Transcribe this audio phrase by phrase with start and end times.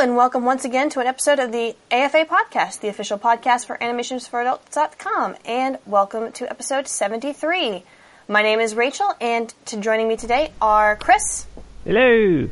[0.00, 3.66] Hello, and welcome once again to an episode of the AFA podcast, the official podcast
[3.66, 7.82] for animationsforadults.com, and welcome to episode 73.
[8.26, 11.46] My name is Rachael, and to joining me today are Chris
[11.84, 12.48] Hello.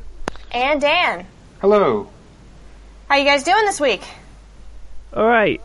[0.52, 1.26] and Dan.
[1.62, 2.10] Hello.
[3.08, 4.02] How you guys doing this week?
[5.14, 5.62] All right.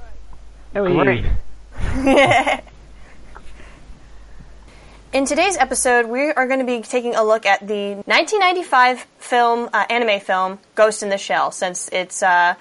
[0.73, 1.25] How are Great.
[1.25, 2.59] you?
[5.13, 9.69] In today's episode, we are going to be taking a look at the 1995 film,
[9.71, 12.55] uh, anime film, Ghost in the Shell, since its uh,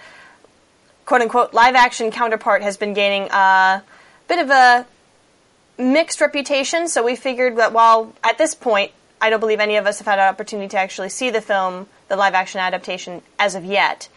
[1.07, 3.83] quote unquote live action counterpart has been gaining a
[4.29, 4.87] bit of a
[5.83, 6.89] mixed reputation.
[6.89, 10.07] So we figured that while at this point, I don't believe any of us have
[10.07, 14.11] had an opportunity to actually see the film, the live action adaptation, as of yet.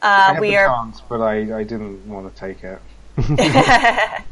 [0.00, 2.80] I Uh, had we are chance, but I, I didn't want to take it.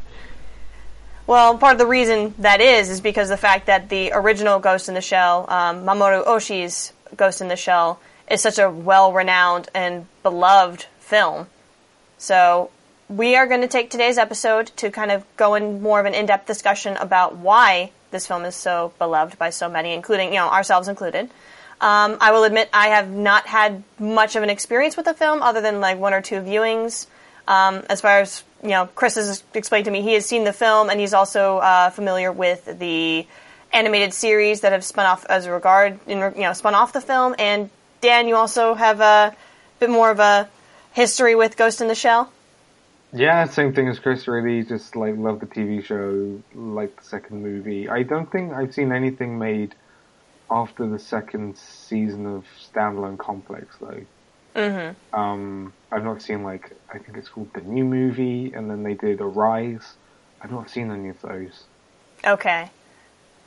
[1.31, 4.89] Well, part of the reason that is is because the fact that the original Ghost
[4.89, 10.07] in the Shell, um, Mamoru Oshii's Ghost in the Shell, is such a well-renowned and
[10.23, 11.47] beloved film.
[12.17, 12.69] So
[13.07, 16.15] we are going to take today's episode to kind of go in more of an
[16.15, 20.49] in-depth discussion about why this film is so beloved by so many, including you know
[20.49, 21.29] ourselves included.
[21.79, 25.41] Um, I will admit I have not had much of an experience with the film,
[25.41, 27.07] other than like one or two viewings.
[27.47, 30.53] Um, as far as you know, Chris has explained to me he has seen the
[30.53, 33.25] film and he's also uh, familiar with the
[33.73, 37.01] animated series that have spun off as a regard, in, you know, spun off the
[37.01, 37.35] film.
[37.39, 37.69] And
[38.01, 39.35] Dan, you also have a
[39.79, 40.49] bit more of a
[40.93, 42.31] history with Ghost in the Shell.
[43.13, 44.27] Yeah, same thing as Chris.
[44.27, 47.89] Really, just like love the TV show, like the second movie.
[47.89, 49.75] I don't think I've seen anything made
[50.49, 54.01] after the second season of standalone Complex, though.
[54.55, 55.15] Mm-hmm.
[55.15, 58.93] Um, I've not seen like I think it's called the new movie, and then they
[58.93, 59.93] did Arise.
[60.41, 61.63] I've not seen any of those.
[62.25, 62.69] Okay.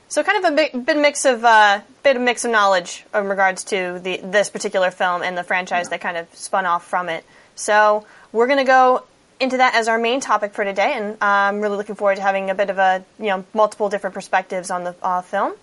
[0.08, 3.26] So kind of a bit, bit mix of uh, bit of mix of knowledge in
[3.26, 7.08] regards to the this particular film and the franchise that kind of spun off from
[7.08, 7.24] it.
[7.56, 9.04] So we're to go
[9.40, 12.50] into that as our main topic for today, and I'm really looking forward to having
[12.50, 15.54] a bit of a you know multiple different perspectives on the uh, film.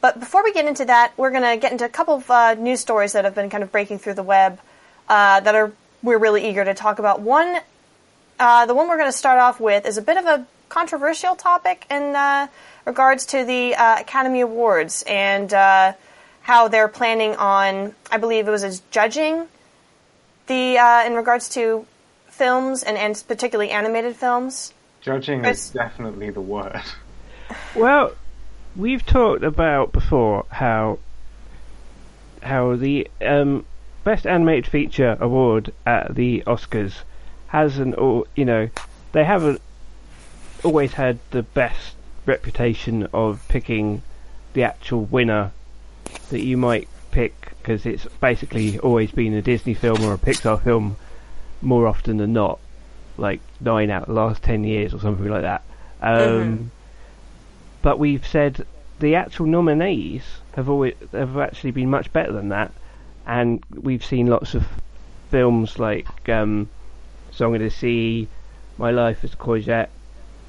[0.00, 2.54] But before we get into that, we're going to get into a couple of uh,
[2.54, 4.58] news stories that have been kind of breaking through the web
[5.10, 5.72] uh, that are
[6.02, 7.20] we're really eager to talk about.
[7.20, 7.60] One,
[8.38, 11.36] uh, the one we're going to start off with is a bit of a controversial
[11.36, 12.46] topic in uh,
[12.84, 15.92] regards to the uh, Academy Awards and uh,
[16.42, 17.94] how they're planning on.
[18.10, 19.46] I believe it was as judging
[20.46, 21.86] the uh, in regards to
[22.28, 24.72] films and, and particularly animated films.
[25.00, 25.66] Judging Chris?
[25.66, 26.82] is definitely the word.
[27.74, 28.12] Well,
[28.76, 31.00] we've talked about before how
[32.40, 33.66] how the um,
[34.04, 37.02] best animated feature award at the Oscars
[37.48, 38.68] hasn't, or you know,
[39.12, 39.60] they haven't
[40.62, 41.94] always had the best
[42.26, 44.02] reputation of picking
[44.52, 45.52] the actual winner
[46.30, 50.62] that you might pick because it's basically always been a Disney film or a Pixar
[50.62, 50.96] film
[51.60, 52.58] more often than not,
[53.16, 55.62] like nine out of the last ten years or something like that.
[56.00, 56.70] Um,
[57.82, 58.66] But we've said
[58.98, 60.22] the actual nominees
[60.54, 62.72] have always have actually been much better than that,
[63.30, 64.66] and we've seen lots of
[65.30, 66.68] films like um,
[67.30, 68.26] Song of the Sea,
[68.76, 69.88] My Life as a Courgette,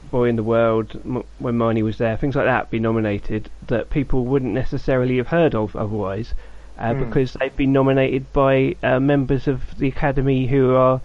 [0.09, 3.91] Boy in the World, M- When Marnie Was There, things like that be nominated that
[3.91, 6.33] people wouldn't necessarily have heard of otherwise,
[6.79, 11.01] uh, because they've been nominated by uh, members of the Academy who are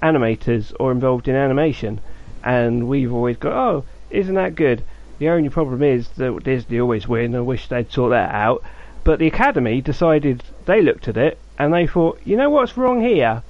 [0.00, 2.00] animators or involved in animation,
[2.44, 4.84] and we've always got, oh, isn't that good?
[5.18, 7.34] The only problem is that Disney always win.
[7.34, 8.62] I wish they'd sort that out.
[9.02, 13.00] But the Academy decided they looked at it and they thought, you know what's wrong
[13.00, 13.42] here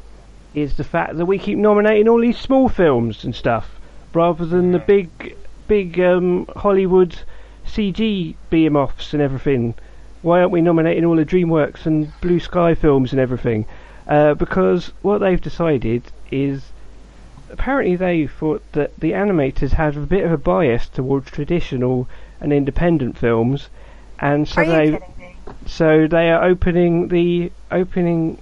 [0.55, 3.79] is the fact that we keep nominating all these small films and stuff
[4.15, 5.37] rather than the big,
[5.69, 7.17] big um, Hollywood
[7.67, 9.75] CG behemoths and everything.
[10.23, 13.67] Why aren't we nominating all the DreamWorks and Blue Sky films and everything?
[14.09, 16.71] Uh, because what they've decided is
[17.51, 22.09] apparently they thought that the animators had a bit of a bias towards traditional
[22.41, 23.69] and independent films,
[24.19, 25.16] and so they kidding?
[25.67, 28.39] So they are opening the opening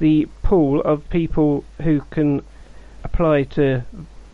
[0.00, 2.42] the pool of people who can
[3.04, 3.82] apply to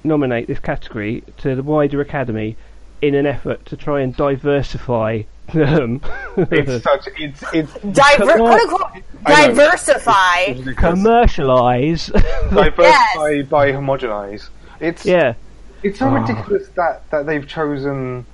[0.05, 2.57] nominate this category to the wider academy
[3.03, 5.23] in an effort to try and diversify
[5.53, 6.01] them.
[6.37, 9.55] It's such it's it's Diver- quote unquote, I know.
[9.55, 10.73] diversify.
[10.75, 12.07] commercialize.
[12.53, 13.47] diversify Yes.
[13.49, 14.49] by homogenize.
[14.81, 15.35] It's yeah.
[15.83, 16.13] It's so Oh.
[16.15, 18.27] ridiculous that, that they've chosen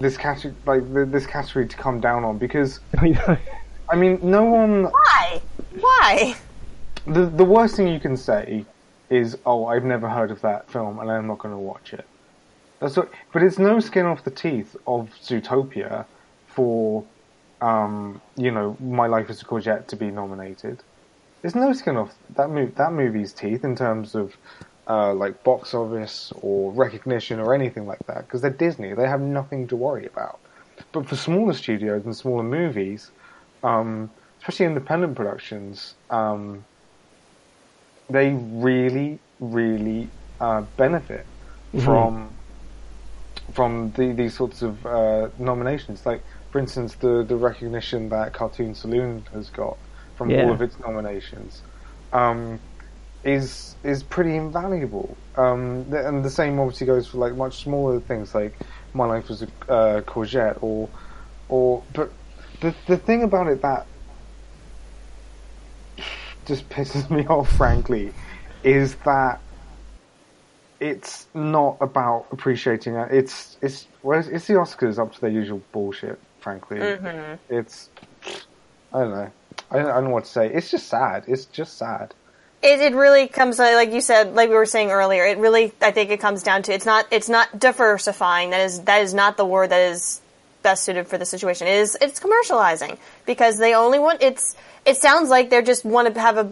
[0.00, 4.84] this category, like this category, to come down on because I mean, no one.
[4.84, 5.42] Why?
[5.78, 6.36] Why?
[7.06, 8.64] The the worst thing you can say
[9.08, 12.06] is, "Oh, I've never heard of that film, and I'm not going to watch it."
[12.80, 16.06] That's what, but it's no skin off the teeth of Zootopia
[16.46, 17.04] for,
[17.60, 20.82] um, you know, My Life as a Courgette to be nominated.
[21.42, 24.36] there's no skin off that movie that movie's teeth in terms of
[24.88, 28.94] uh, like box office or recognition or anything like that because they're Disney.
[28.94, 30.40] They have nothing to worry about.
[30.92, 33.12] But for smaller studios and smaller movies,
[33.62, 34.10] um,
[34.42, 36.66] especially independent productions, um,
[38.10, 41.28] they really, really uh, benefit
[41.74, 42.10] Mhm.
[42.10, 42.38] from
[43.52, 46.06] from the, these sorts of uh, nominations.
[46.06, 49.78] Like, for instance, the the recognition that Cartoon Saloon has got
[50.16, 50.46] from Yeah.
[50.46, 51.62] all of its nominations
[52.12, 52.60] um,
[53.24, 55.16] is is pretty invaluable.
[55.36, 58.54] Um, th- and the same obviously goes for like much smaller things like
[58.94, 60.88] My Life Was a uh, Courgette or
[61.48, 62.10] or but
[62.60, 63.86] the the thing about it that
[66.46, 68.12] just pisses me off, frankly,
[68.64, 69.40] is that
[70.80, 73.12] it's not about appreciating it.
[73.12, 76.18] It's it's well, it's, it's the Oscars up to their usual bullshit.
[76.40, 76.78] Frankly,
[77.50, 77.90] it's
[78.92, 79.30] I don't know.
[79.70, 80.52] I don't, I don't know what to say.
[80.52, 81.24] It's just sad.
[81.28, 82.14] It's just sad.
[82.62, 85.24] It, it really comes like you said, like we were saying earlier.
[85.24, 88.50] It really, I think, it comes down to it's not it's not diversifying.
[88.50, 90.20] That is that is not the word that is
[90.62, 91.66] best suited for the situation.
[91.66, 94.56] It is it's commercializing because they only want it's.
[94.84, 96.50] It sounds like they just want to have a,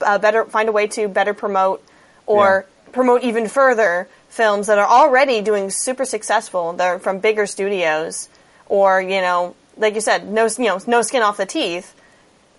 [0.00, 1.82] a better find a way to better promote
[2.26, 6.72] or promote even further films that are already doing super successful.
[6.72, 8.28] They're from bigger studios
[8.66, 11.94] or you know, like you said, no you know no skin off the teeth.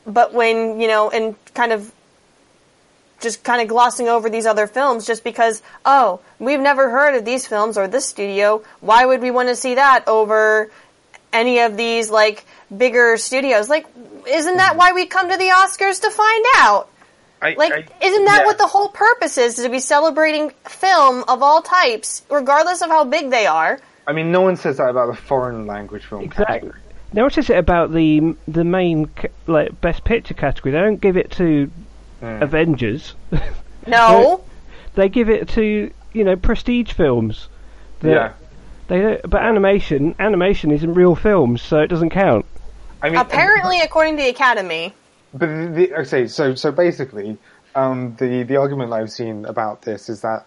[0.05, 1.93] But when you know, and kind of
[3.19, 7.25] just kind of glossing over these other films just because, oh, we've never heard of
[7.25, 8.63] these films or this studio.
[8.81, 10.71] Why would we want to see that over
[11.33, 12.45] any of these like
[12.75, 13.69] bigger studios?
[13.69, 13.85] Like,
[14.27, 16.89] isn't that why we come to the Oscars to find out?
[17.41, 18.45] I, Like, I- isn't that yeah.
[18.45, 19.55] what the whole purpose is?
[19.55, 23.79] To be celebrating film of all types, regardless of how big they are.
[24.07, 26.45] I mean, no one says that about the foreign language film Exactly.
[26.59, 26.79] category.
[27.13, 29.09] Now, what is it about the the main
[29.47, 30.73] like best picture category?
[30.73, 31.71] They don't give it to
[32.19, 32.43] Hmm.
[32.43, 33.15] Avengers.
[33.87, 34.43] No,
[34.95, 37.47] they give it to you know prestige films.
[38.01, 38.33] that Yeah.
[38.87, 42.45] They don't, but animation animation isn't real films, so it doesn't count.
[43.01, 44.93] I mean, apparently, according to the Academy,
[45.33, 47.37] But the, the, okay, so so basically,
[47.75, 50.45] um, the the argument I've seen about this is that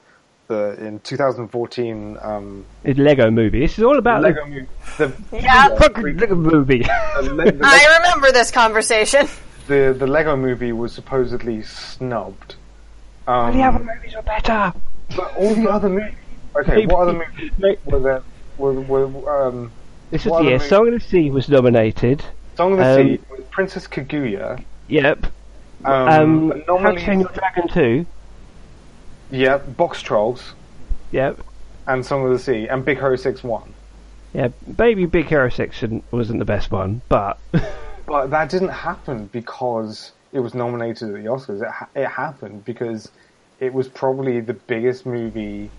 [0.48, 3.60] the in 2014 um, It's Lego Movie.
[3.60, 4.66] This is all about Lego movie,
[4.98, 5.68] the Yeah.
[5.68, 6.82] the fucking Lego Movie.
[6.82, 9.28] the, Le- the, I remember this conversation.
[9.66, 12.56] the the Lego movie was supposedly snubbed.
[13.26, 14.72] Um, the other movies were better.
[15.16, 16.14] but all the other movies.
[16.56, 17.50] Okay, what other movies
[17.86, 18.22] were there?
[18.58, 19.72] Were, were um,
[20.10, 22.24] This is what the other year movies- Song of the Sea was nominated.
[22.56, 24.62] Song of the Um, Sea with Princess Kaguya.
[24.88, 25.26] Yep.
[25.84, 28.06] Um, Um, How to Train Your Dragon 2.
[29.30, 30.50] yeah, Boxtrolls
[31.12, 31.38] Yep.
[31.86, 33.72] and Song of the Sea and Big Hero Six One.
[34.34, 37.38] Yeah, Baby Big Hero Six wasn't the best one, but
[38.06, 41.62] But that didn't happen because it was nominated at the Oscars.
[41.62, 43.10] It, ha- it happened because
[43.58, 45.70] it was probably the biggest movie,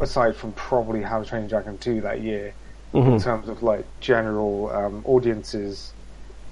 [0.00, 2.54] aside from probably How to Train Your Dragon 2 that year,
[2.92, 3.22] in Mhm.
[3.22, 5.92] terms of like general um, audiences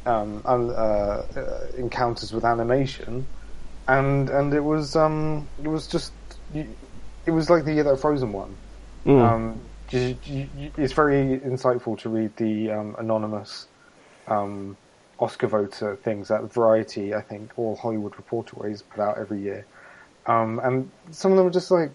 [0.06, 3.26] um, un- uh, uh, encounters with animation,
[3.88, 6.12] and and it was um, it was just
[6.52, 8.58] it was like the year that Frozen won.
[9.06, 9.20] Mm.
[9.20, 13.66] Um, you- you- you- it's very insightful to read the um, anonymous
[14.26, 14.76] um,
[15.18, 19.64] Oscar voter things that Variety, I think, or Hollywood Reporter always put out every year.
[20.26, 21.90] Um, and some of them were just like,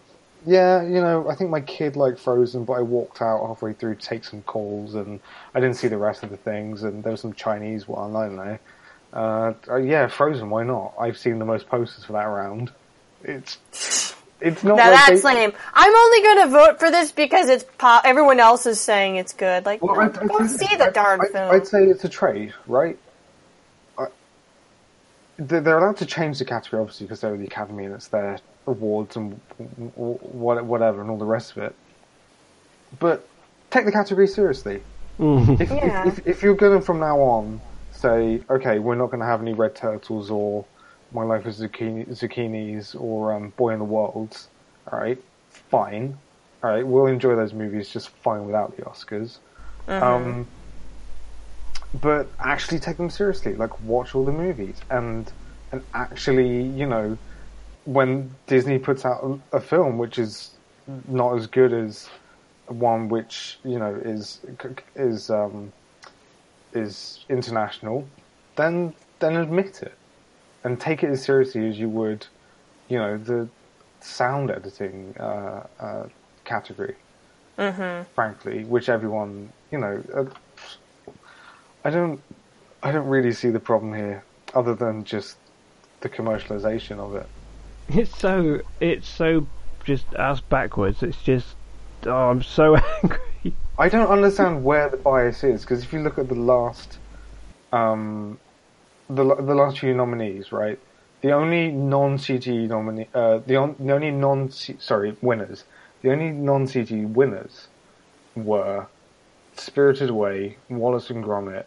[0.45, 3.95] yeah, you know, I think my kid liked Frozen, but I walked out halfway through
[3.95, 5.19] to take some calls, and
[5.53, 8.25] I didn't see the rest of the things, and there was some Chinese one, I
[8.27, 8.59] don't know.
[9.11, 10.93] Uh, uh, yeah, Frozen, why not?
[10.99, 12.71] I've seen the most posters for that round.
[13.23, 13.57] It's
[14.39, 15.51] it's not Now like that's they- lame.
[15.73, 17.65] I'm only going to vote for this because it's.
[18.05, 19.65] Everyone else is saying it's good.
[19.65, 21.51] Like, Well, no, I'd go say- see the darn film.
[21.51, 22.97] I'd say it's a trade, right?
[25.39, 28.07] I- They're they're allowed to change the category, obviously, because they're the Academy and it's
[28.07, 31.75] their awards and w- w- what- whatever and all the rest of it.
[32.99, 33.27] But
[33.71, 34.81] take the category seriously.
[35.19, 35.59] Mhm.
[35.59, 36.07] If, Yeah.
[36.07, 39.25] if, if, if you're going to from now on say, okay, we're not going to
[39.25, 40.65] have any red turtles or
[41.11, 44.37] My Life as Zucchini, Zucchinis or um, Boy in the World,
[44.91, 46.17] all right, fine,
[46.63, 49.37] all right, we'll enjoy those movies just fine without the Oscars.
[49.87, 50.47] Um,
[51.93, 55.31] but actually take them seriously, like watch all the movies and
[55.71, 57.17] and actually, you know,
[57.85, 60.51] when Disney puts out a, a film which is
[61.07, 62.09] not as good as
[62.67, 64.39] one which you know is
[64.95, 65.71] is um,
[66.73, 68.07] is international,
[68.55, 69.93] then then admit it
[70.63, 72.25] and take it as seriously as you would,
[72.89, 73.47] you know, the
[74.01, 76.03] sound editing uh, uh,
[76.45, 76.95] category.
[77.57, 78.09] Mm-hmm.
[78.15, 80.25] Frankly, which everyone, you know, uh,
[81.83, 82.21] I don't,
[82.83, 85.37] I don't really see the problem here, other than just
[86.01, 87.27] the commercialization of it.
[87.89, 89.47] It's so it's so
[89.83, 91.01] just as backwards.
[91.01, 91.55] It's just
[92.05, 93.53] oh, I'm so angry.
[93.77, 96.97] I don't understand where the bias is because if you look at the last,
[97.71, 98.39] um,
[99.09, 100.79] the the last few nominees, right?
[101.21, 105.65] The only non CG nominee, uh, the, on, the only non sorry winners,
[106.01, 107.67] the only non CG winners
[108.35, 108.87] were
[109.59, 111.65] Spirited Away, Wallace and Gromit.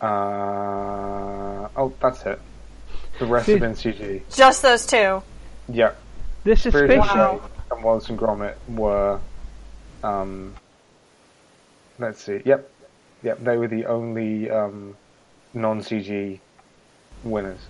[0.00, 2.40] Uh, oh, that's it.
[3.18, 4.22] The rest have been CG.
[4.34, 5.22] Just those two.
[5.68, 5.92] Yeah.
[6.44, 7.20] This is Spirited special.
[7.20, 9.20] Away and Wallace and Gromit were,
[10.02, 10.54] um,
[11.98, 12.40] let's see.
[12.44, 12.70] Yep,
[13.22, 13.42] yep.
[13.42, 14.96] They were the only um,
[15.54, 16.38] non CG
[17.24, 17.60] winners.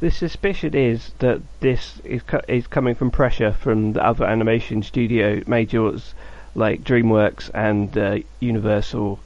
[0.00, 4.82] The suspicion is that this is co- is coming from pressure from the other animation
[4.82, 6.14] studio majors
[6.54, 9.20] like DreamWorks and uh, Universal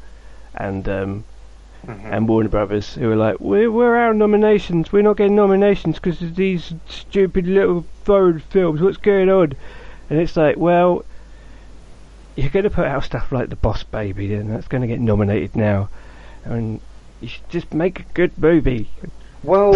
[0.54, 1.24] and um,
[1.86, 4.92] and Warner Brothers, who are like, we're, we're out of nominations.
[4.92, 8.80] We're not getting nominations because of these stupid little foreign films.
[8.80, 9.52] What's going on?
[10.10, 11.04] And it's like, well,
[12.36, 15.00] you're going to put out stuff like The Boss Baby, and that's going to get
[15.00, 15.88] nominated now.
[16.44, 16.80] And
[17.20, 18.90] you should just make a good movie.
[19.42, 19.72] Well,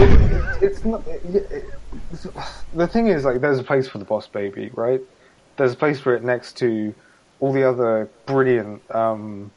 [0.63, 1.03] it's not.
[1.07, 2.27] It's,
[2.75, 5.01] the thing is, like, there's a place for the Boss Baby, right?
[5.57, 6.95] There's a place for it next to
[7.43, 9.51] all the other brilliant um,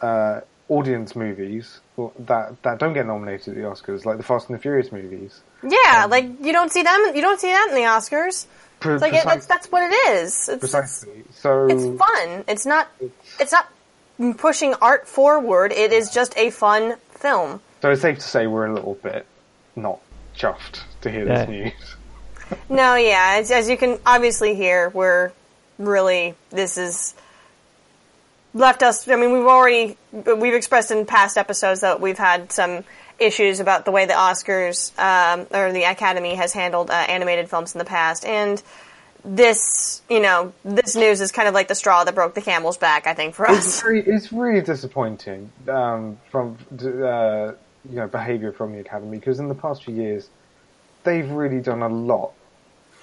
[0.00, 1.80] uh, audience movies
[2.20, 5.40] that that don't get nominated at the Oscars, like the Fast and the Furious movies.
[5.62, 7.12] Yeah, like you don't see them.
[7.14, 8.46] You don't see that in the Oscars.
[8.78, 10.32] Pre- It's like it, precise- that's that's what it is.
[10.34, 11.24] It's, it's precisely.
[11.32, 12.44] So it's fun.
[12.46, 12.88] It's not
[13.40, 13.68] it's not
[14.38, 15.72] pushing art forward.
[15.72, 17.60] It is just a fun film.
[17.82, 19.26] so it's safe to say we're a little bit
[19.74, 19.98] not
[20.36, 21.72] chuffed to hear this news.
[22.68, 25.32] No, yeah, as, as you can obviously hear, we're
[25.78, 27.14] really this is
[28.52, 29.08] left us.
[29.08, 32.84] I mean, we've already we've expressed in past episodes that we've had some
[33.18, 37.74] issues about the way the Oscars um, or the Academy has handled uh, animated films
[37.74, 38.62] in the past, and
[39.24, 42.76] this, you know, this news is kind of like the straw that broke the camel's
[42.76, 43.06] back.
[43.06, 43.82] I think for It's us.
[43.82, 47.52] very, it's really disappointing um, from uh,
[47.88, 50.28] you know behaviour from the academy because in the past few years
[51.04, 52.32] they've really done a lot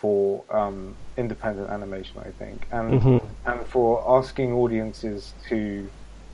[0.01, 3.37] for um, independent animation, I think, and Mhm.
[3.45, 5.91] and for asking audiences to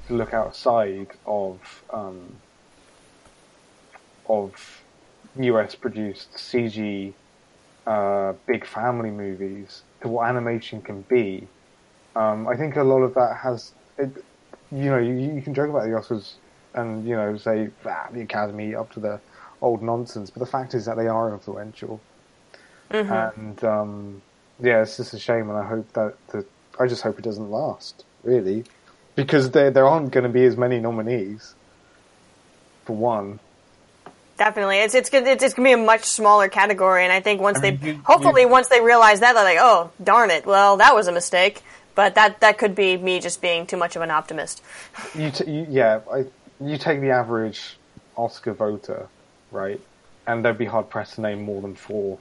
[0.07, 1.61] to look outside of
[1.93, 2.41] um,
[4.29, 4.53] of
[5.35, 7.17] US produced CG
[7.85, 11.51] uh, big family movies to what animation can be.
[12.15, 14.11] Um, I think a lot of that has, it,
[14.71, 16.37] you know, you, you can joke about the Oscars
[16.75, 19.21] and you know say ah, the Academy up to the
[19.61, 22.05] old nonsense, but the fact is that they are influential,
[22.89, 24.21] and um,
[24.61, 26.45] yeah, it's just a shame, and I hope that the,
[26.79, 28.63] I just hope it doesn't last really,
[29.15, 31.53] because there there aren't going to be as many nominees.
[32.85, 33.39] For one,
[34.37, 35.09] Definitely, it's it's.
[35.11, 37.85] It's, it's gonna be a much smaller category, and I think once I they, mean,
[37.95, 40.45] you- hopefully, you- once they realize that, they're like, "Oh, darn it!
[40.45, 41.63] Well, that was a mistake."
[41.95, 44.61] But that that could be me just being too much of an optimist.
[45.15, 46.25] you, t- you yeah, I,
[46.61, 47.77] you take the average
[48.15, 49.07] Oscar voter,
[49.51, 49.81] right,
[50.27, 52.19] and they'd be hard pressed to name more than four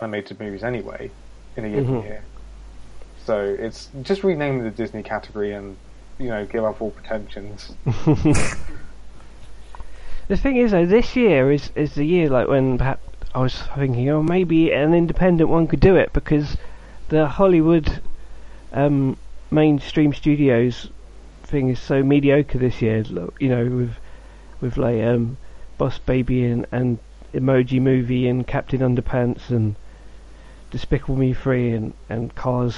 [0.00, 1.10] animated movies anyway
[1.56, 2.04] in a given Mhm.
[2.04, 2.22] year.
[3.24, 5.76] So it's just rename the Disney category and
[6.18, 7.72] you know give up all pretensions.
[10.28, 13.02] The thing is, though, this year is is the year like when perhaps
[13.34, 16.56] I was thinking, oh, maybe an independent one could do it because
[17.08, 18.02] the Hollywood
[18.74, 19.16] um,
[19.50, 20.90] mainstream studios
[21.44, 23.04] thing is so mediocre this year.
[23.40, 23.94] You know, with
[24.60, 25.38] with like um,
[25.78, 26.98] Boss Baby and, and
[27.32, 29.76] Emoji Movie and Captain Underpants and
[30.70, 32.76] Despicable Me Three and and Cars.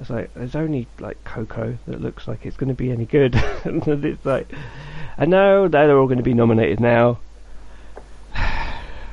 [0.00, 3.34] It's like there's only like Coco that looks like it's going to be any good,
[3.64, 4.52] and it's like.
[5.20, 7.18] I know they're all going to be nominated now.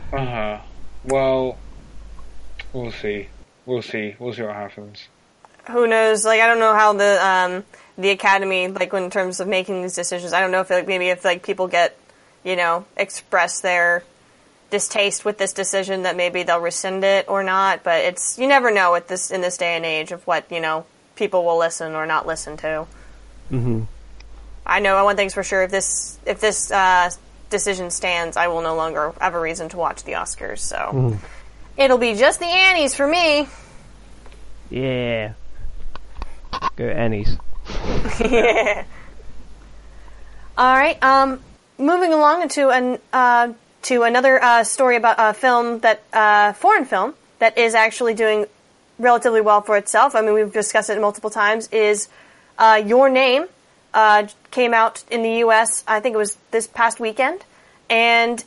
[0.10, 0.62] Uh huh.
[1.03, 1.57] Well,
[2.72, 3.27] we'll see.
[3.65, 4.15] We'll see.
[4.17, 5.05] We'll see what happens.
[5.69, 6.24] Who knows?
[6.24, 7.65] Like, I don't know how the um,
[7.98, 11.10] the Academy, like, in terms of making these decisions, I don't know if like maybe
[11.10, 11.98] if like people get,
[12.46, 14.01] you know, express their
[14.69, 17.83] distaste with this decision, that maybe they'll rescind it or not.
[17.83, 20.59] But it's you never know at this in this day and age of what you
[20.59, 22.86] know people will listen or not listen to.
[23.50, 23.83] hmm
[24.65, 27.09] I know one thing's for sure: if this if this uh,
[27.50, 30.59] decision stands, I will no longer have a reason to watch the Oscars.
[30.59, 31.17] So
[31.77, 33.47] it'll be just the Annies for me.
[34.69, 35.33] Yeah.
[36.75, 37.38] Go Annie's.
[38.19, 38.83] yeah.
[40.57, 41.01] All right.
[41.03, 41.39] Um,
[41.77, 43.53] moving along into an uh,
[43.84, 48.46] to another uh, story about a film that uh, foreign film that is actually doing
[49.00, 50.15] relatively well for itself.
[50.15, 51.67] I mean, we've discussed it multiple times.
[51.67, 52.10] Is
[52.57, 53.46] uh, Your Name
[53.93, 55.84] uh, came out in the U.S.
[55.88, 57.43] I think it was this past weekend,
[57.89, 58.43] and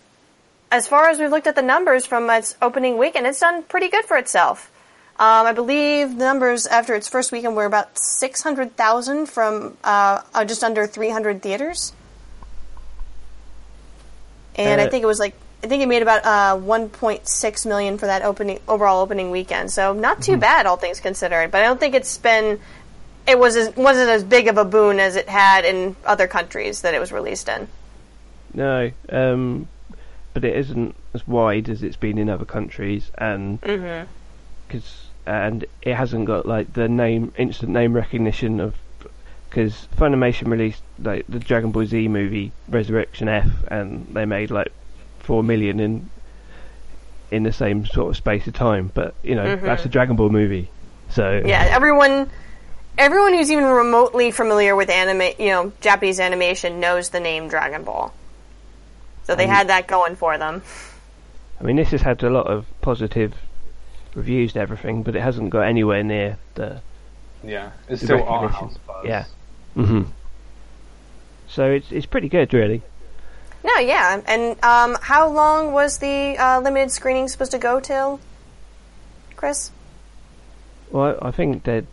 [0.70, 3.88] as far as we've looked at the numbers from its opening weekend, it's done pretty
[3.88, 4.70] good for itself.
[5.18, 10.44] Um, I believe the numbers after its first weekend were about 600,000 from uh, uh,
[10.44, 11.92] just under 300 theaters.
[14.68, 17.98] And I Uh, think it was like, I think it made about uh, 1.6 million
[17.98, 19.70] for that opening overall opening weekend.
[19.70, 21.50] So not too bad, all things considered.
[21.50, 22.60] But I don't think it's been,
[23.26, 26.82] it was as, wasn't as big of a boon as it had in other countries
[26.82, 27.68] that it was released in.
[28.54, 29.68] No, um,
[30.34, 34.08] but it isn't as wide as it's been in other countries, and Mm-hmm.
[34.70, 38.74] cause, and it hasn't got like the name instant name recognition of
[39.50, 44.72] because Funimation released like the Dragon Ball Z movie Resurrection F, and they made like
[45.18, 46.08] four million in
[47.30, 48.90] in the same sort of space of time.
[48.94, 50.70] But you know that's a Dragon Ball movie,
[51.10, 52.30] so Yeah, everyone,
[52.96, 57.82] everyone who's even remotely familiar with anime, you know, Japanese animation knows the name Dragon
[57.84, 58.12] Ball.
[59.24, 60.62] So they Um, had that going for them.
[61.60, 63.34] I mean this has had a lot of positive
[64.14, 66.80] reviews and everything, but it hasn't got anywhere near the
[67.44, 68.68] Yeah, it's The still art recognition.
[68.68, 69.04] house buzz.
[69.06, 69.24] Yeah.
[69.74, 70.02] Hmm
[71.48, 72.82] So it's it's pretty good, really.
[73.62, 78.18] No, yeah, and um, how long was the uh, limited screening supposed to go till,
[79.36, 79.70] Chris?
[80.90, 81.84] Well, I I think that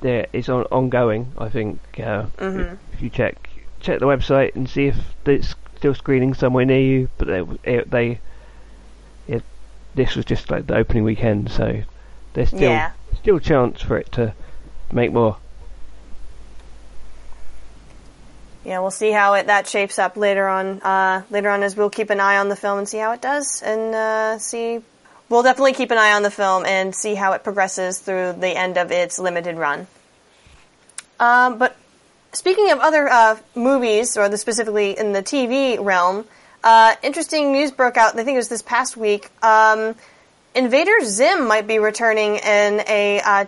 [0.00, 1.32] there it's on, ongoing.
[1.38, 3.48] I think uh, if, if you check
[3.80, 7.90] check the website and see if it's still screening somewhere near you, but they it,
[7.90, 8.18] they
[9.28, 9.42] it,
[9.94, 11.82] this was just like the opening weekend, so
[12.34, 12.90] there's still Yeah.
[13.20, 14.34] still chance for it to
[14.92, 15.36] make more.
[18.64, 20.80] Yeah, we'll see how it that shapes up later on.
[20.82, 23.20] Uh, later on, as we'll keep an eye on the film and see how it
[23.20, 24.80] does, and uh, see.
[25.28, 28.48] We'll definitely keep an eye on the film and see how it progresses through the
[28.48, 29.86] end of its limited run.
[31.18, 31.74] Um, but
[32.32, 36.26] speaking of other uh, movies, or the, specifically in the TV realm,
[36.62, 38.12] uh, interesting news broke out.
[38.18, 39.30] I think it was this past week.
[39.42, 39.94] Um,
[40.54, 43.44] Invader Zim might be returning in a uh,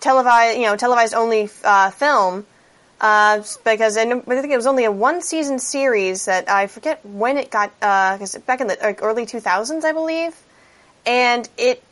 [0.00, 2.46] televised, you know, televised only uh, film.
[3.00, 7.04] Uh, because I, I think it was only a one season series that I forget
[7.06, 10.34] when it got, because back in the like, early 2000s, I believe.
[11.06, 11.82] And it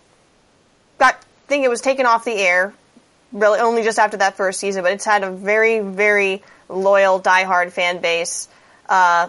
[0.99, 2.75] got, I think it was taken off the air
[3.33, 7.73] really only just after that first season, but it's had a very, very loyal, diehard
[7.73, 8.49] fan base.
[8.89, 9.29] Uh,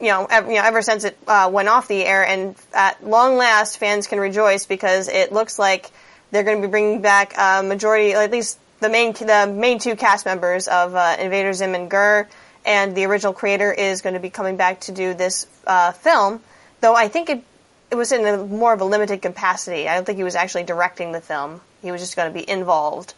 [0.00, 3.02] you know, ever, you know, ever since it uh, went off the air, and at
[3.04, 5.90] long last, fans can rejoice because it looks like
[6.30, 9.96] they're going to be bringing back a majority, at least the main the main two
[9.96, 12.28] cast members of uh, Invader Zim and GIR,
[12.64, 16.40] and the original creator is going to be coming back to do this uh, film.
[16.80, 17.42] Though I think it
[17.90, 19.88] it was in a more of a limited capacity.
[19.88, 21.60] I don't think he was actually directing the film.
[21.82, 23.14] He was just going to be involved.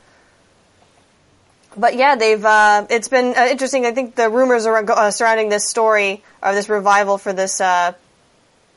[1.77, 3.87] But yeah, they've uh, it's been uh, interesting.
[3.87, 7.93] I think the rumors uh, surrounding this story or this revival for this uh,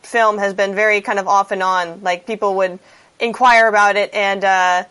[0.03, 2.01] film has been very kind of off and on.
[2.01, 2.79] Like people would
[3.19, 4.83] inquire about it, and uh,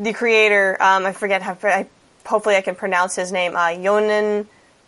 [0.00, 1.56] the creator, um, I forget how.
[1.62, 1.86] I,
[2.26, 3.54] hopefully, I can pronounce his name.
[3.54, 4.46] Uh, Jhonen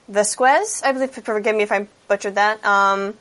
[0.08, 1.10] Vasquez, I believe.
[1.10, 2.64] Forgive me if I butchered that.
[2.64, 3.14] Um,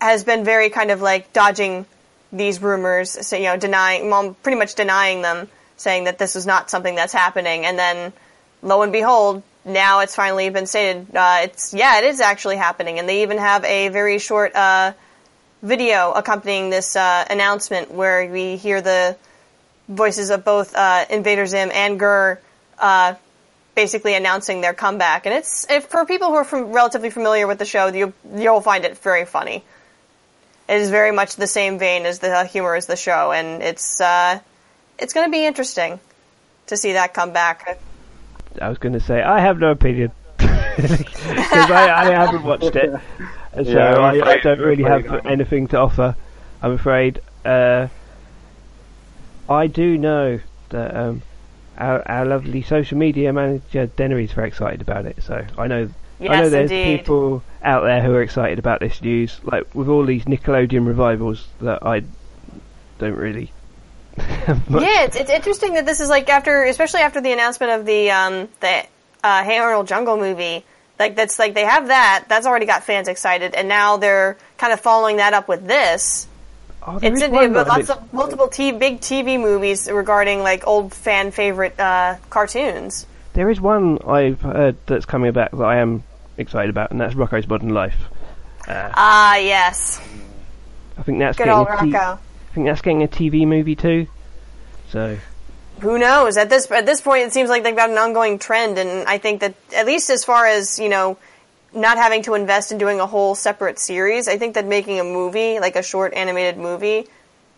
[0.00, 1.86] has been very kind of like dodging
[2.32, 6.46] these rumors, so, you know, denying, well, pretty much denying them, saying that this is
[6.46, 8.12] not something that's happening, and then
[8.60, 11.06] lo and behold, now it's finally been stated.
[11.14, 14.92] Uh, it's yeah, it is actually happening, and they even have a very short uh,
[15.62, 19.16] video accompanying this uh, announcement where we hear the
[19.88, 22.40] voices of both uh, Invader Zim and GIR
[22.78, 23.14] uh,
[23.74, 25.26] basically announcing their comeback.
[25.26, 28.60] And it's if, for people who are from, relatively familiar with the show, you, you'll
[28.60, 29.64] find it very funny.
[30.68, 34.00] It is very much the same vein as the humor as the show, and it's
[34.00, 34.40] uh,
[34.98, 36.00] it's going to be interesting
[36.68, 37.78] to see that come back.
[38.58, 42.98] I was going to say I have no opinion because I, I haven't watched it,
[43.54, 46.16] so Yeah, I'm I, I don't really have anything to offer.
[46.62, 47.20] I'm afraid.
[47.44, 47.88] Uh,
[49.48, 51.22] I do know that um,
[51.76, 55.22] our, our lovely social media manager Dennery is very excited about it.
[55.22, 55.88] So I know
[56.20, 57.00] I know there's indeed.
[57.00, 59.40] people out there who are excited about this news.
[59.42, 62.02] Like with all these Nickelodeon revivals that I
[62.98, 63.52] don't really.
[64.46, 68.10] Yeah, it's, it's interesting that this is like after, especially after the announcement of the
[68.10, 68.84] um, the
[69.24, 70.64] uh, Hey Arnold Jungle movie.
[70.98, 72.26] Like that's like they have that.
[72.28, 76.28] That's already got fans excited, and now they're kind of following that up with this.
[76.86, 80.66] Oh, there It's in, one but lots of multiple t- big TV movies regarding like
[80.66, 83.06] old fan favorite uh, cartoons.
[83.32, 86.04] There is one I've heard that's coming back that I am
[86.36, 87.96] excited about, and that's Rocko's Modern Life.
[88.68, 90.00] Ah, yes,
[90.98, 92.18] I think that's good getting old Rocko.
[92.18, 94.06] I think that's getting a TV movie too.
[94.90, 95.18] So
[95.80, 96.36] Who knows?
[96.36, 99.18] At this at this point, it seems like they've got an ongoing trend, and I
[99.18, 101.16] think that at least as far as you know,
[101.74, 104.28] not having to invest in doing a whole separate series.
[104.28, 107.08] I think that making a movie, like a short animated movie,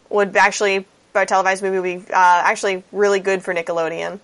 [0.09, 4.21] would actually, a televised movie, would be uh, actually really good for Nickelodeon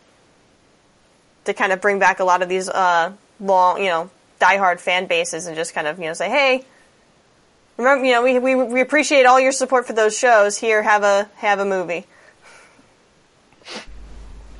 [1.44, 5.06] to kind of bring back a lot of these uh, long, you know, diehard fan
[5.06, 6.64] bases and just kind of you know say, hey,
[7.76, 10.58] remember, you know, we, we we appreciate all your support for those shows.
[10.58, 12.06] Here, have a have a movie.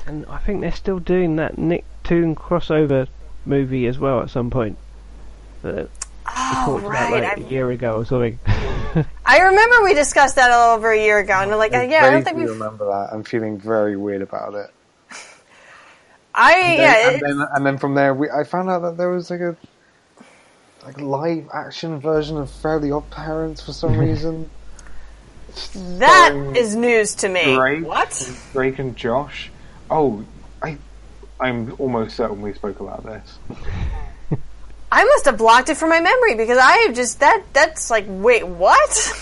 [0.06, 3.06] And I think they're still doing that Nicktoon crossover
[3.46, 4.76] movie as well at some point.
[5.62, 5.88] That we
[6.26, 7.22] Oh, talked about right.
[7.24, 8.38] like I- a year ago or something.
[9.24, 12.04] I remember we discussed that all over a year ago, and I'm like, uh, yeah,
[12.04, 12.48] I don't think we've.
[12.48, 13.08] remember that.
[13.12, 14.70] I'm feeling very weird about it.
[16.34, 19.10] I Then- yeah, and then and then from there, we, I found out that there
[19.10, 19.56] was like a
[20.84, 24.50] like live action version of Fairly Odd Parents for some reason.
[25.98, 27.54] that so is news to me.
[27.54, 28.32] Drake, What?
[28.52, 29.50] Drake and Josh.
[29.90, 30.24] Oh,
[30.62, 30.78] I,
[31.38, 33.38] I'm almost certain we spoke about this.
[34.94, 37.42] I must have blocked it from my memory because I have just that.
[37.54, 39.12] That's like, wait, what?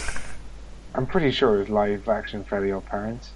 [0.97, 3.31] I'm pretty sure it was live action Fairly Odd Parents.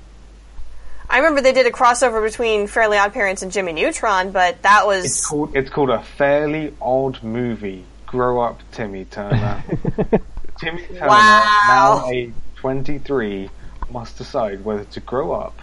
[1.08, 4.84] I remember they did a crossover between Fairly Odd Parents and Jimmy Neutron, but that
[4.84, 7.84] was It's called it's called a fairly odd movie.
[8.06, 9.62] Grow up, Timmy Turner.
[10.58, 12.02] Timmy Turner, Wow.
[12.02, 13.48] now age 23,
[13.92, 15.56] must decide whether to grow up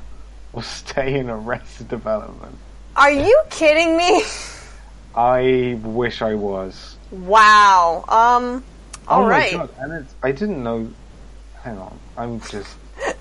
[0.54, 2.56] or stay in Arrested Development.
[2.96, 4.24] Are you kidding me?
[5.15, 6.97] I wish I was.
[7.12, 8.06] Wow.
[8.08, 8.63] Um.
[9.08, 9.54] All oh right.
[9.54, 9.69] my god!
[9.80, 10.89] And it's, I didn't know.
[11.63, 12.76] Hang on, I'm just.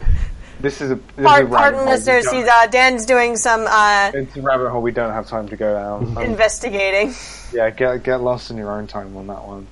[0.61, 0.95] This is a.
[0.95, 2.31] This is a Part, pardon, we listeners.
[2.31, 5.57] He's uh, Dan's doing some uh, It's a rabbit hole we don't have time to
[5.57, 6.01] go down.
[6.17, 7.15] Um, investigating.
[7.53, 9.67] Yeah, get get lost in your own time on that one.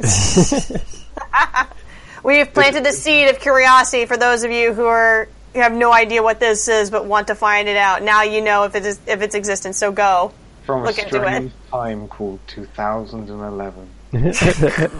[2.24, 5.92] We've planted the seed of curiosity for those of you who are who have no
[5.92, 8.02] idea what this is but want to find it out.
[8.02, 9.78] Now you know if it is if its existence.
[9.78, 10.32] So go.
[10.64, 13.88] From Look a strange time called 2011.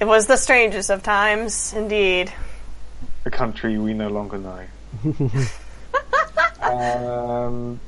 [0.00, 2.32] It was the strangest of times, indeed.
[3.24, 4.64] a country we no longer know.
[6.62, 7.80] um,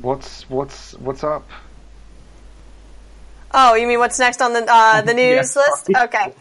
[0.00, 1.48] what's what's what's up?
[3.54, 5.90] Oh, you mean what's next on the uh, the news Yeah, list?
[5.90, 6.34] Okay.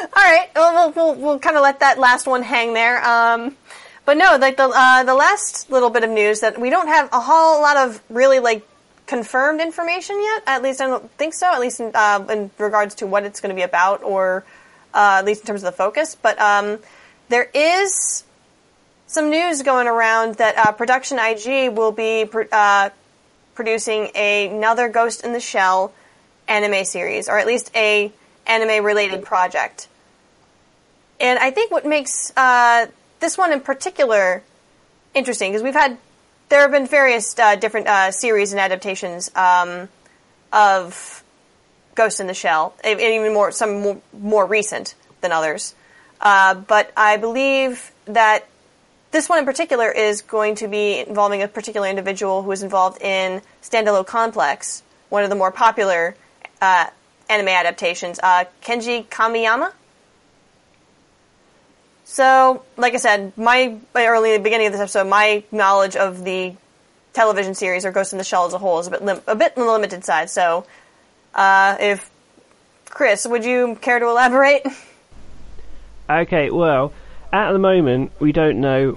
[0.00, 0.48] All right.
[0.54, 3.04] Well, we'll we'll, we'll kind of let that last one hang there.
[3.04, 3.56] Um,
[4.08, 7.10] but no, like the uh, the last little bit of news that we don't have
[7.12, 8.66] a whole lot of really like
[9.04, 10.44] confirmed information yet.
[10.46, 11.46] At least I don't think so.
[11.46, 14.46] At least in, uh, in regards to what it's going to be about, or
[14.94, 16.14] uh, at least in terms of the focus.
[16.14, 16.78] But um,
[17.28, 18.24] there is
[19.08, 22.88] some news going around that uh, Production IG will be pr- uh,
[23.54, 25.92] producing another Ghost in the Shell
[26.48, 28.10] anime series, or at least a
[28.46, 29.86] anime related project.
[31.20, 32.86] And I think what makes uh,
[33.20, 34.42] this one in particular
[35.14, 35.98] interesting because we've had
[36.48, 39.88] there have been various uh, different uh, series and adaptations um,
[40.52, 41.22] of
[41.94, 45.74] Ghost in the Shell, and even more some more, more recent than others.
[46.20, 48.46] Uh, but I believe that
[49.10, 53.00] this one in particular is going to be involving a particular individual who is involved
[53.02, 56.14] in Standalone Complex, one of the more popular
[56.60, 56.86] uh,
[57.28, 59.72] anime adaptations, uh, Kenji Kamiyama.
[62.10, 66.54] So, like I said, my early beginning of this episode, my knowledge of the
[67.12, 69.36] television series or Ghost in the Shell as a whole is a bit lim- a
[69.36, 70.30] bit on the limited side.
[70.30, 70.64] So,
[71.34, 72.10] uh, if
[72.86, 74.66] Chris, would you care to elaborate?
[76.10, 76.94] Okay, well,
[77.30, 78.96] at the moment we don't know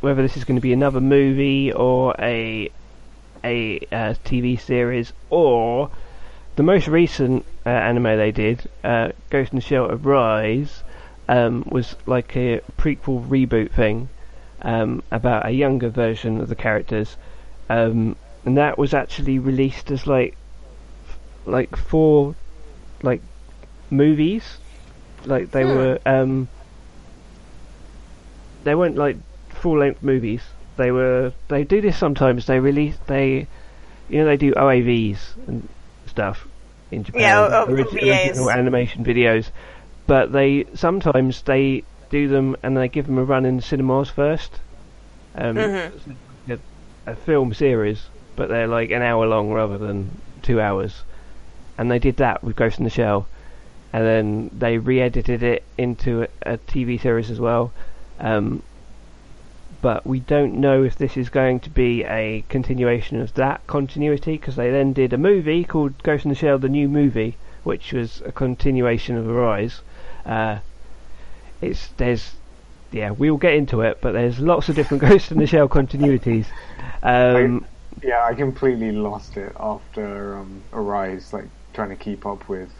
[0.00, 2.70] whether this is going to be another movie or a
[3.44, 5.90] a uh, TV series or
[6.56, 10.82] the most recent uh, anime they did, uh, Ghost in the Shell Rise,
[11.30, 14.10] um, was like a prequel reboot thing
[14.62, 17.16] um, about a younger version of the characters,
[17.70, 20.36] um, and that was actually released as like
[21.46, 22.34] like four
[23.02, 23.22] like
[23.90, 24.58] movies.
[25.26, 25.76] Like they Hmm.
[25.76, 26.48] were um
[28.64, 29.16] they weren't like
[29.50, 30.42] full length movies.
[30.76, 32.46] They were they do this sometimes.
[32.46, 33.48] They release they
[34.08, 35.68] you know they do OAVs and
[36.06, 36.48] stuff
[36.90, 37.48] in Japan.
[37.50, 39.50] Yeah, original animation videos
[40.10, 44.58] but they sometimes they do them and they give them a run in cinemas first
[45.36, 46.16] um Mhm.
[46.48, 46.58] a,
[47.06, 50.10] a film series but they're like an hour long rather than
[50.42, 51.04] two hours
[51.78, 53.28] and they did that with Ghost in the Shell
[53.92, 57.72] and then they re-edited it into a, a TV series as well.
[58.18, 58.62] Um,
[59.80, 64.32] but we don't know if this is going to be a continuation of that continuity
[64.32, 67.92] because they then did a movie called Ghost in the Shell: The New Movie, which
[67.92, 69.80] was a continuation of Arise.
[70.24, 70.58] Uh,
[71.60, 72.34] it's there's
[72.92, 76.46] yeah we'll get into it, but there's lots of different Ghost in the Shell continuities.
[77.02, 77.66] Um,
[78.02, 82.70] Yeah, I completely lost it after um, Arise, like trying to keep up with.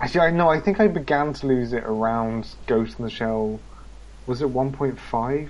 [0.00, 0.48] Actually, I know.
[0.48, 3.60] I think I began to lose it around Ghost in the Shell.
[4.26, 5.48] Was it 1.5?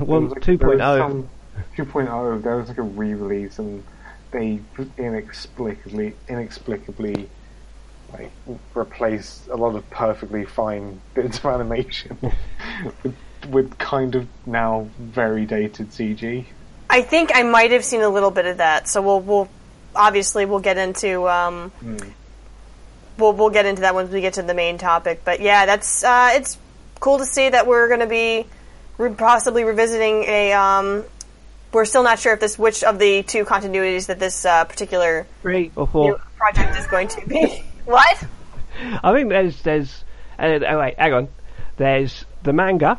[0.00, 1.28] One Like, two there was point oh.
[1.76, 2.42] 2.0.
[2.42, 3.84] There was like a re-release, and
[4.30, 4.60] they
[4.98, 7.28] inexplicably, inexplicably,
[8.12, 8.30] like
[8.74, 12.16] replaced a lot of perfectly fine bits of animation
[13.02, 13.16] with,
[13.48, 16.44] with kind of now very dated CG.
[16.88, 18.88] I think I might have seen a little bit of that.
[18.88, 19.48] So we'll we'll
[19.94, 21.72] obviously we'll get into um,
[23.18, 25.22] we'll we'll get into that once we get to the main topic.
[25.24, 26.58] But yeah, that's uh, it's
[27.00, 28.46] cool to see that we're going to be
[28.98, 30.52] re- possibly revisiting a.
[30.52, 31.04] Um,
[31.72, 35.26] we're still not sure if this which of the two continuities that this uh, particular
[35.42, 37.64] Three or new project is going to be.
[37.86, 38.26] what?
[39.02, 40.04] I think there's there's
[40.38, 41.28] uh, oh wait, hang on.
[41.76, 42.98] There's the manga,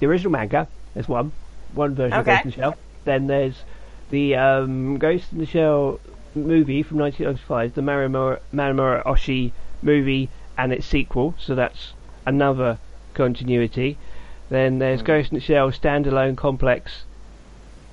[0.00, 0.68] the original manga.
[0.92, 1.32] There's one,
[1.72, 2.32] one version Okay.
[2.32, 2.76] of Ghost in the Shell.
[3.04, 3.62] Then there's
[4.10, 6.00] the um, Ghost in the Shell
[6.34, 11.34] movie from 1995, the Marimura, Marimura Oshii movie and its sequel.
[11.38, 11.92] So that's
[12.26, 12.78] another
[13.14, 13.98] continuity.
[14.50, 17.04] Then there's Ghost in the Shell standalone complex,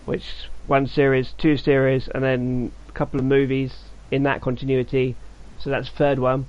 [0.06, 3.74] which one series, two series, and then a couple of movies
[4.12, 5.16] in that continuity.
[5.64, 6.46] So that's the third one.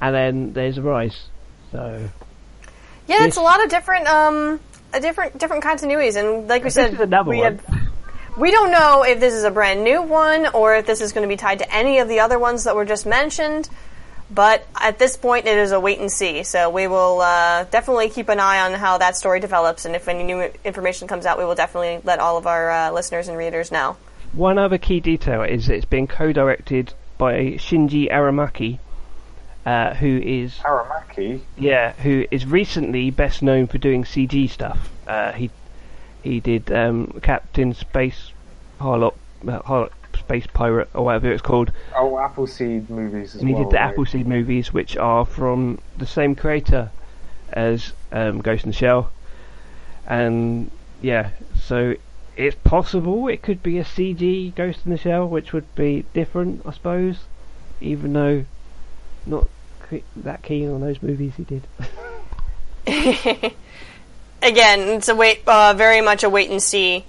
[0.00, 1.28] And then there's Arise.
[1.72, 2.08] So
[3.06, 4.60] Yeah, it's a lot of different um,
[4.92, 7.58] a different different continuities, and like we said, we one.
[7.58, 7.64] have-
[8.36, 11.22] we don't know if this is a brand new one or if this is going
[11.22, 13.68] to be tied to any of the other ones that were just mentioned.
[14.30, 16.42] But at this point, it is a wait and see.
[16.42, 20.06] So we will uh, definitely keep an eye on how that story develops, and if
[20.08, 23.38] any new information comes out, we will definitely let all of our uh, listeners and
[23.38, 23.96] readers know.
[24.32, 28.78] one other key detail is it's been co-directed by Shinji Aramaki,
[29.64, 31.40] uh, who is Aramaki.
[31.56, 34.90] yeah, who is recently best known for doing CG stuff.
[35.06, 35.50] Uh, he
[36.22, 38.32] he did um, Captain Space
[38.80, 39.14] Harlock,
[39.46, 43.64] uh, Harlock Space Pirate or whatever it's called, Oh, Appleseed movies as and he well.
[43.64, 43.88] did the right?
[43.90, 46.90] Appleseed movies, which are from the same creator
[47.52, 49.10] as um, Ghost in the Shell.
[50.06, 50.70] And
[51.02, 51.94] yeah, so
[52.36, 56.62] it's possible it could be a CG Ghost in the Shell, which would be different,
[56.66, 57.18] I suppose.
[57.80, 58.44] Even though
[59.26, 59.48] not
[60.16, 61.62] that keen on those movies he did.
[64.42, 67.04] Again, it's a wait, uh, very much a wait and see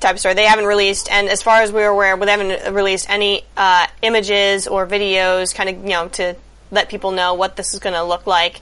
[0.00, 0.34] type of story.
[0.34, 4.66] They haven't released, and as far as we're aware, they haven't released any uh, images
[4.68, 6.36] or videos, kind of you know, to
[6.70, 8.60] let people know what this is going to look like.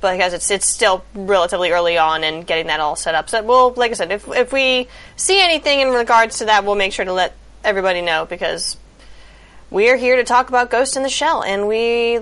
[0.00, 3.28] But because it's it's still relatively early on and getting that all set up.
[3.28, 6.76] So we'll, like I said, if if we see anything in regards to that, we'll
[6.76, 7.34] make sure to let
[7.64, 8.76] everybody know because
[9.70, 12.20] we are here to talk about Ghost in the Shell, and we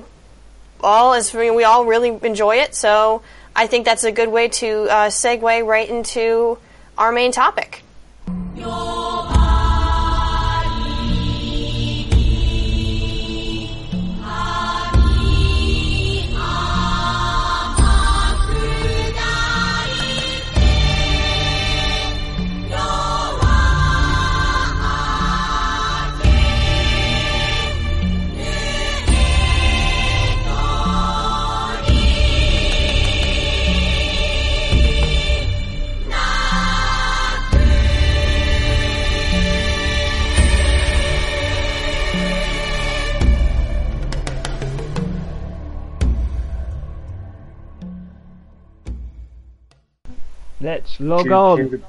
[0.81, 2.75] all as we all really enjoy it.
[2.75, 3.23] So
[3.55, 6.59] I think that's a good way to uh, segue right into
[6.97, 7.83] our main topic.
[50.99, 51.57] Let's log Cue- on.
[51.57, 51.81] cue the-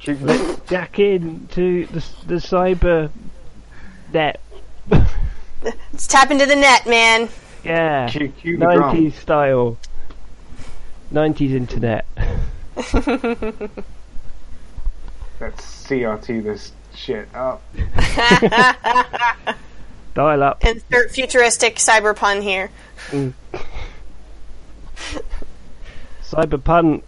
[0.00, 3.10] cue the- Jack in to the the cyber
[4.12, 4.40] net.
[5.62, 7.28] Let's tap into the net, man.
[7.64, 8.80] Yeah, cue- cue the drum.
[8.94, 9.76] nineties style,
[11.10, 12.04] nineties internet.
[15.40, 17.62] Let's CRT this shit up.
[20.14, 20.64] Dial up.
[20.64, 22.70] Insert futuristic cyber pun here.
[23.10, 23.32] Mm.
[26.24, 27.02] Cyberpunk.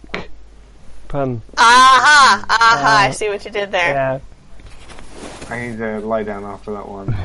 [1.09, 1.41] Pun.
[1.57, 2.45] Aha!
[2.47, 2.97] Aha!
[3.07, 3.93] I see what you did there.
[3.93, 4.19] Yeah.
[5.49, 7.09] I need to lie down after that one.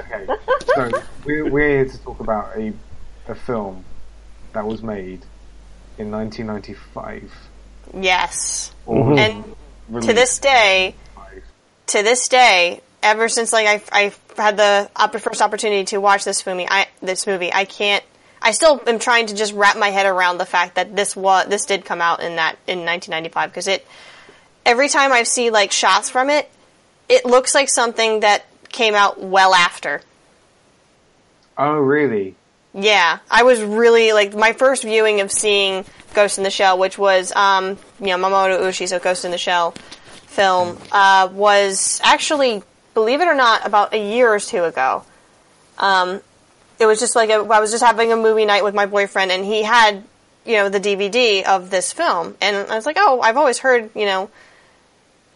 [0.00, 0.26] okay,
[0.74, 2.72] so we're, we're here to talk about a
[3.26, 3.84] a film
[4.52, 5.20] that was made
[5.98, 7.30] in 1995.
[8.00, 8.72] Yes.
[8.86, 9.18] Mhm.
[9.18, 10.94] And to this day,
[11.88, 13.82] to this day, ever since like I
[14.36, 18.04] I had the first opportunity to watch this movie, I this movie, I can't.
[18.40, 21.46] I still am trying to just wrap my head around the fact that this was
[21.48, 23.86] this did come out in that in 1995 because it
[24.64, 26.50] every time I see like shots from it,
[27.08, 30.02] it looks like something that came out well after.
[31.56, 32.36] Oh, really?
[32.74, 36.98] Yeah, I was really like my first viewing of seeing Ghost in the Shell, which
[36.98, 39.72] was um, you know Mamoru Oshii, so Ghost in the Shell.
[40.26, 42.62] film uh, was actually,
[42.94, 45.02] believe it or not, about a year or two ago.
[45.78, 46.20] Um,
[46.78, 49.30] it was just like a, I was just having a movie night with my boyfriend,
[49.30, 50.04] and he had,
[50.44, 53.90] you know, the DVD of this film, and I was like, oh, I've always heard,
[53.94, 54.30] you know,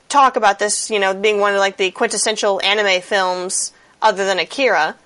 [0.08, 4.38] talk about this, you know, being one of like the quintessential anime films other than
[4.38, 4.96] Akira.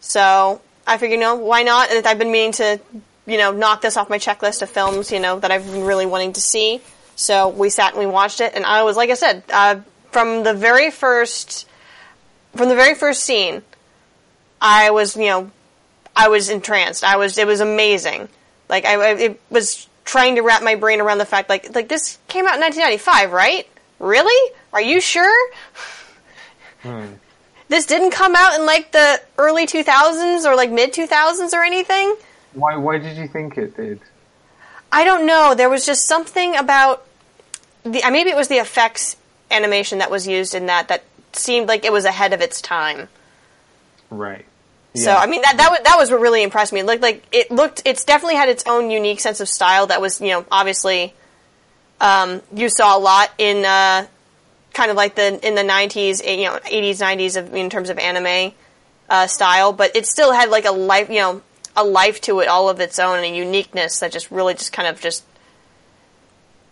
[0.00, 1.90] So I figured, you know, why not?
[1.90, 2.80] I've been meaning to,
[3.26, 6.06] you know, knock this off my checklist of films, you know, that I've been really
[6.06, 6.80] wanting to see.
[7.16, 10.44] So we sat and we watched it, and I was, like I said, uh, from
[10.44, 11.68] the very first,
[12.54, 13.62] from the very first scene,
[14.60, 15.50] I was, you know,
[16.14, 17.04] I was entranced.
[17.04, 18.28] I was, it was amazing.
[18.68, 21.88] Like I, I it was trying to wrap my brain around the fact, like, like
[21.88, 23.68] this came out in 1995, right?
[23.98, 24.54] Really?
[24.72, 25.52] Are you sure?
[26.82, 27.06] Hmm.
[27.68, 32.16] This didn't come out in like the early 2000s or like mid 2000s or anything?
[32.52, 32.76] Why?
[32.76, 34.00] Why did you think it did?
[34.90, 35.54] I don't know.
[35.54, 37.06] There was just something about
[37.82, 39.16] the maybe it was the effects
[39.50, 43.08] animation that was used in that that seemed like it was ahead of its time.
[44.10, 44.44] Right.
[44.94, 46.80] So I mean that that was, that was what really impressed me.
[46.80, 47.82] It looked like it looked.
[47.86, 49.86] It's definitely had its own unique sense of style.
[49.86, 51.14] That was you know obviously
[52.02, 54.06] um, you saw a lot in uh,
[54.74, 57.98] kind of like the in the nineties, you know, eighties, nineties of in terms of
[57.98, 58.52] anime
[59.08, 59.72] uh, style.
[59.72, 61.42] But it still had like a life, you know,
[61.76, 64.72] a life to it, all of its own, and a uniqueness that just really just
[64.72, 65.24] kind of just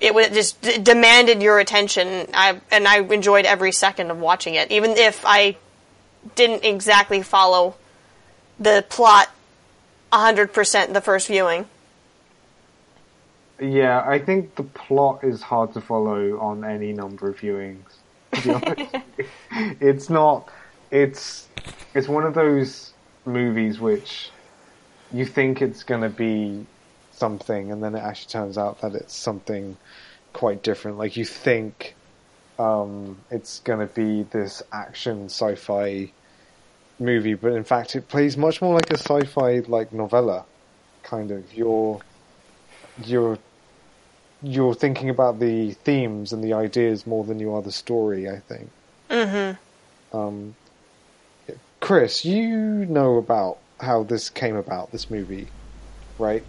[0.00, 2.26] it would just d- demanded your attention.
[2.34, 5.56] I and I enjoyed every second of watching it, even if I
[6.34, 7.76] didn't exactly follow
[8.60, 9.30] the plot
[10.12, 11.66] 100% the first viewing.
[13.58, 17.80] Yeah, I think the plot is hard to follow on any number of viewings.
[19.80, 20.48] It's not.
[20.90, 21.48] It's
[21.94, 22.92] it's one of those
[23.26, 24.30] movies which
[25.12, 26.66] you think it's going to be
[27.12, 29.76] something, and then it actually turns out that it's something
[30.32, 30.98] quite different.
[30.98, 31.94] Like you think
[32.58, 36.12] um, it's going to be this action sci-fi
[37.00, 40.44] movie, but in fact, it plays much more like a sci-fi like novella.
[41.02, 42.00] Kind of, you're
[43.04, 43.38] you're
[44.42, 48.28] you're thinking about the themes and the ideas more than you are the story.
[48.28, 48.70] I think.
[49.08, 50.16] Mm-hmm.
[50.16, 50.54] Um,
[51.80, 55.48] Chris, you know about how this came about, this movie,
[56.18, 56.44] right?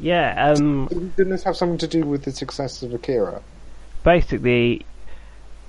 [0.00, 3.42] Yeah, um, Didn't this have something to do with the success of Akira?
[4.02, 4.86] basically,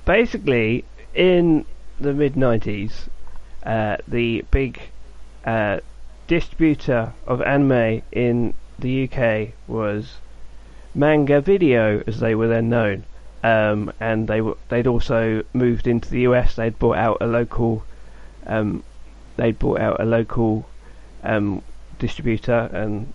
[0.05, 1.65] basically in
[1.99, 3.09] the mid '90s,
[3.63, 4.81] uh, the big
[5.45, 5.79] uh,
[6.27, 10.17] distributor of anime in the UK was
[10.95, 13.03] Manga Video, as they were then known,
[13.43, 16.55] um, and they were they'd also moved into the US.
[16.55, 17.83] They'd bought out a local,
[18.45, 18.83] um,
[19.37, 20.67] they'd bought out a local
[21.23, 21.61] um,
[21.99, 23.13] distributor and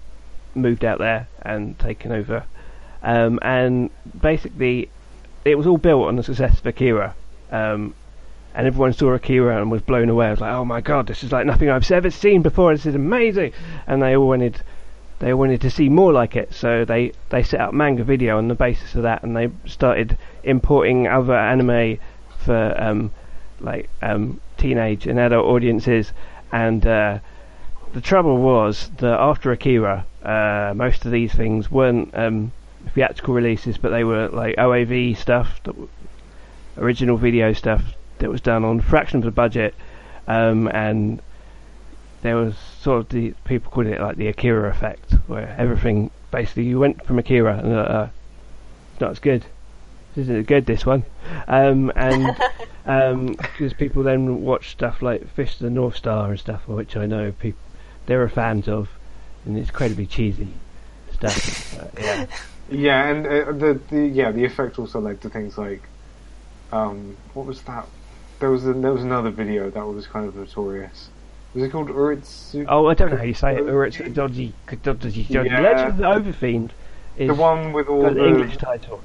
[0.55, 2.45] moved out there and taken over.
[3.03, 4.89] Um, and basically,
[5.45, 7.15] it was all built on the success of Akira.
[7.53, 7.95] Um,
[8.57, 10.29] and everyone saw Akira and was blown away.
[10.29, 12.73] I was like, "Oh my god, this is like nothing I've ever seen before.
[12.73, 13.53] This is amazing!"
[13.87, 14.63] And they all wanted,
[15.19, 16.55] they wanted to see more like it.
[16.55, 20.17] So they they set up Manga Video on the basis of that, and they started
[20.43, 21.99] importing other anime
[22.39, 23.11] for um,
[23.61, 26.15] like um, teenage and adult audiences.
[26.51, 27.19] And uh,
[27.93, 32.53] the trouble was that after Akira, uh, most of these things weren't um,
[32.95, 35.61] theatrical releases, but they were like OAV stuff,
[36.79, 37.83] original video stuff
[38.19, 39.75] that was done on a fraction of the budget,
[40.27, 41.21] um, and
[42.23, 46.65] there was sort of the people called it like the Akira effect, where everything basically
[46.65, 48.09] you went from Akira and uh, uh,
[48.93, 49.43] it's not as good.
[50.15, 51.05] This isn't as good this one,
[51.47, 52.37] um, and
[53.39, 57.07] because people then watch stuff like Fist of the North Star and stuff, which I
[57.07, 57.61] know people
[58.07, 58.89] they're fans of,
[59.45, 60.49] and it's incredibly cheesy
[61.13, 61.79] stuff.
[61.79, 62.27] Uh, yeah.
[62.69, 65.83] Yeah, and uh, the, the yeah the effect also led to things like,
[66.73, 67.87] um, what was that?
[68.39, 71.09] There was a, there was another video that was kind of notorious.
[71.55, 72.67] Was it called Uritsu?
[72.69, 73.63] Oh, I don't know how you say it.
[73.63, 75.27] Or it's dodgy, dodgy, dodgy.
[75.31, 75.61] Yeah.
[75.61, 76.71] Legend of the Overfiend
[77.17, 79.01] is the one with all the English title.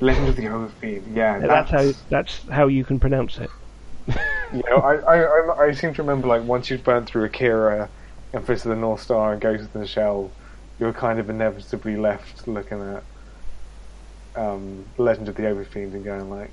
[0.00, 1.16] Legend of the Overfiend.
[1.16, 3.50] Yeah, That's how that's how you can pronounce it.
[4.50, 7.90] You know, I, I, I, I seem to remember like once you've burnt through Akira
[8.32, 10.30] and Fist of the North Star and Ghost in the Shell,
[10.80, 13.02] you're kind of inevitably left looking at
[14.36, 16.50] um, Legend of the Overfiend and going like,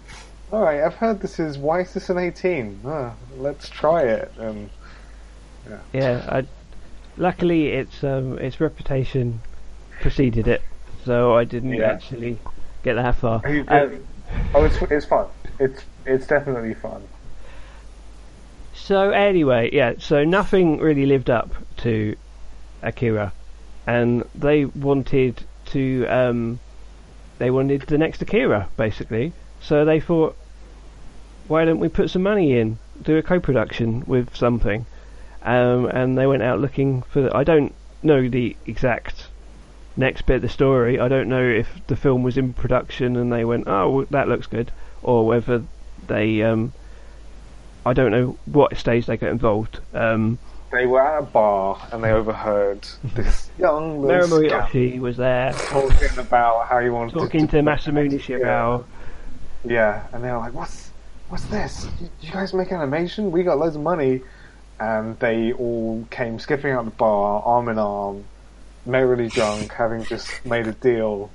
[0.51, 2.81] "All right, I've heard this is why is this an 18?
[2.85, 4.69] Ah, let's try it." And
[5.93, 6.45] Yeah, I,
[7.17, 9.41] luckily its um, its reputation
[10.01, 10.61] preceded it,
[11.03, 11.91] so I didn't Yeah.
[11.91, 12.37] actually
[12.83, 13.41] get that far.
[13.49, 13.99] You Um,
[14.53, 15.25] oh, it's it's fun.
[15.59, 17.01] It's it's definitely fun.
[18.73, 22.15] So anyway, yeah, so nothing really lived up to
[22.83, 23.33] Akira,
[23.87, 26.59] and they wanted to, um,
[27.39, 29.33] they wanted the next Akira, basically.
[29.65, 30.35] So they thought,
[31.47, 34.85] why don't we put some money in, do a co-production with something?
[35.41, 37.21] Um, and they went out looking for.
[37.23, 39.27] The, I don't know the exact
[39.97, 40.99] next bit of the story.
[40.99, 44.27] I don't know if the film was in production and they went, oh, well, that
[44.27, 45.63] looks good, or whether
[46.07, 46.43] they.
[46.43, 46.73] Um,
[47.87, 49.79] I don't know what stage they got involved.
[49.93, 50.37] Um,
[50.71, 56.67] They were at a bar and they overheard this young Mary was there talking about
[56.67, 58.83] how he wanted to talking to Masamune Shibuya.
[59.65, 60.91] Yeah, and they were like, "What's
[61.29, 61.87] what's this?
[61.99, 63.31] You, you guys make animation?
[63.31, 64.21] We got loads of money."
[64.77, 68.25] And they all came skipping out the bar, arm in arm,
[68.85, 71.31] merrily drunk, having just made a deal.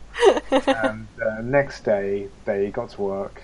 [0.51, 3.43] and uh, next day, they got to work.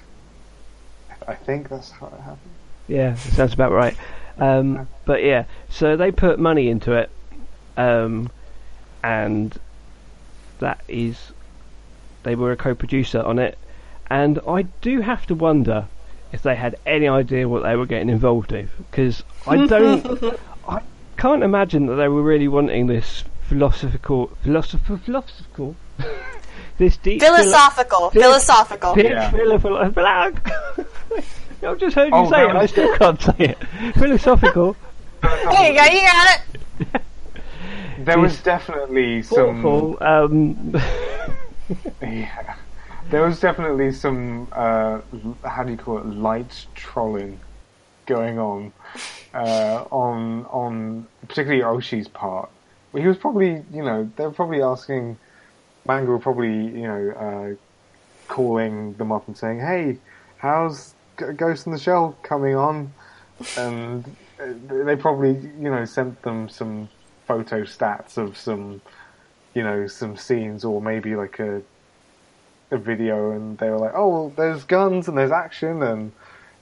[1.27, 2.53] I think that's how it happened.
[2.89, 3.97] Yeah, that sounds about right.
[4.39, 7.11] Um, but yeah, so they put money into it,
[7.77, 8.31] um,
[9.03, 9.59] and
[10.59, 11.33] that is
[12.23, 13.59] they were a co-producer on it,
[14.11, 15.87] and I do have to wonder
[16.33, 20.39] if they had any idea what they were getting involved with, because I don't,
[20.69, 20.81] I
[21.17, 25.77] can't imagine that they were really wanting this philosophical, philosophical, philosophical,
[26.79, 28.11] this deep philo- Philosophical.
[28.11, 28.95] Phil- Philosophical.
[28.95, 29.31] Phil- Yeah.
[29.31, 30.33] philo- philo- philo-
[31.63, 33.59] I've just heard you Oh, say it, that I still can't say it.
[33.95, 34.77] Philosophical,
[35.23, 35.85] There you go.
[35.85, 36.41] You got
[36.95, 37.03] it.
[38.05, 39.97] There was definitely some.
[40.01, 40.75] Um,
[42.03, 42.55] Yeah.
[43.09, 45.01] There was definitely some, uh,
[45.45, 47.39] how do you call it, light trolling
[48.07, 48.73] going on,
[49.35, 52.51] uh, on, on, particularly Oshii's part.
[52.93, 55.19] Well, he was probably, you know, they were probably asking,
[55.87, 57.55] Manga were probably, you know, uh,
[58.27, 59.99] calling them up and saying, hey,
[60.39, 62.93] how's Ghost in the Shell coming on?
[63.57, 64.05] And
[64.41, 65.31] uh, they probably,
[65.61, 66.89] you know, sent them some
[67.29, 68.81] photo stats of some,
[69.55, 71.63] you know, some scenes or maybe like a
[72.71, 76.13] a video and they were like, oh, well, there's guns and there's action and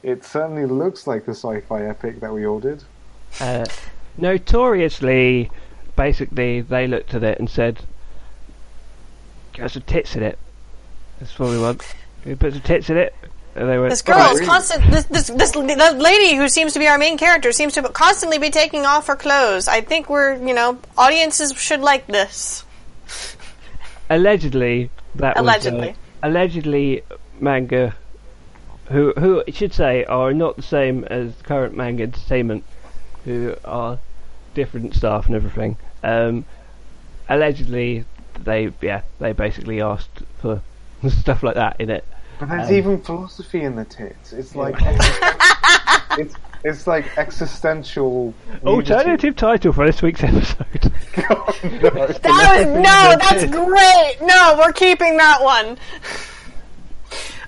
[0.03, 2.83] it certainly looks like the sci-fi epic that we ordered.
[3.41, 3.65] uh,
[4.19, 5.51] notoriously,
[5.97, 7.81] basically, they looked at it and said,
[9.55, 10.39] "Get some tits in it."
[11.19, 11.83] That's what we want.
[12.27, 13.15] We put some tits in it.
[13.55, 14.91] And they went, This girl "Alright." is constant.
[14.91, 18.39] This this this the lady who seems to be our main character seems to constantly
[18.39, 19.69] be taking off her clothes.
[19.69, 22.65] I think we're you know audiences should like this.
[24.11, 25.89] allegedly that Allegedly.
[25.89, 27.03] was, uh, allegedly
[27.41, 27.95] manga
[28.87, 32.65] who who I should say are not the same as current manga entertainment
[33.25, 33.99] who are
[34.55, 36.45] different staff and everything um
[37.29, 38.05] allegedly
[38.43, 40.63] they yeah they basically asked for
[41.09, 42.05] stuff like that in it
[42.39, 44.33] But there's Um, even philosophy in the tits.
[44.33, 45.19] It's like it's
[46.19, 46.35] it's
[46.87, 48.35] like existential.
[48.63, 48.93] nudity.
[48.95, 50.67] alternative title for this week's episode
[51.17, 54.17] That was no, that's great.
[54.23, 55.77] No, we're keeping that one.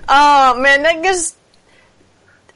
[0.07, 1.35] Oh man, that just.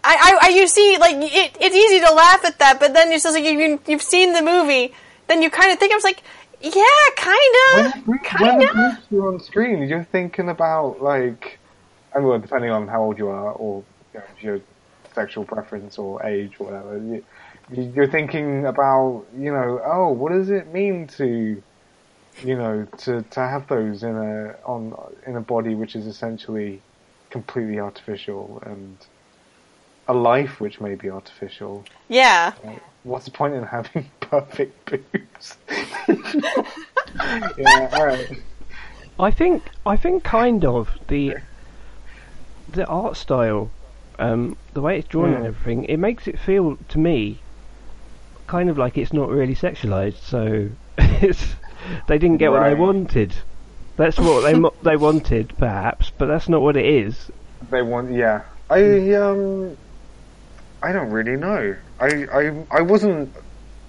[0.03, 3.12] I, I, I, you see, like it, it's easy to laugh at that, but then
[3.12, 4.93] it's just like you, you you've seen the movie,
[5.28, 6.24] then you kind of think I was like,
[6.62, 8.76] yeah, When kind of, when kind the of.
[8.76, 11.59] groups are on screen, you're thinking about like,
[12.16, 13.84] I mean, well, depending on how old you are or
[14.14, 14.62] you know, your
[15.22, 17.24] sexual preference or age or whatever, you,
[17.72, 21.62] you- you're thinking about, you know, oh, what does it mean to,
[22.44, 24.82] you know, to to have those in a on
[25.28, 26.82] in a body which is essentially
[27.30, 28.98] completely artificial and
[30.08, 31.86] a life which may be artificial.
[32.10, 32.52] Yeah,
[33.04, 35.58] What's the point in having perfect boobs?
[37.58, 38.30] yeah, all right.
[39.20, 41.36] I think I think kind of the
[42.78, 43.70] the art style,
[44.20, 45.47] um, the way it's drawn and Mm.
[45.47, 47.39] everything, it makes it feel to me
[48.47, 50.18] kind of like it's not really sexualized.
[50.18, 51.55] So it's
[52.07, 53.34] they didn't get what they wanted.
[53.97, 57.32] That's what they mo- they wanted, perhaps, but that's not what it is.
[57.70, 58.41] They want, yeah.
[58.70, 59.78] I um,
[60.82, 61.76] I don't really know.
[61.99, 63.34] I I I wasn't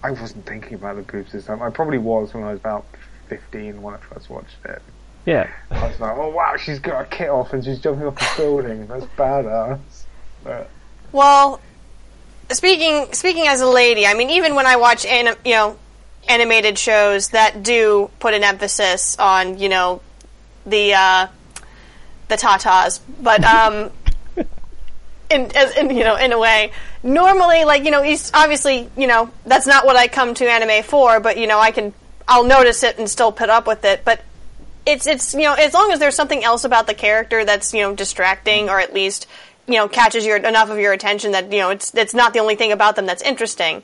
[0.03, 1.63] I wasn't thinking about the boobs this time.
[1.63, 2.85] I probably was when I was about
[3.29, 4.83] fifteen when I first watched it.
[5.25, 8.21] Yeah, I was like, oh wow, she's got a kit off and she's jumping off
[8.21, 8.89] a building.
[8.89, 9.79] That's badass.
[10.45, 10.69] But
[11.13, 11.61] Well,
[12.51, 15.79] speaking speaking as a lady, I mean, even when I watch anim, you know
[16.29, 20.01] animated shows that do put an emphasis on you know
[20.67, 21.27] the uh,
[22.29, 23.91] the tatas, but um,
[25.31, 26.73] in, as, in you know in a way,
[27.03, 28.03] normally like you know
[28.35, 31.71] obviously you know that's not what I come to anime for, but you know I
[31.71, 31.93] can
[32.29, 34.23] I'll notice it and still put up with it, but
[34.87, 37.83] it's it's you know as long as there's something else about the character that's you
[37.83, 39.27] know distracting or at least
[39.67, 42.39] you know catches your enough of your attention that you know it's it's not the
[42.41, 43.83] only thing about them that's interesting.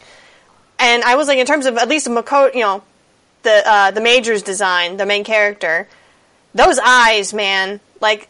[0.81, 2.83] And I was like in terms of at least Mako, you know,
[3.43, 5.89] the uh, the Major's design, the main character,
[6.55, 8.29] those eyes, man, like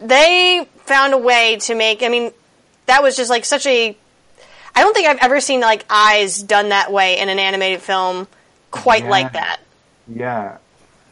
[0.00, 2.02] they found a way to make.
[2.02, 2.32] I mean,
[2.86, 3.96] that was just like such a.
[4.74, 8.28] I don't think I've ever seen like eyes done that way in an animated film,
[8.70, 9.10] quite Yeah.
[9.10, 9.60] like that.
[10.06, 10.58] Yeah,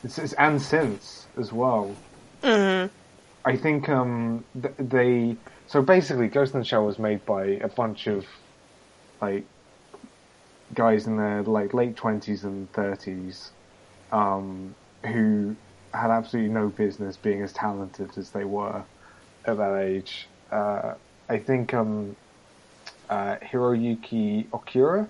[0.05, 1.95] it's, it's and since as well.
[2.43, 2.93] Mm-hmm.
[3.47, 7.69] I think um th- they so basically Ghost in the Shell was made by a
[7.69, 8.27] bunch of
[9.23, 9.47] like
[10.75, 13.53] guys in their like late twenties and thirties,
[14.13, 15.57] um, who
[15.95, 18.85] had absolutely no business being as talented as they were
[19.47, 20.29] at that age.
[20.51, 20.95] Uh,
[21.29, 22.17] I think um,
[23.09, 25.09] uh, Hiroyuki Okiura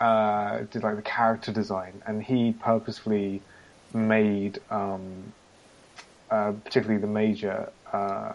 [0.00, 3.44] uh, did like the character design, and he purposefully
[3.94, 5.34] made, um,
[6.32, 8.32] uh, particularly the major, uh,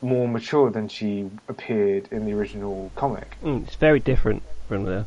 [0.00, 3.36] more mature than she appeared in the original comic.
[3.42, 5.04] Mm, it's very different from the.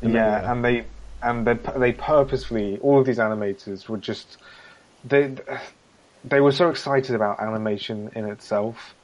[0.00, 0.86] the Yeah, and they
[1.22, 4.38] and they they purposefully all of these animators were just
[5.04, 5.34] they
[6.24, 8.94] they were so excited about animation in itself.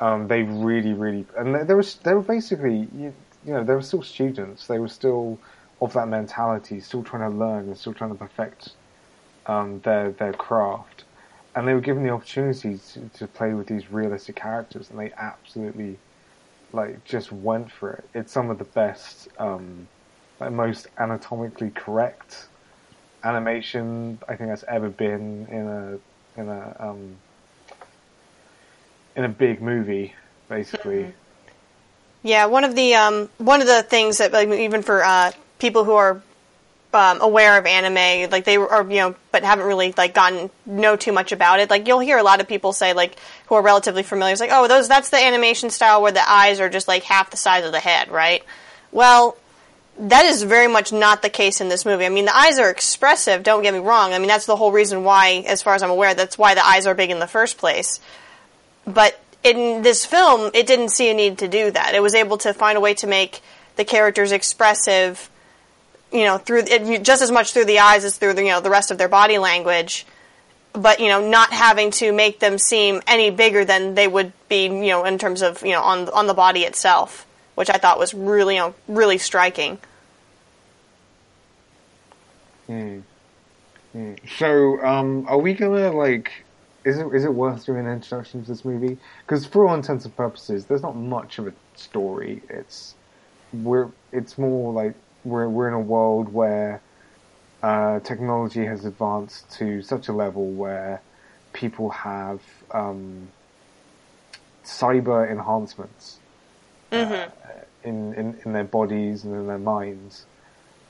[0.00, 3.74] Um, they really, really, and they, they were they were basically you, you know they
[3.74, 4.66] were still students.
[4.68, 5.38] They were still
[5.82, 8.70] of that mentality, still trying to learn and still trying to perfect
[9.44, 11.04] um, their their craft.
[11.54, 15.12] And they were given the opportunity to, to play with these realistic characters, and they
[15.18, 15.98] absolutely
[16.72, 18.04] like just went for it.
[18.14, 19.86] It's some of the best, um,
[20.40, 22.46] like most anatomically correct
[23.24, 27.16] animation I think that's ever been in a in a um,
[29.16, 30.14] in a big movie,
[30.48, 31.12] basically.
[32.22, 35.84] Yeah, one of the um, one of the things that like, even for uh, people
[35.84, 36.22] who are
[36.94, 40.96] um, aware of anime, like they are you know, but haven't really like gotten know
[40.96, 41.70] too much about it.
[41.70, 43.16] Like you'll hear a lot of people say like
[43.46, 46.60] who are relatively familiar, it's like oh those that's the animation style where the eyes
[46.60, 48.44] are just like half the size of the head, right?
[48.90, 49.36] Well,
[49.98, 52.04] that is very much not the case in this movie.
[52.04, 53.42] I mean, the eyes are expressive.
[53.42, 54.12] Don't get me wrong.
[54.12, 56.64] I mean, that's the whole reason why, as far as I'm aware, that's why the
[56.64, 58.00] eyes are big in the first place
[58.86, 61.94] but in this film, it didn't see a need to do that.
[61.94, 63.40] It was able to find a way to make
[63.76, 65.30] the characters expressive,
[66.12, 68.60] you know, through it, just as much through the eyes as through the, you know
[68.60, 70.06] the rest of their body language,
[70.72, 74.64] but you know, not having to make them seem any bigger than they would be,
[74.64, 77.98] you know, in terms of you know on on the body itself, which I thought
[77.98, 79.78] was really, you know, really striking.
[82.66, 83.00] Hmm.
[84.38, 86.30] So, um, are we gonna like?
[86.84, 88.98] Is it is it worth doing an introduction to this movie?
[89.26, 92.42] Because for all intents and purposes, there's not much of a story.
[92.48, 92.94] It's
[93.52, 94.94] we're it's more like
[95.24, 96.80] we're we're in a world where
[97.62, 101.00] uh, technology has advanced to such a level where
[101.52, 103.28] people have um,
[104.64, 106.18] cyber enhancements
[106.90, 107.26] uh,
[107.84, 110.26] in, in in their bodies and in their minds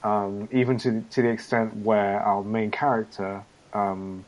[0.04, 4.24] um, even to to the extent where our main character, um,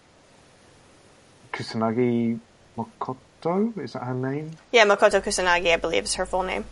[1.52, 2.38] Kusanagi
[2.76, 4.52] Makoto, is that her name?
[4.72, 6.64] Yeah, Makoto Kusanagi, I believe, is her full name.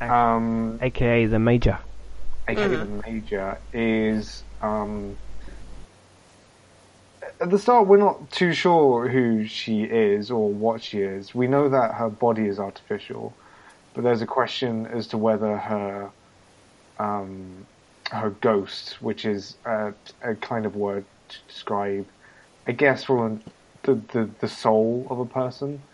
[0.00, 1.78] Um, AKA the Major.
[2.48, 5.18] Aka the Major, is um,
[7.40, 11.34] at the start we're not too sure who she is or what she is.
[11.34, 13.38] We know that her body is artificial,
[13.94, 16.12] but there's a question as to whether her
[16.98, 17.68] um,
[18.10, 22.08] her ghost, which is a, a kind of word to describe,
[22.66, 23.40] I guess, for
[23.84, 25.84] the, the the soul of a person,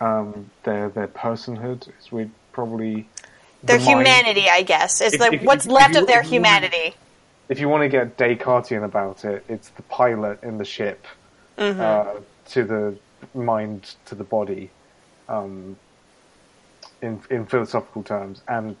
[0.00, 3.12] um, their their personhood, is we probably
[3.66, 4.06] Their the mind.
[4.06, 6.94] humanity, I guess, is If- like if- what's if left of their you- humanity.
[7.48, 11.04] if you want to get Descartesian about it, it's the pilot in the ship
[11.58, 12.04] uh,
[12.50, 12.96] to the
[13.34, 14.70] mind to the body,
[15.28, 15.76] um,
[17.02, 18.76] in in philosophical terms, and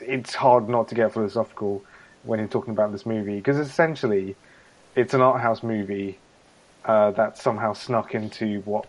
[0.00, 1.82] it's hard not to get philosophical
[2.24, 4.34] when you're talking about this movie because essentially
[4.94, 6.18] it's an art house movie
[6.84, 8.86] uh, that somehow snuck into what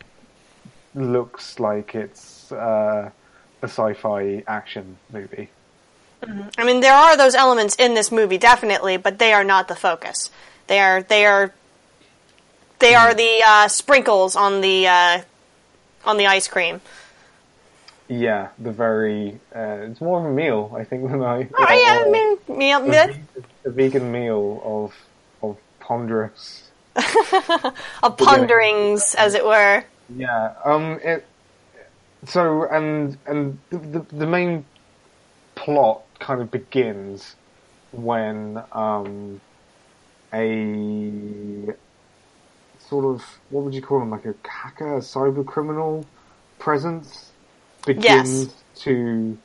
[0.96, 3.10] looks like it's uh,
[3.62, 5.50] a sci-fi action movie.
[6.58, 9.76] I mean, there are those elements in this movie, definitely, but they are not the
[9.76, 10.32] focus.
[10.68, 11.54] They are they are
[12.80, 15.22] they are the uh, sprinkles on the uh,
[16.06, 16.82] on the ice cream.
[18.10, 19.40] Yeah, the very.
[19.54, 21.48] Uh, it's more of a meal, I think, than I.
[21.58, 24.94] Oh yeah, I mean, meal, ve- a vegan meal of
[25.42, 26.70] of ponderous.
[28.04, 29.84] of ponderings, as it were.
[30.16, 30.54] Yeah.
[30.64, 31.00] Um.
[31.04, 31.26] It.
[32.28, 34.68] So and and the, the main
[35.56, 37.36] plot kind of begins
[37.92, 39.42] when um
[40.34, 41.68] a
[42.80, 46.12] sort of what would you call him like a hacker, a cyber criminal
[46.60, 47.34] presence
[47.86, 48.64] begins Yes.
[48.84, 49.40] to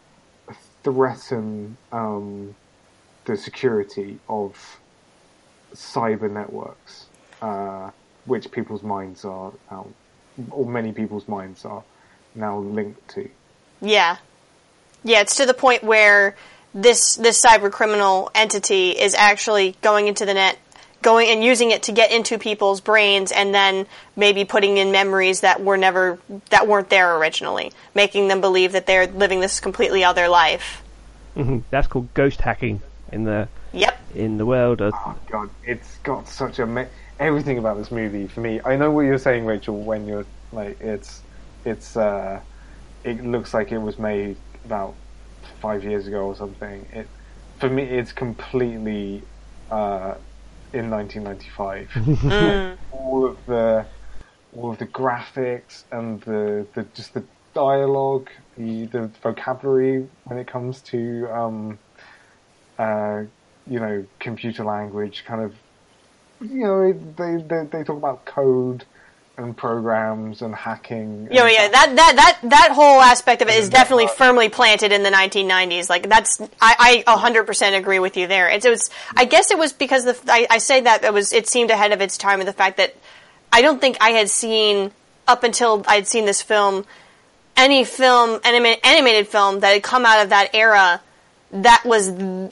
[0.85, 2.57] threaten um,
[3.27, 4.57] the security of
[5.77, 7.11] cyber networks,
[7.43, 7.91] uh,
[8.25, 9.95] which people's minds are now,
[10.51, 11.85] or many people's minds are
[12.35, 13.29] now linked to.
[13.81, 14.17] Yeah,
[15.05, 16.37] Yeah, it's to the point where
[16.75, 20.57] this this cyber criminal entity is actually going into the net,
[21.03, 25.41] going and using it to get into people's brains, and then maybe putting in memories
[25.41, 26.19] that were never
[26.51, 30.83] that weren't there originally, making them believe that they're living this completely other life.
[31.35, 32.81] hmm That's called ghost hacking
[33.11, 33.99] in the Yep.
[34.15, 34.81] in the world.
[34.81, 36.87] Of, Oh god, it's got such a me-
[37.19, 38.61] everything about this movie for me.
[38.65, 39.79] I know what you're saying, Rachael.
[39.79, 41.21] When you're like, it's
[41.65, 42.41] it's uh,
[43.05, 44.97] it looks like it was made about
[45.61, 46.87] five years ago or something.
[46.93, 47.09] It
[47.59, 49.23] for me, it's completely
[49.71, 50.15] uh,
[50.73, 51.89] in 1995.
[51.91, 52.79] Mm.
[52.91, 53.87] all of the
[54.53, 60.47] all of the graphics and the, the just the dialogue, the, the vocabulary when it
[60.47, 61.79] comes to um,
[62.79, 63.23] uh,
[63.67, 65.55] you know computer language, kind of
[66.41, 68.85] you know they they, they talk about code
[69.37, 71.29] and programs and hacking.
[71.31, 74.93] Yeah, and yeah, that, that, that, that whole aspect of it is definitely firmly planted
[74.93, 75.89] in the 1990s.
[75.89, 78.49] Like, that's, I, I 100% agree with you there.
[78.49, 81.33] It's, it was, I guess it was because the, I, I say that it was,
[81.33, 82.95] it seemed ahead of its time and the fact that
[83.53, 84.93] I don't think I had seen,
[85.27, 86.85] up until I'd seen this film,
[87.57, 91.01] any film, anima- animated film that had come out of that era
[91.53, 92.09] that was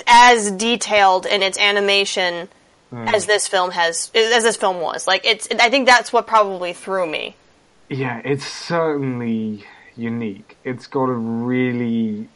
[0.06, 2.48] as detailed in its animation
[2.92, 5.06] as this film has, as this film was.
[5.06, 7.36] Like, it's, I think that's what probably threw me.
[7.88, 9.64] Yeah, it's certainly
[9.96, 10.56] unique.
[10.64, 12.28] It's got a really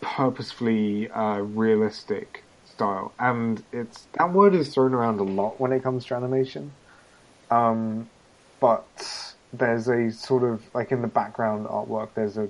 [0.00, 5.82] purposefully uh, realistic style, and it's that word is thrown around a lot when it
[5.82, 6.72] comes to animation.
[7.50, 8.08] Um,
[8.60, 12.48] but there's a sort of like in the background artwork, there's a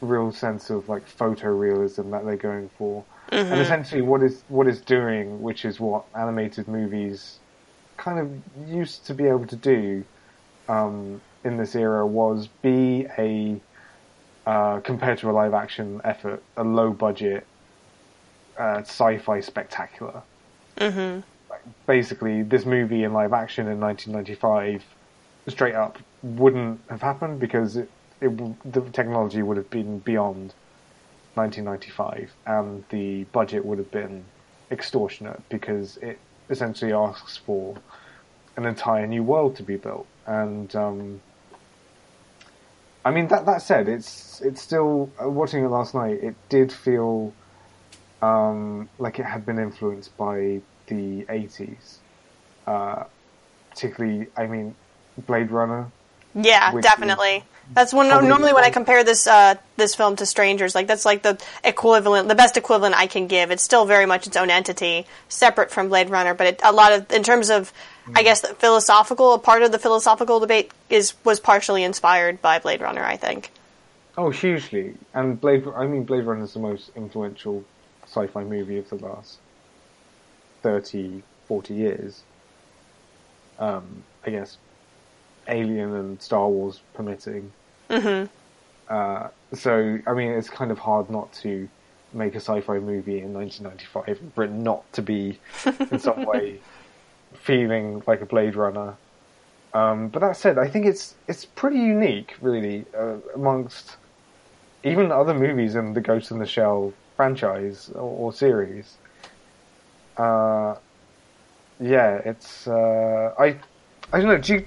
[0.00, 4.80] real sense of like photorealism that they're going for, and essentially what is what it's
[4.80, 7.38] doing, which is what animated movies
[7.96, 10.04] kind of used to be able to do
[10.68, 13.60] um, in this era was be a
[14.46, 17.46] uh, compared to a live action effort, a low budget
[18.58, 20.22] uh, sci-fi spectacular.
[20.78, 21.20] Mm-hmm.
[21.48, 24.84] Like, basically, this movie in live action in 1995,
[25.48, 27.88] straight up, wouldn't have happened because it,
[28.20, 30.54] it the technology would have been beyond
[31.34, 34.24] 1995, and the budget would have been
[34.70, 36.18] extortionate because it
[36.50, 37.76] essentially asks for
[38.56, 40.06] an entire new world to be built.
[40.26, 41.20] And um,
[43.04, 46.22] I mean that that said, it's it's still uh, watching it last night.
[46.22, 47.32] It did feel
[48.20, 51.96] um, like it had been influenced by the 80s,
[52.66, 53.04] uh,
[53.70, 54.28] particularly.
[54.36, 54.74] I mean,
[55.26, 55.90] Blade Runner.
[56.34, 57.44] Yeah, definitely.
[57.72, 61.04] That's when probably normally when I compare this uh, this film to Strangers, like that's
[61.04, 63.50] like the equivalent, the best equivalent I can give.
[63.50, 66.34] It's still very much its own entity, separate from Blade Runner.
[66.34, 67.72] But it, a lot of, in terms of,
[68.14, 72.58] I guess, the philosophical a part of the philosophical debate is was partially inspired by
[72.58, 73.02] Blade Runner.
[73.02, 73.50] I think.
[74.18, 74.94] Oh, hugely.
[75.14, 75.66] And Blade.
[75.74, 77.64] I mean, Blade Runner is the most influential
[78.04, 79.38] sci-fi movie of the last
[80.62, 82.22] 30, 40 years.
[83.58, 84.58] Um, I guess
[85.48, 87.54] Alien and Star Wars permitting.
[87.90, 88.24] hmm
[88.88, 91.70] Uh, so, I mean, it's kind of hard not to
[92.12, 95.40] make a sci-fi movie in 1995 for it not to be
[95.90, 96.64] in some way
[97.34, 98.98] feeling like a Blade Runner.
[99.74, 103.98] Um, but that said, I think it's it's pretty unique, really, uh, amongst
[104.84, 108.98] even other movies in the Ghost in the Shell franchise or, or series.
[110.16, 110.76] Uh,
[111.78, 113.60] yeah, it's uh, I
[114.12, 114.38] I don't know.
[114.38, 114.66] Do you,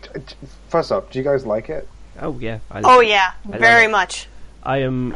[0.70, 1.88] first up, do you guys like it?
[2.22, 2.60] oh yeah.
[2.72, 3.92] I Oh yeah, love very it.
[3.92, 4.28] much.
[4.64, 5.16] I am,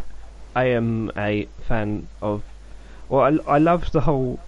[0.55, 2.43] I am a fan of.
[3.07, 4.39] Well, I, I love the whole,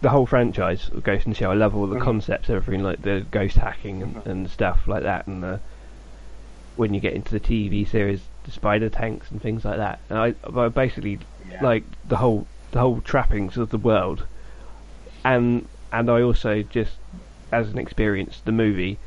[0.00, 1.52] the whole franchise of Ghost in the Shell.
[1.52, 2.02] I love all the Mhm.
[2.02, 5.60] concepts, everything like the ghost hacking and, and stuff like that, and the,
[6.76, 10.00] when you get into the TV series, the spider tanks and things like that.
[10.10, 11.62] And I, I basically Yeah.
[11.62, 14.26] like the whole, the whole trappings of the world,
[15.24, 16.96] and and I also just,
[17.52, 19.00] as an experience, the movie.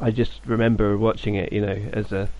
[0.00, 2.30] I just remember watching it, you know, as a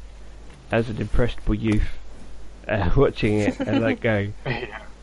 [0.73, 1.99] as an impressionable youth,
[2.69, 4.35] uh, watching it and like going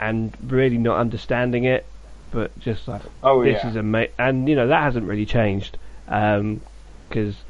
[0.00, 1.86] and really not understanding it,
[2.30, 3.64] but just like Oh this yeah.
[3.64, 7.44] is amazing, and you know that hasn't really changed because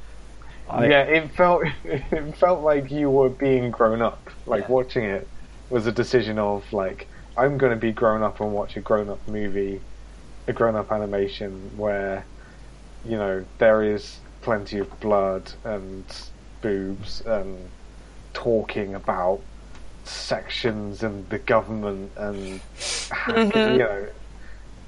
[0.68, 4.28] I yeah, it felt it felt like you were being grown up.
[4.46, 4.68] Like Yeah.
[4.68, 5.30] watching it
[5.68, 9.08] was a decision of like I'm going to be grown up and watch a grown
[9.10, 9.84] up movie,
[10.48, 12.26] a grown up animation where
[13.04, 16.04] you know there is plenty of blood and
[16.62, 17.70] boobs and
[18.32, 19.40] talking about
[20.04, 22.60] sections and the government and
[23.28, 23.72] Mhm.
[23.72, 24.06] you know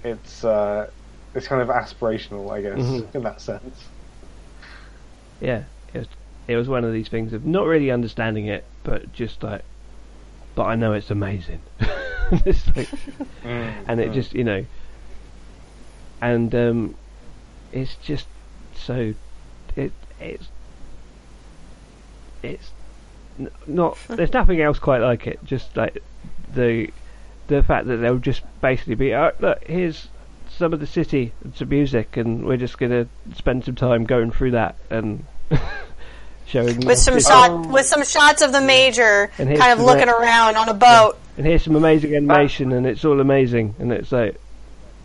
[0.05, 0.87] it's uh
[1.35, 3.15] it's kind of aspirational I guess Mhm.
[3.15, 3.79] in that sense.
[5.41, 6.09] yeah, it was,
[6.49, 9.63] it was one of these things of not really understanding it, but just like
[10.55, 11.61] but I know it's amazing.
[12.47, 12.89] it's like,
[13.45, 14.15] Mm, and it mm.
[14.15, 14.65] just you know,
[16.23, 16.95] and um,
[17.73, 18.27] it's just
[18.75, 19.13] so
[19.77, 20.47] it it's
[22.43, 22.71] it's
[23.67, 25.45] not there's nothing else quite like it.
[25.45, 26.03] Just like
[26.55, 26.91] the
[27.49, 30.09] the fact that they'll just basically be oh, look here's
[30.49, 34.31] some of the city and some music, and we're just gonna spend some time going
[34.31, 35.25] through that and
[36.47, 40.07] showing with some and shot with some shots of the major And kind of looking
[40.07, 41.19] re- around on a boat.
[41.37, 44.41] And here's some amazing animation, and it's all amazing, and it's like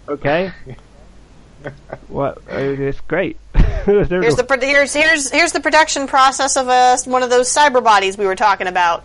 [0.08, 0.52] okay.
[2.08, 2.42] What?
[2.50, 3.38] It's great.
[3.86, 7.84] Here's the pro- here's here's here's the production process of a one of those cyber
[7.84, 9.04] bodies we were talking about,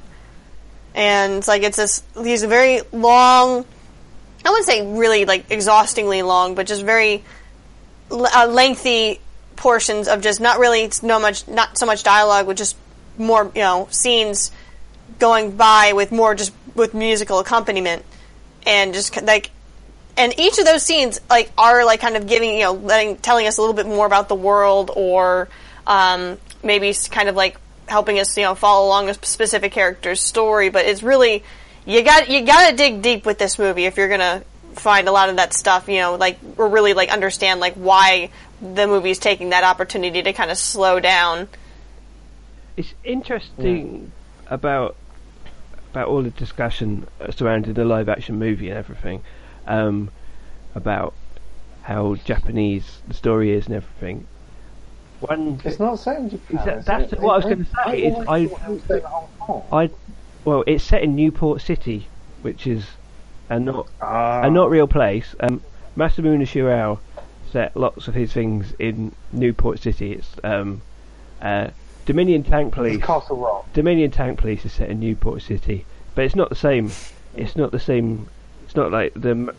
[0.95, 3.65] and it's like it's this these very long.
[4.45, 7.23] I wouldn't say really like exhaustingly long, but just very
[8.11, 9.21] l- uh, lengthy
[9.57, 12.77] portions of just not really no much not so much dialogue, with just
[13.19, 14.51] more you know scenes
[15.19, 18.05] going by with more just with musical accompaniment
[18.67, 19.51] and just like
[20.17, 23.47] and each of those scenes like are like kind of giving you know letting telling
[23.47, 25.49] us a little bit more about the world or
[25.87, 27.59] um, maybe kind of like
[27.89, 30.69] helping us you know follow along a specific character's story.
[30.69, 31.43] But it's really
[31.87, 34.43] you got you got to dig deep with this movie if you're gonna
[34.75, 38.31] find a lot of that stuff you know like or really like understand like why
[38.63, 41.49] the movie is taking that opportunity to kind of slow down.
[42.77, 44.13] It's interesting
[44.47, 44.97] about
[45.91, 49.23] about all the discussion surrounding the live action movie and everything
[49.67, 50.11] um,
[50.75, 51.15] about
[51.83, 54.27] how Japanese the story is and everything.
[55.21, 56.59] One, It's not set in Japan.
[56.59, 57.21] Is that- is that's it?
[57.21, 59.63] what I was gonna say, is I- thought it was set in Hong Kong.
[59.73, 59.91] I
[60.45, 62.09] well, it's set in Newport City,
[62.43, 62.85] which is
[63.49, 64.43] a not Ah.
[64.43, 65.35] a not real place.
[65.41, 65.63] Um,
[65.97, 66.99] Masamune Shirow
[67.53, 70.13] set lots of his things in Newport City.
[70.13, 70.81] It's um,
[71.41, 71.69] uh,
[72.07, 72.97] Dominion Tank Police.
[72.97, 73.73] It's Castle Rock.
[73.75, 75.85] Dominion Tank Police is set in Newport City,
[76.17, 76.91] but it's not the same.
[77.37, 78.27] It's not the same.
[78.73, 79.55] It's not like the.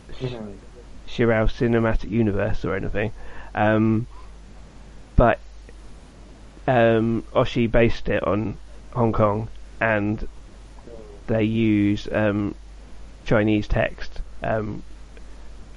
[1.07, 3.11] Shirow cinematic universe or anything.
[3.53, 4.07] Um,
[5.16, 5.38] but
[6.66, 8.57] um, Oshii based it on
[8.93, 9.49] Hong Kong,
[9.80, 10.28] and
[11.28, 12.55] they use um,
[13.24, 14.82] Chinese text um,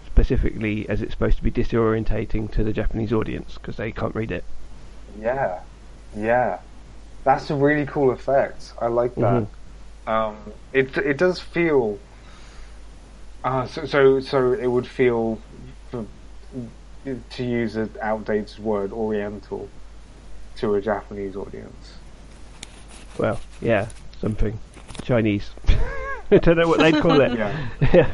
[0.07, 4.30] specifically as it's supposed to be disorientating to the Japanese audience because they can't read
[4.30, 4.45] it.
[5.20, 5.61] Yeah,
[6.16, 6.61] yeah,
[7.22, 8.72] that's a really cool effect.
[8.80, 9.47] I like that.
[10.07, 10.39] Um,
[10.72, 11.99] it it does feel.
[13.47, 15.38] Uh, so so so it would feel,
[15.92, 16.05] for,
[17.30, 19.68] to use an outdated word, Oriental,
[20.57, 21.92] to a Japanese audience.
[23.16, 23.86] Well, yeah,
[24.20, 24.59] something
[25.03, 25.51] Chinese.
[26.32, 27.38] I don't know what they'd call it.
[27.38, 27.68] Yeah.
[27.94, 28.11] yeah.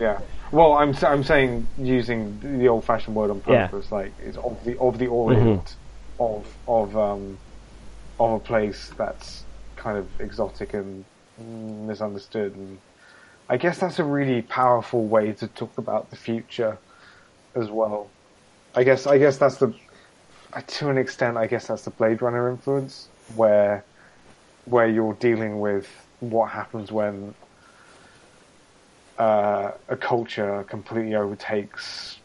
[0.00, 0.20] Yeah.
[0.50, 3.68] Well, I'm I'm saying using the old-fashioned word on Yeah.
[3.68, 5.76] purpose, like it's of the of the orient
[6.18, 7.38] of of um
[8.18, 9.44] of a place that's
[9.76, 11.04] kind of exotic and
[11.38, 12.78] misunderstood, and
[13.48, 16.78] I guess that's a really powerful way to talk about the future
[17.54, 18.08] as well.
[18.74, 19.74] I guess I guess that's the
[20.66, 21.36] to an extent.
[21.36, 23.84] I guess that's the Blade Runner influence, where
[24.64, 25.88] where you're dealing with
[26.20, 27.34] what happens when
[29.18, 32.18] uh, a culture completely overtakes,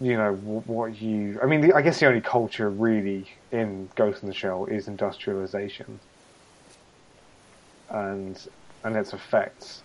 [0.00, 1.38] you know, what you.
[1.42, 4.88] I mean, the, I guess the only culture really in Ghost in the Shell is
[4.88, 5.98] industrialization,
[7.88, 8.38] and
[8.84, 9.82] and its effects.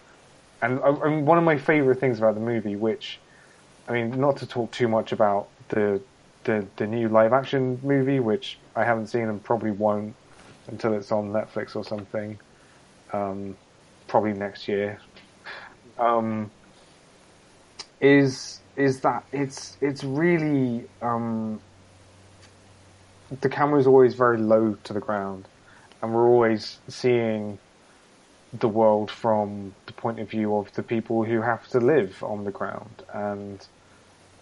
[0.62, 3.20] And I mean, one of my favorite things about the movie, which,
[3.88, 6.02] I mean, not to talk too much about the
[6.44, 10.16] the the new live action movie, which I haven't seen and probably won't
[10.68, 12.40] until it's on Netflix or something.
[13.14, 13.56] Um,
[14.08, 15.00] probably next year.
[16.00, 16.50] Um,
[18.02, 21.60] is is that it's it's really um,
[23.42, 25.48] the is always very low to the ground,
[26.02, 27.60] and we're always seeing
[28.54, 32.44] the world from the point of view of the people who have to live on
[32.46, 33.66] the ground, and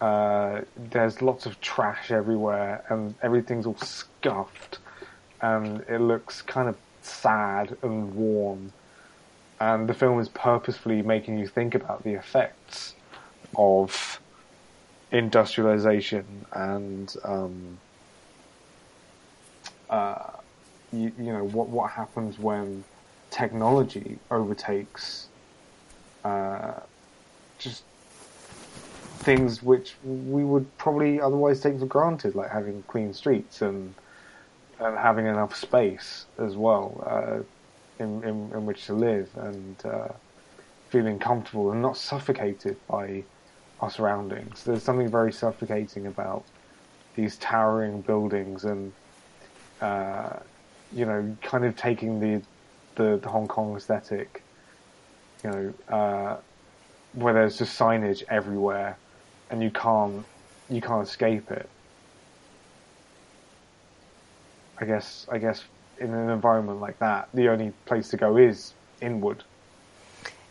[0.00, 4.78] uh, there's lots of trash everywhere, and everything's all scuffed,
[5.40, 8.72] and it looks kind of sad and warm
[9.60, 12.94] and the film is purposefully making you think about the effects
[13.56, 14.20] of
[15.12, 17.78] industrialization and um,
[19.88, 20.30] uh,
[20.92, 22.84] you, you know what what happens when
[23.30, 25.28] technology overtakes
[26.24, 26.80] uh,
[27.58, 27.84] just
[29.18, 33.94] things which we would probably otherwise take for granted, like having clean streets and
[34.78, 37.02] and having enough space as well.
[37.06, 37.42] Uh,
[37.98, 40.08] in, in, in which to live and uh,
[40.90, 43.24] feeling comfortable and not suffocated by
[43.80, 44.64] our surroundings.
[44.64, 46.44] There's something very suffocating about
[47.14, 48.92] these towering buildings and
[49.80, 50.38] uh,
[50.94, 52.42] you know kind of taking the
[52.96, 54.42] the, the Hong Kong aesthetic,
[55.44, 56.36] you know, uh,
[57.12, 58.96] where there's just signage everywhere,
[59.50, 60.24] and you can't
[60.68, 61.68] you can't escape it.
[64.78, 65.62] I guess I guess
[65.98, 69.44] in an environment like that, the only place to go is inward.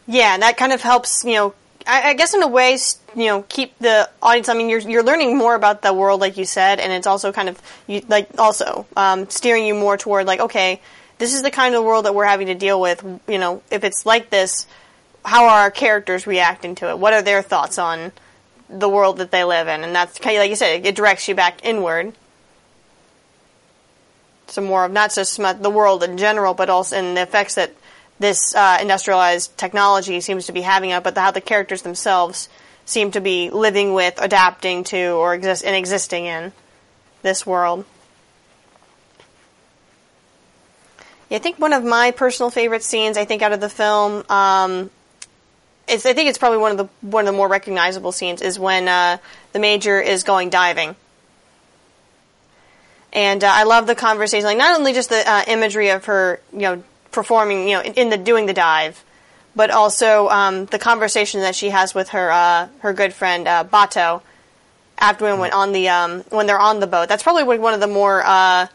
[0.07, 1.53] Yeah, and that kind of helps, you know,
[1.87, 2.77] I, I guess in a way,
[3.15, 4.49] you know, keep the audience.
[4.49, 7.31] I mean, you're you're learning more about the world, like you said, and it's also
[7.31, 10.81] kind of you like also um, steering you more toward like, okay,
[11.17, 13.03] this is the kind of world that we're having to deal with.
[13.27, 14.67] You know, if it's like this,
[15.23, 16.99] how are our characters reacting to it?
[16.99, 18.11] What are their thoughts on
[18.69, 19.83] the world that they live in?
[19.83, 22.13] And that's kind of like you said, it directs you back inward.
[24.47, 27.73] So more of not just the world in general, but also in the effects that
[28.19, 32.47] this uh, industrialized technology seems to be having on, but the, how the characters themselves
[32.85, 36.53] seem to be living with, adapting to, or exist and existing in
[37.23, 37.83] this world.
[41.29, 44.23] Yeah, I think one of my personal favorite scenes, I think, out of the film,
[44.29, 44.91] um,
[45.87, 48.57] it's I think it's probably one of the one of the more recognizable scenes is
[48.57, 49.17] when uh,
[49.53, 50.95] the major is going diving.
[53.13, 56.41] And uh, I love the conversation, like not only just the uh, imagery of her,
[56.51, 59.03] you know, performing, you know, in, in the doing the dive,
[59.55, 63.63] but also um, the conversation that she has with her uh, her good friend uh,
[63.63, 64.21] Batou
[64.97, 67.07] after when, when on the um, when they're on the boat.
[67.09, 68.67] That's probably one of the more uh,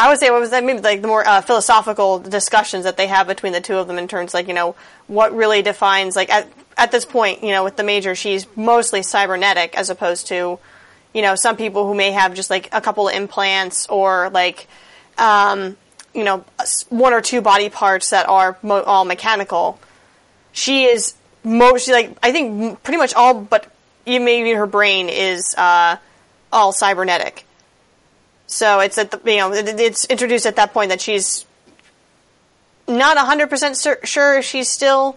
[0.00, 3.06] I would say what was that maybe like the more uh, philosophical discussions that they
[3.06, 4.74] have between the two of them in terms like you know
[5.08, 6.48] what really defines like at
[6.78, 10.58] at this point you know with the major she's mostly cybernetic as opposed to
[11.12, 14.68] you know some people who may have just like a couple of implants or like
[15.18, 15.76] um,
[16.14, 16.46] you know
[16.88, 19.78] one or two body parts that are mo- all mechanical.
[20.52, 23.70] She is mostly like I think pretty much all but
[24.06, 25.98] maybe her brain is uh,
[26.50, 27.44] all cybernetic.
[28.50, 31.46] So it's at the you know it's introduced at that point that she's
[32.88, 35.16] not hundred percent sure she's still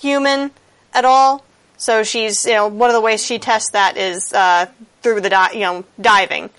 [0.00, 0.50] human
[0.92, 1.44] at all.
[1.78, 4.66] So she's you know one of the ways she tests that is uh,
[5.02, 6.50] through the di- you know diving.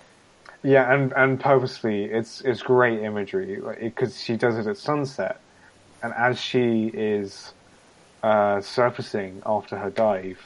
[0.64, 5.40] Yeah, and and purposely, it's it's great imagery because she does it at sunset,
[6.02, 7.54] and as she is
[8.24, 10.40] uh, surfacing after her dive,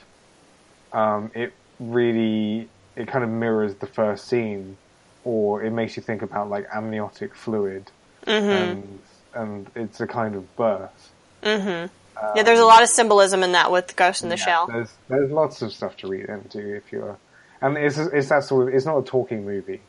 [0.92, 2.68] um, it really
[2.98, 4.76] it kind of mirrors the first scene,
[5.24, 7.91] or it makes you think about like amniotic fluid,
[8.26, 8.49] mm-hmm.
[8.49, 8.99] and
[9.34, 11.11] and it's a kind of birth.
[11.43, 11.67] Mm-hmm.
[11.67, 14.67] yeah, um, there's a lot of symbolism in that with Ghost in the Yeah, Shell.
[14.67, 17.17] There's there's lots of stuff to read into if you're,
[17.61, 19.82] and it's it's that sort of it's not a talking movie.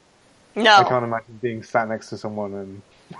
[0.54, 2.54] No, I can't imagine being sat next to someone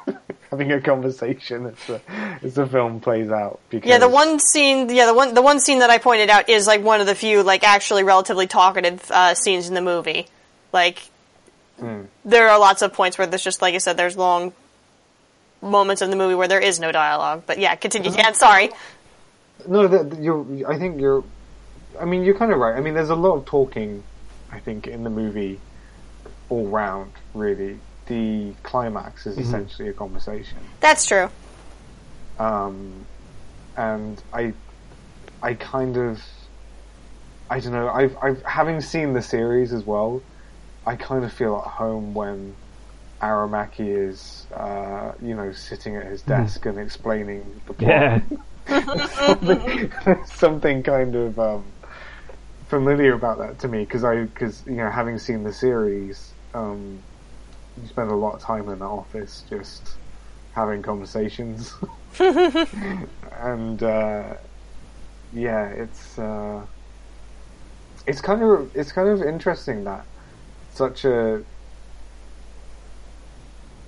[0.06, 0.18] and
[0.50, 2.00] having a conversation as the
[2.42, 3.60] as the film plays out.
[3.70, 6.48] Because Yeah, the one scene, yeah, the one the one scene that I pointed out
[6.48, 10.26] is like one of the few like actually relatively talkative uh, scenes in the movie.
[10.72, 11.08] Like
[11.80, 12.06] Mm.
[12.24, 14.52] there are lots of points where there's just like I said, there's long
[15.62, 17.44] moments in the movie where there is no dialogue.
[17.46, 18.10] But yeah, continue.
[18.10, 18.34] Dan, mm-hmm.
[18.34, 18.70] sorry.
[19.66, 20.44] no, that you're.
[20.68, 21.24] I think you're.
[22.00, 22.76] I mean, you're kind of right.
[22.76, 24.02] I mean, there's a lot of talking.
[24.50, 25.60] I think in the movie,
[26.48, 27.78] all round, really.
[28.06, 29.44] The climax is mm-hmm.
[29.44, 30.58] essentially a conversation.
[30.80, 31.28] That's true.
[32.38, 33.06] um,
[33.76, 34.52] and I,
[35.42, 36.20] I kind of,
[37.48, 37.88] I don't know.
[37.88, 40.22] I've, I've having seen the series as well.
[40.90, 42.56] I kind of feel at home when
[43.22, 47.90] Aramaki is, uh, you know, sitting at his desk and explaining the plot.
[47.90, 48.20] Yeah.
[49.14, 49.92] something,
[50.26, 51.72] something kind of um,
[52.66, 57.04] familiar about that to me because I, because you know, having seen the series, um,
[57.80, 59.98] you spend a lot of time in the office just
[60.50, 61.72] having conversations,
[62.18, 64.34] and uh,
[65.32, 66.66] yeah, it's uh,
[68.08, 70.04] it's kind of it's kind of interesting that
[70.70, 71.44] such a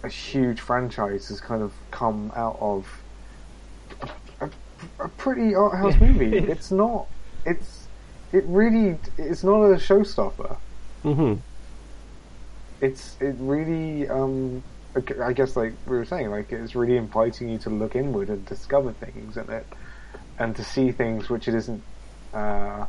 [0.05, 3.05] a huge franchise has kind of come out of
[4.41, 4.51] a,
[5.01, 6.39] a pretty art house movie.
[6.49, 7.09] It's not.
[7.45, 7.89] It's
[8.33, 9.01] it really.
[9.18, 10.59] It's not a showstopper.
[11.05, 11.35] hmm
[12.80, 14.09] It's it really.
[14.09, 14.64] Um,
[15.24, 18.45] I guess like we were saying, like it's really inviting you to look inward and
[18.45, 19.72] discover things in it,
[20.39, 21.85] and to see things which it isn't.
[22.33, 22.87] Uh,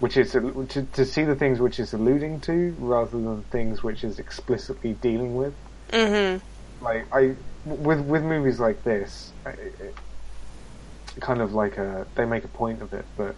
[0.00, 4.02] which is to, to see the things which it's alluding to rather than things which
[4.02, 5.54] is explicitly dealing with.
[5.92, 6.84] Mm-hmm.
[6.84, 9.96] like I with with movies like this, I- it,
[11.20, 13.36] kind of like a they make a point of it, but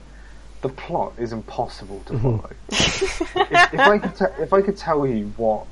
[0.63, 2.51] the plot is impossible to follow.
[2.71, 5.67] if, if I could te- if I could tell you what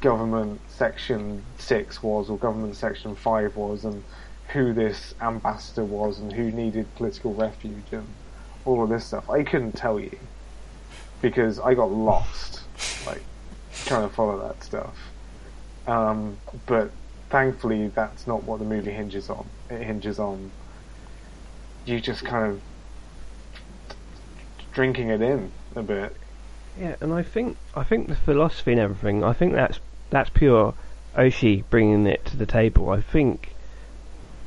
[0.00, 4.04] government section six was or government section five was, and
[4.52, 8.14] who this ambassador was, and who needed political refuge, and
[8.64, 10.16] all of this stuff, I couldn't tell you
[11.22, 12.62] because I got lost,
[13.06, 13.22] like
[13.84, 14.96] trying to follow that stuff.
[15.86, 16.90] Um, but
[17.30, 19.46] thankfully, that's not what the movie hinges on.
[19.70, 20.50] It hinges on
[21.86, 22.60] you just kind of
[24.72, 26.14] drinking it in a bit.
[26.78, 29.24] Yeah, and I think I think the philosophy and everything.
[29.24, 29.80] I think that's
[30.10, 30.74] that's pure
[31.16, 32.90] Oshii bringing it to the table.
[32.90, 33.54] I think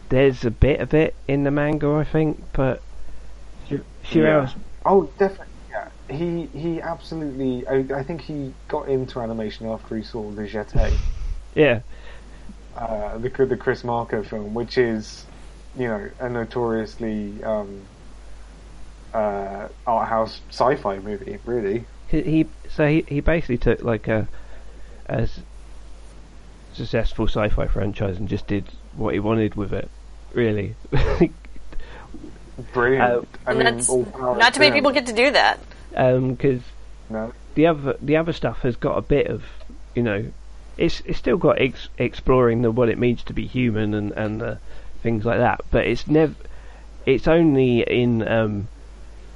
[0.10, 1.92] there's a bit of it in the manga.
[1.92, 2.82] I think, but
[4.14, 4.56] Shirow's
[4.86, 5.48] Oh, definitely.
[5.70, 7.66] Yeah, he he absolutely.
[7.68, 11.02] I, I think he got into animation after he saw the Jetée,
[11.56, 11.82] yeah,
[12.76, 15.28] uh, the the Chris Marker film, which is,
[15.76, 17.90] you know, a notoriously um,
[19.14, 21.40] uh, art house sci-fi movie.
[21.46, 21.88] Really.
[22.08, 24.30] he, he so he he basically took like a
[25.08, 25.28] a
[26.74, 29.90] successful sci-fi franchise and just did what he wanted with it.
[30.34, 30.76] Really,
[32.74, 33.04] Brilliant.
[33.04, 35.60] Uh, I mean, all not too many people get to do that.
[35.92, 36.62] because
[37.10, 37.34] No.
[37.56, 39.44] the other the other stuff has got a bit of
[39.96, 40.26] you know
[40.78, 44.42] it's it's still got ex- exploring the what it means to be human and and
[44.42, 44.56] uh,
[45.02, 46.34] things like that but it's never
[47.06, 48.68] it's only in um,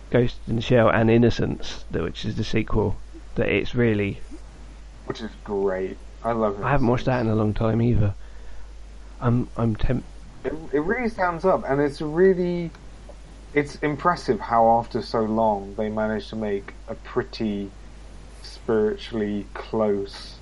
[0.09, 2.95] Ghost in the Shell and Innocence that which is the sequel
[3.35, 4.19] that it's really
[5.05, 5.97] Which is great.
[6.23, 6.63] I love it.
[6.63, 8.13] I haven't watched that in a long time either
[9.21, 10.05] I'm I'm temp-
[10.43, 12.71] It, it really stands up, and it's really,
[13.57, 17.71] it's impressive how after so long they managed to make a pretty
[18.43, 20.35] spiritually close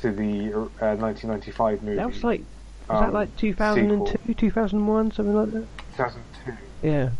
[0.00, 1.96] to the uh, 1995 movie.
[1.96, 2.40] that was like
[2.88, 6.52] was that Um, like 2002 2001 something like that 2002.
[6.82, 7.10] yeah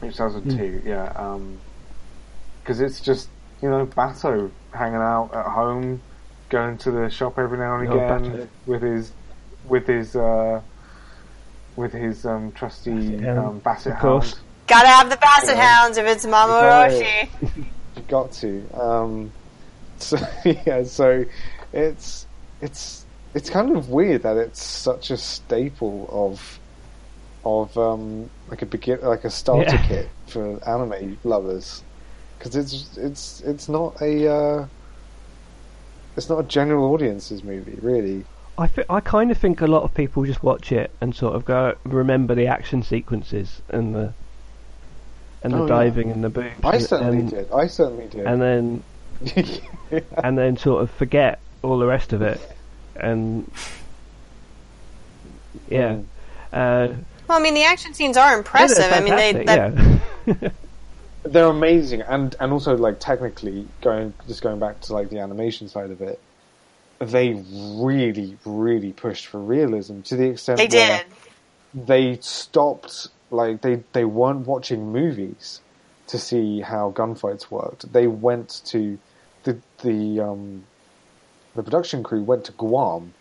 [0.00, 1.38] 2002, yeah.
[2.62, 3.28] Because it's just,
[3.60, 6.00] you know, Batou hanging out at home,
[6.50, 8.48] going to the shop every now and Oh, again Batou.
[8.66, 9.12] with his,
[9.64, 10.60] with his, uh,
[11.78, 14.32] with his um, trusty Basset hound, um, Basset of course.
[14.34, 14.44] hound.
[14.66, 15.64] Gotta have the Basset Yeah.
[15.66, 17.28] Hounds if it's Mamoru Oshii.
[17.96, 18.50] You got to.
[18.78, 19.32] Um,
[19.98, 21.24] so yeah, so
[21.72, 22.26] it's
[22.60, 26.60] it's it's kind of weird that it's such a staple of
[27.44, 29.86] of um, like a begin like a starter Yeah.
[29.86, 31.82] kit for anime lovers
[32.38, 34.66] because it's it's it's not a uh,
[36.16, 38.24] it's not a general audience's movie really.
[38.58, 41.36] I, th- I kind of think a lot of people just watch it and sort
[41.36, 44.12] of go remember the action sequences and the
[45.44, 45.68] and the Oh, yeah.
[45.68, 46.64] diving and the boobs.
[46.64, 47.52] I and, certainly and, did.
[47.52, 48.26] I certainly did.
[48.26, 48.82] And then
[50.24, 52.40] and then sort of forget all the rest of it.
[52.96, 53.48] And
[55.68, 55.98] yeah,
[56.52, 56.88] uh,
[57.28, 58.78] Well, I mean, the action scenes are impressive.
[58.90, 60.00] yeah, I mean, they they're that,
[60.42, 60.48] yeah.
[61.24, 65.68] they're amazing and and also like technically going just going back to like the animation
[65.68, 66.18] side of it
[67.00, 71.04] they really really pushed for realism to the extent they did.
[71.74, 75.60] they stopped like they they weren't watching movies
[76.08, 78.98] to see how gunfights worked they went to
[79.44, 80.64] the the um
[81.54, 83.12] the production crew went to Guam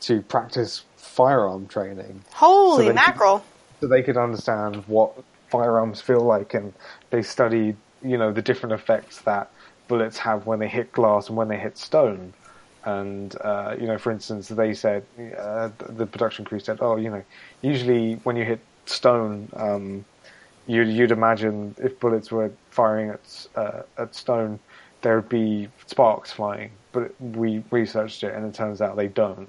[0.00, 3.44] to practice firearm training Holy could- mackerel!
[3.80, 5.12] so they could understand what
[5.50, 6.72] firearms feel like, and
[7.10, 9.50] they studied, you know, the different effects that
[9.88, 12.32] bullets have when they hit glass and when they hit stone.
[12.84, 15.04] And uh, you know, for instance, they said
[15.38, 17.22] uh, the production crew said, "Oh, you know,
[17.62, 20.04] usually when you hit stone, um,
[20.66, 24.58] you'd, you'd imagine if bullets were firing at uh, at stone,
[25.02, 26.70] there would be sparks flying.
[26.92, 29.48] But we researched it, and it turns out they don't.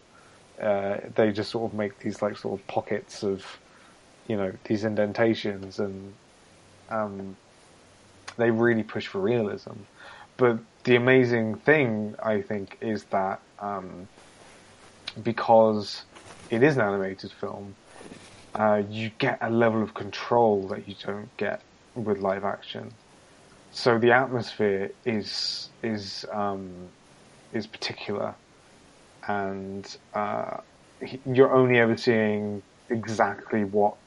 [0.61, 3.45] Uh, they just sort of make these like sort of pockets of
[4.27, 6.13] you know these indentations and
[6.89, 7.35] um,
[8.37, 9.71] they really push for realism
[10.37, 14.09] but the amazing thing i think is that um,
[15.21, 16.05] because
[16.49, 17.77] it is an animated film
[18.59, 21.63] uh, you get a level of control that you don't get
[21.95, 22.97] with live action
[23.71, 26.91] so the atmosphere is is um,
[27.53, 28.35] is particular
[29.27, 30.57] and uh,
[31.25, 33.97] you're only ever seeing exactly what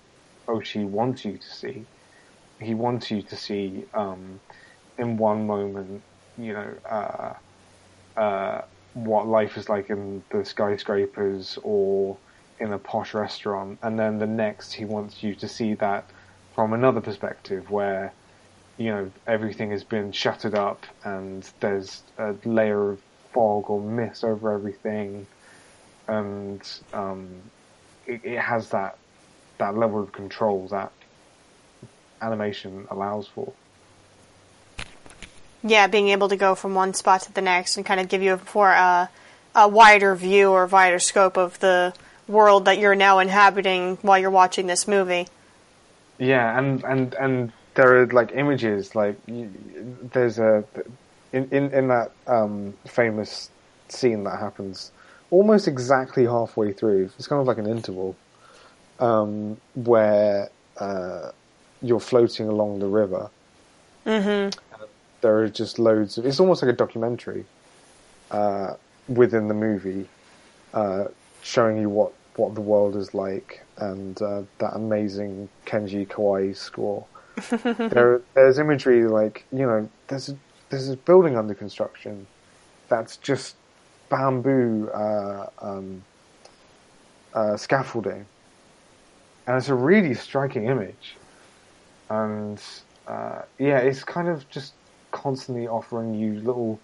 [0.49, 1.87] Oshii wants you to see.
[2.61, 4.41] He wants you to see, um,
[4.99, 6.05] in one moment,
[6.39, 8.63] you know, uh, uh,
[8.95, 12.17] what life is like in the skyscrapers or
[12.61, 16.09] in a posh restaurant, and then the next he wants you to see that
[16.55, 18.13] from another perspective where
[18.77, 23.01] you know everything has been shuttered up and there's a layer of
[23.33, 25.27] fog or mist over everything
[26.09, 27.29] and um,
[28.07, 28.97] it, it has that
[29.59, 30.93] that level of control that
[32.21, 33.53] animation allows for.
[35.67, 38.23] Yeah, being able to go from one spot to the next and kind of give
[38.23, 39.09] you a for a,
[39.55, 41.95] a wider view or wider scope of the
[42.29, 45.27] world that you're now inhabiting while you're watching this movie.
[46.19, 49.51] Yeah, and and and there are like images like you,
[50.13, 50.65] there's a
[51.33, 53.51] in in in that um, famous
[53.89, 54.93] scene that happens
[55.31, 57.11] almost exactly halfway through.
[57.19, 58.17] It's kind of like an interval
[59.01, 61.31] um, where uh,
[61.83, 63.31] you're floating along the river.
[64.07, 64.59] Mm-hmm.
[65.25, 66.27] There are just loads of.
[66.27, 67.47] It's almost like a documentary
[68.31, 68.75] uh,
[69.09, 70.07] within the movie,
[70.75, 71.07] uh,
[71.41, 77.07] showing you what what the world is like and uh, that amazing Kenji Kawai score.
[77.89, 80.37] there, there's imagery like you know, there's a,
[80.69, 82.27] there's a building under construction
[82.89, 83.57] that's just
[84.11, 86.03] bamboo uh, um,
[87.33, 88.27] uh, scaffolding,
[89.47, 91.17] and it's a really striking image.
[92.11, 92.61] And
[93.09, 94.75] uh, yeah, it's kind of just
[95.15, 96.83] constantly offering you little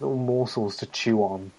[0.00, 1.52] little morsels to chew on,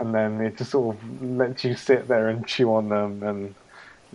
[0.00, 3.56] and then it just sort of lets you sit there and chew on them and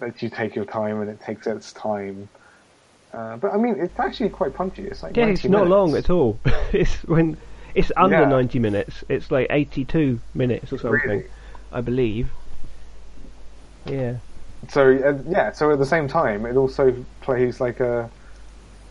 [0.01, 2.29] lets you take your time, and it takes its time.
[3.17, 4.85] Uh, but I mean, it's actually quite punchy.
[4.85, 5.67] It's like Yeah, 90 it's not minutes.
[5.67, 6.41] long at all.
[6.73, 7.37] it's when
[7.75, 8.25] it's under Yeah.
[8.25, 9.03] 90 minutes.
[9.09, 11.29] It's like 82 minutes or something, Really?
[11.71, 12.31] I believe.
[13.85, 14.19] Yeah.
[14.69, 18.11] So uh, yeah, so at the same time, it also plays like a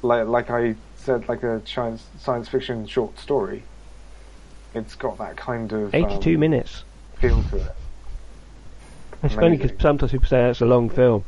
[0.02, 3.62] like like I said, like a science science fiction short story.
[4.74, 6.84] It's got that kind of 82 um, minutes.
[7.18, 7.72] feel to it.
[9.22, 11.24] It's funny because sometimes people say that's a long film.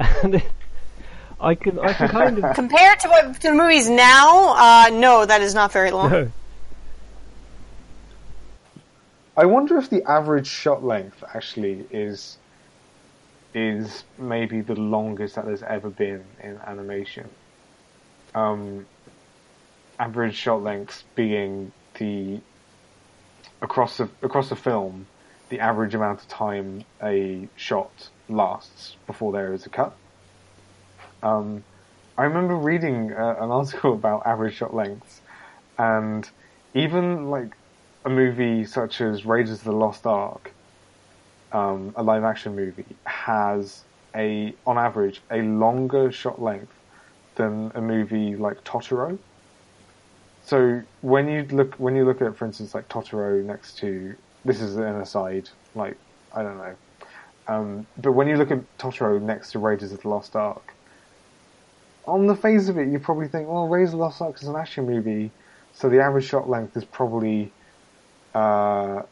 [0.00, 0.42] And
[1.40, 2.54] I can, I can kind of.
[2.54, 6.10] Compared to what to the movies now, uh, no, that is not very long.
[6.10, 6.32] No.
[9.36, 12.38] I wonder if the average shot length actually is
[13.54, 17.28] is maybe the longest that there's ever been in animation.
[18.34, 18.86] Um,
[19.98, 22.40] average shot lengths being the
[23.60, 25.06] across the across the film,
[25.48, 29.94] the average amount of time a shot lasts before there is a cut.
[31.22, 31.64] Um,
[32.16, 35.20] I remember reading uh, an article about average shot lengths,
[35.78, 36.28] and
[36.74, 37.56] even like
[38.04, 40.52] a movie such as Raiders of the Lost Ark,
[41.52, 43.84] um, a live action movie, has
[44.14, 46.72] a, on average, a longer shot length
[47.34, 49.18] than a movie like Totoro.
[50.48, 54.14] So when you look, when you look at, for instance, like Totoro next to,
[54.46, 55.94] this is an aside, like,
[56.34, 56.74] I don't know.
[57.48, 60.72] Um, but when you look at Totoro next to Raiders of the Lost Ark,
[62.06, 64.48] on the face of it, you probably think, well, Raiders of the Lost Ark is
[64.48, 65.30] an action movie,
[65.74, 67.52] so the average shot length is probably
[68.34, 69.02] uh,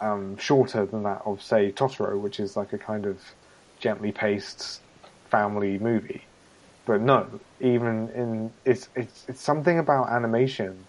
[0.00, 3.20] um, shorter than that of, say, Totoro, which is like a kind of
[3.80, 4.82] gently paced
[5.30, 6.22] family movie.
[6.88, 7.26] But no,
[7.60, 10.86] even in it's it's it's something about animation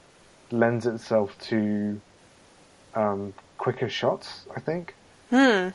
[0.50, 2.00] lends itself to
[2.96, 4.46] um, quicker shots.
[4.56, 4.96] I think.
[5.30, 5.70] Hmm.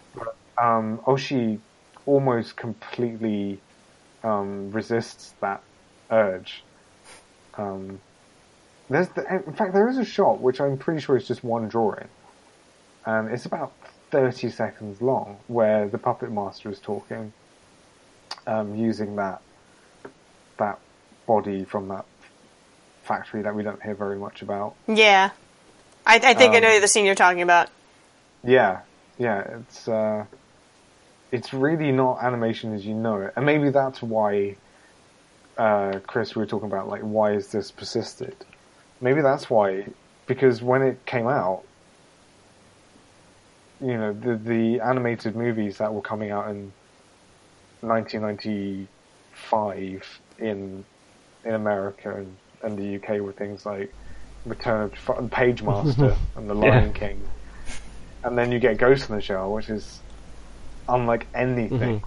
[0.57, 1.59] Um, Oshii
[2.07, 3.61] almost completely
[4.23, 5.63] um, resists that
[6.11, 6.63] urge.
[7.59, 8.01] Um,
[8.89, 11.69] there's the, in fact there is a shot which I'm pretty sure is just one
[11.69, 12.09] drawing,
[13.05, 13.73] and it's about
[14.11, 17.31] 30 seconds long where the puppet master is talking,
[18.47, 19.43] um, using that
[20.59, 20.79] that
[21.27, 22.05] body from that
[23.03, 24.75] factory that we don't hear very much about.
[24.87, 25.31] Yeah.
[26.07, 27.69] I, I think I Um, know the scene you're talking about.
[28.43, 28.81] Yeah,
[29.19, 30.27] yeah, it's uh,
[31.33, 34.57] it's really not animation as you know it, and maybe that's why,
[35.57, 38.37] uh, Chris, we were talking about like why is this persisted?
[39.01, 39.87] Maybe that's why,
[40.27, 41.63] because when it came out,
[43.81, 46.71] you know, the the animated movies that were coming out in
[47.81, 50.07] 1995
[50.39, 50.85] in
[51.45, 53.93] in America and, and the UK were things like
[54.47, 56.93] Return of F- Page Master and The Lion Yeah.
[56.93, 57.23] King
[58.25, 60.01] and then you get Ghost in the Shell, which is
[60.89, 62.03] unlike anything Mhm.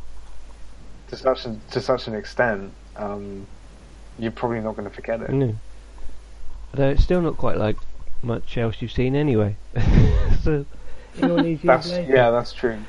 [1.09, 2.71] to such an, to such an extent.
[2.95, 3.45] Um,
[4.17, 5.29] you're probably not going to forget it.
[5.29, 5.53] No.
[6.73, 7.75] Although it's still not quite like
[8.23, 9.55] much else you've seen anyway.
[10.43, 10.65] so,
[11.17, 12.79] you know, these years That's yeah, that's true.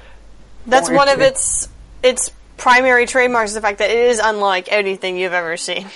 [0.67, 1.69] That's Well, one it- of its
[2.03, 5.87] its primary trademarks: is the fact that it is unlike anything you've ever seen.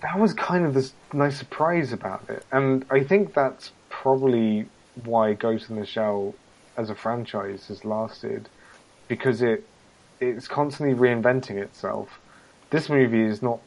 [0.00, 4.66] That was kind of the nice surprise about it, and I think that's probably
[5.04, 6.34] why Ghost in the Shell
[6.76, 8.48] as a franchise has lasted
[9.08, 9.66] because it
[10.20, 12.20] it's constantly reinventing itself.
[12.70, 13.60] This movie is not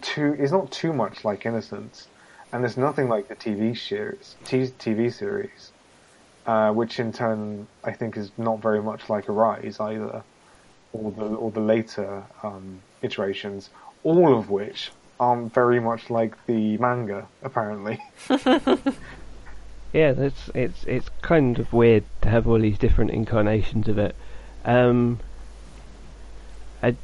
[0.00, 2.08] too is not too much like Innocence,
[2.52, 5.72] and it's nothing like the TV series TV series,
[6.46, 10.22] uh, which in turn I think is not very much like Arise either,
[10.94, 13.68] or the or the later um, iterations,
[14.02, 14.90] all of which
[15.20, 18.00] aren't very much like the manga apparently.
[19.94, 24.16] Yeah, that's it's it's kind of weird to have all these different incarnations of it.
[24.64, 25.20] Um,
[26.82, 26.96] I,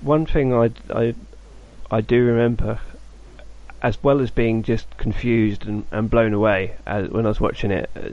[0.00, 1.14] one thing I, I
[1.88, 2.80] I do remember,
[3.80, 7.70] as well as being just confused and, and blown away as, when I was watching
[7.70, 8.08] it, uh,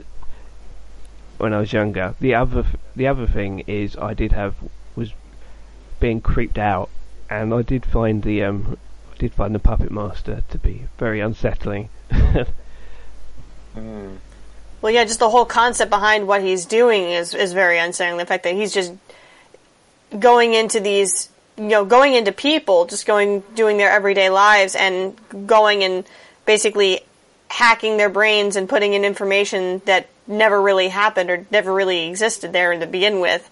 [1.38, 2.14] when I was younger.
[2.20, 4.54] The other the other thing is I did have
[4.96, 5.12] was
[6.00, 6.90] being creeped out,
[7.30, 8.78] and I did find the um
[9.12, 11.88] I did find the puppet master to be very unsettling.
[13.76, 14.16] Mm.
[14.80, 18.18] Well, yeah, just the whole concept behind what he's doing is is very unsettling.
[18.18, 18.92] The fact that he's just
[20.18, 25.16] going into these, you know, going into people, just going doing their everyday lives and
[25.46, 26.04] going and
[26.44, 27.00] basically
[27.48, 32.52] hacking their brains and putting in information that never really happened or never really existed
[32.52, 33.48] there to begin with.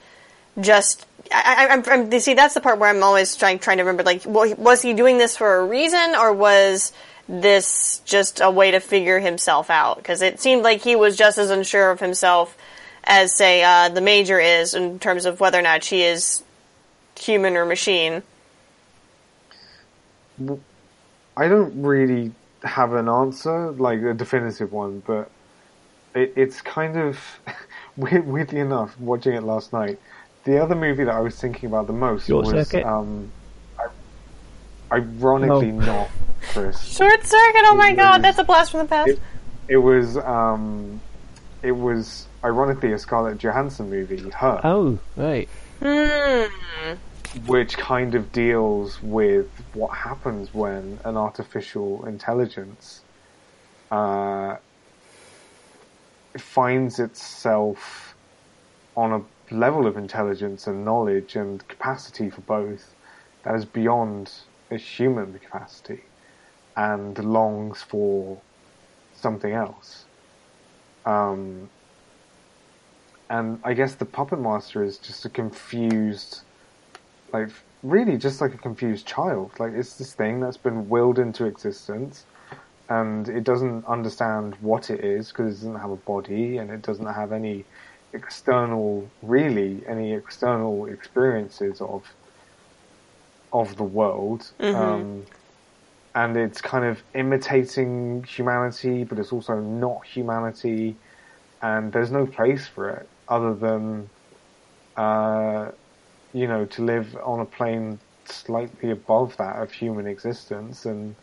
[0.61, 4.03] Just, I, I, you see, that's the part where I'm always trying trying to remember.
[4.03, 6.93] Like, was he doing this for a reason, or was
[7.29, 9.97] this just a way to figure himself out?
[9.97, 12.57] Because it seemed like he was just as unsure of himself
[13.05, 16.43] as, say, uh, the major is in terms of whether or not she is
[17.19, 18.23] human or machine.
[21.37, 22.33] I don't really
[22.63, 25.31] have an answer, like a definitive one, but
[26.15, 27.19] it, it's kind of
[27.97, 29.99] weirdly enough, watching it last night.
[30.45, 32.85] The other movie that I was thinking about the most Short was, Circuit?
[32.87, 33.31] um,
[34.91, 35.85] ironically Oh.
[35.87, 36.09] not
[36.53, 36.81] Chris.
[36.97, 37.63] Short circuit.
[37.65, 39.11] Oh my It god, that's a blast from the past.
[39.11, 39.21] It,
[39.69, 41.01] it was, um,
[41.63, 44.61] it was ironically a Scarlett Johansson movie, Her.
[44.65, 45.49] oh, right.
[45.81, 46.95] Hmm.
[47.47, 53.01] which kind of deals with what happens when an artificial intelligence
[53.91, 54.57] uh,
[56.37, 58.15] finds itself
[58.97, 59.23] on a
[59.53, 62.95] level of intelligence and knowledge and capacity for both
[63.45, 64.31] that is beyond
[64.71, 66.03] a human capacity
[66.77, 68.41] and longs for
[69.15, 70.05] something else.
[71.05, 71.69] Um,
[73.29, 76.43] and I guess the puppet master is just a confused
[77.33, 77.49] like
[77.83, 79.53] really just like a confused child.
[79.59, 82.25] Like it's this thing that's been willed into existence,
[82.89, 86.83] and it doesn't understand what it is because it doesn't have a body and it
[86.83, 87.65] doesn't have any
[88.13, 92.05] external, really any external experiences of
[93.53, 94.51] of the world.
[94.61, 95.27] Um,
[96.15, 100.95] and it's kind of imitating humanity, but it's also not humanity,
[101.63, 104.09] and there's no place for it other than.
[104.97, 105.71] Uh,
[106.35, 110.87] you know, to live on a plane slightly above that of human existence.
[110.87, 111.15] And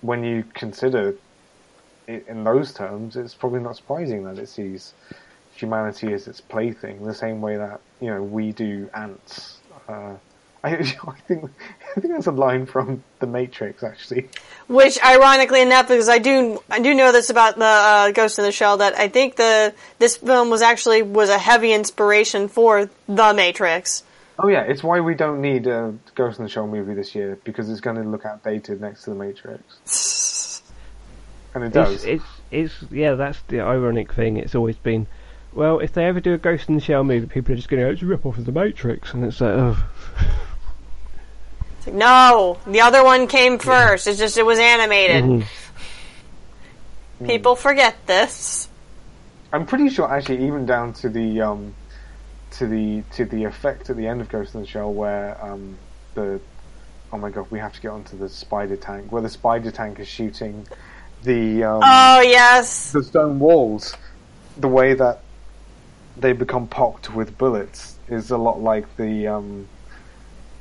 [0.00, 1.16] when you consider
[2.06, 4.94] it in those terms, it's probably not surprising that it sees
[5.64, 9.58] humanity as its plaything, the same way that you know we do ants.
[9.88, 10.14] Uh,
[10.64, 10.82] I, I
[11.28, 11.50] think
[11.94, 14.30] I think that's a line from The Matrix, actually.
[14.66, 18.44] Which, ironically enough, because I do I do know this about the uh, Ghost in
[18.44, 22.88] the Shell that I think the this film was actually was a heavy inspiration for
[23.08, 24.04] The Matrix.
[24.38, 27.38] Oh yeah, it's why we don't need a Ghost in the Shell movie this year
[27.44, 30.62] because it's going to look outdated next to The Matrix,
[31.54, 32.04] and it does.
[32.04, 34.36] It's, it's it's yeah, that's the ironic thing.
[34.38, 35.06] It's always been,
[35.54, 37.80] well, if they ever do a Ghost in the Shell movie, people are just going
[37.80, 39.88] to go, it's a rip off of the Matrix, and it's like, oh,
[41.78, 44.06] It's like, no, the other one came first.
[44.06, 45.24] It's just it was animated.
[45.24, 45.44] Mhm.
[47.26, 48.68] People forget this.
[49.52, 51.74] I'm pretty sure, actually, even down to the um,
[52.52, 55.78] to the to the effect at the end of Ghost in the Shell, where um,
[56.14, 56.40] the
[57.12, 60.00] oh my god, we have to get onto the spider tank, where the spider tank
[60.00, 60.66] is shooting
[61.22, 63.96] the um, Oh yes, the stone walls.
[64.56, 65.22] The way that
[66.16, 69.66] they become pocked with bullets is a lot like the um,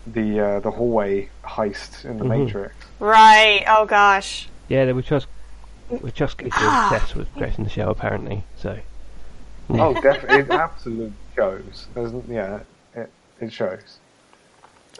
[0.07, 2.45] the uh, the hallway heist in the Mhm.
[2.45, 2.75] Matrix.
[2.99, 3.63] right.
[3.67, 4.47] Oh gosh.
[4.67, 5.27] yeah, they were just
[5.89, 8.43] were just getting obsessed with Ghost in the show apparently.
[8.57, 8.77] So
[9.69, 11.87] Oh, definitely, it absolutely shows.
[11.95, 12.59] Doesn't yeah,
[12.95, 13.09] it
[13.39, 13.99] it shows.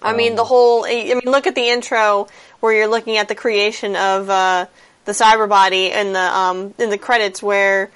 [0.01, 0.83] I mean, the whole.
[0.85, 2.27] I mean, look at the intro
[2.59, 4.65] where you're looking at the creation of uh,
[5.05, 7.89] the cyber body in the um, in the credits where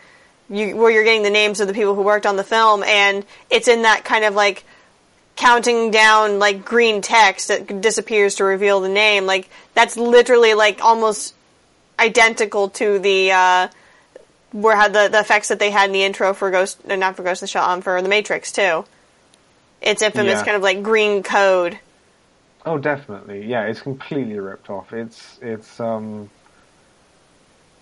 [0.50, 3.26] you where you're getting the names of the people who worked on the film, and
[3.50, 4.64] it's in that kind of like
[5.36, 9.26] counting down like green text that disappears to reveal the name.
[9.26, 11.34] Like that's literally like almost
[12.00, 13.32] identical to the.
[13.32, 13.68] Uh,
[14.54, 17.18] where had the, the effects that they had in the intro for Ghost, uh, not
[17.18, 18.86] for Ghost in the Shell, um, for the Matrix too.
[19.82, 20.46] It's infamous Yeah.
[20.46, 21.78] kind of like green code.
[22.66, 23.46] Oh, definitely.
[23.46, 24.94] Yeah, it's completely ripped off.
[24.94, 26.30] It's it's um.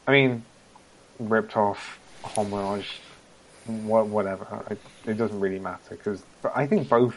[0.07, 0.43] I mean,
[1.19, 1.99] ripped off,
[2.35, 2.99] homage,
[3.65, 4.65] whatever.
[5.05, 6.23] It, doesn't really matter because
[6.53, 7.15] I think both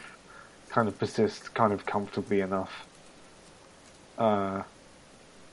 [0.69, 2.85] kind of persist kind of comfortably enough.
[4.17, 4.63] Uh,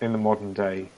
[0.01, 0.89] in the modern day.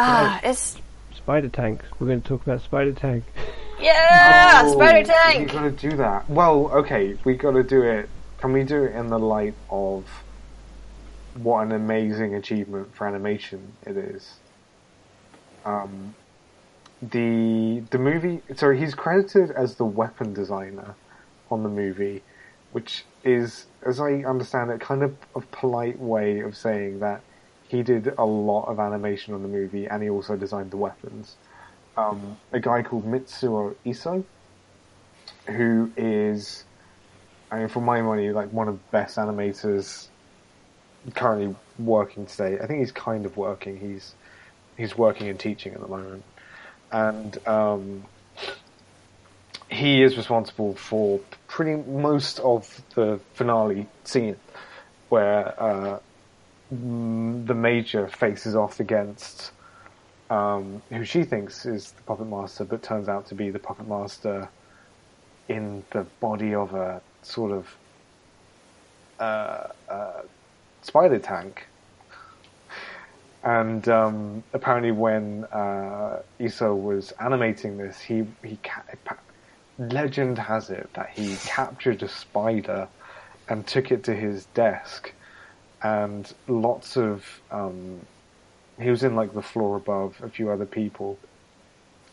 [0.00, 0.76] Ah, it's
[1.16, 1.82] Spider Tank.
[1.98, 3.24] We're going to talk about Spider Tank.
[3.80, 5.38] Yeah, Oh, Spider tank.
[5.38, 5.52] We Tank.
[5.52, 6.28] gotta do that.
[6.30, 8.08] Well, okay, we gotta do it.
[8.38, 10.04] Can we do it in the light of
[11.34, 14.34] what an amazing achievement for animation it is?
[15.64, 16.14] Um,
[17.02, 18.42] the the movie.
[18.56, 20.94] Sorry, he's credited as the weapon designer
[21.50, 22.22] on the movie,
[22.72, 27.20] which is, as I understand it, kind of a polite way of saying that
[27.68, 31.36] he did a lot of animation on the movie and he also designed the weapons.
[31.96, 34.24] Um, a guy called Mitsuo Iso,
[35.46, 36.64] who is,
[37.50, 40.08] I mean, for my money, like one of the best animators
[41.14, 42.58] currently working today.
[42.62, 43.78] I think he's kind of working.
[43.78, 44.14] He's
[44.76, 46.24] he's working and teaching at the moment,
[46.92, 48.04] and um,
[49.70, 54.36] he is responsible for pretty most of the finale scene
[55.08, 55.98] where uh,
[56.70, 59.52] the major faces off against
[60.30, 63.88] um, who she thinks is the puppet master, but turns out to be the puppet
[63.88, 64.48] master
[65.48, 67.76] in the body of a sort of
[69.18, 70.22] uh, uh,
[70.82, 71.66] spider tank.
[73.42, 78.82] And um, apparently, when uh, Iso was animating this, he he ca-
[79.78, 82.88] legend has it that he captured a spider
[83.48, 85.12] and took it to his desk,
[85.82, 88.00] and lots of um,
[88.80, 91.18] he was in like the floor above a few other people,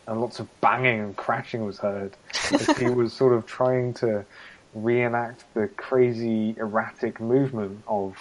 [0.07, 2.15] and lots of banging and crashing was heard
[2.51, 4.25] as he was sort of trying to
[4.73, 8.17] reenact the crazy erratic movement of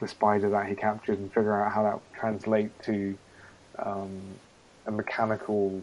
[0.00, 3.16] the spider that he captured and figure out how that would translate to
[3.78, 4.20] um,
[4.86, 5.80] a mechanical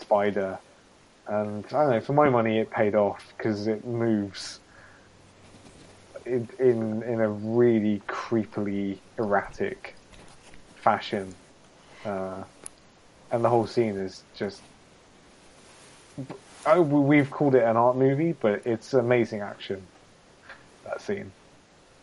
[0.00, 0.58] spider.
[1.28, 4.58] And I don't know, for my money, it paid off because it moves
[6.26, 9.94] in, in a really creepily erratic
[10.76, 11.34] fashion,
[12.04, 12.42] uh,
[13.30, 14.60] and the whole scene is just.
[16.64, 19.82] Oh, we've called it an art movie, but it's amazing action.
[20.84, 21.32] That scene.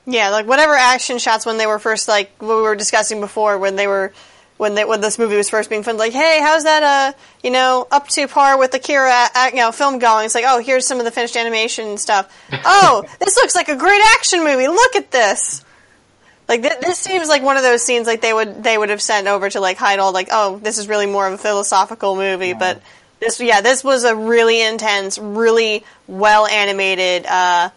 [0.05, 3.57] Yeah, like whatever action shots when they were first like what we were discussing before
[3.57, 4.11] when they were
[4.59, 7.49] when they, when this movie was first being filmed like hey how's that uh you
[7.49, 10.25] know up to par with the Akira uh, you know film going?
[10.25, 12.29] It's like oh here's some of the finished animation and stuff.
[12.65, 14.67] Oh this looks like a great action movie.
[14.67, 15.63] Look at this.
[16.49, 19.01] Like th- this seems like one of those scenes like they would they would have
[19.01, 22.17] sent over to like hide all like oh this is really more of a philosophical
[22.17, 22.81] movie but
[23.21, 27.69] this yeah this was a really intense really well animated uh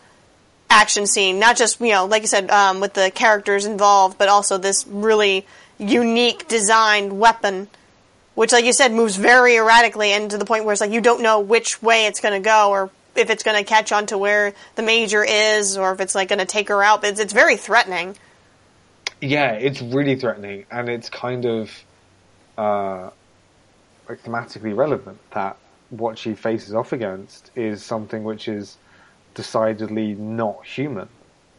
[0.72, 1.38] action scene.
[1.38, 4.86] Not just you know, like you said, um, with the characters involved, but also this
[4.86, 5.46] really
[5.82, 7.68] unique designed weapon,
[8.34, 11.00] which, like you said, moves very erratically and to the point where it's like you
[11.00, 14.06] don't know which way it's going to go or if it's going to catch on
[14.06, 17.02] to where the major is or if it's like going to take her out.
[17.02, 18.16] But it's, it's very threatening.
[19.20, 21.70] Yeah, it's really threatening, and it's kind of
[22.58, 23.10] uh,
[24.08, 25.56] like thematically relevant that
[25.90, 28.78] what she faces off against is something which is
[29.34, 31.08] decidedly not human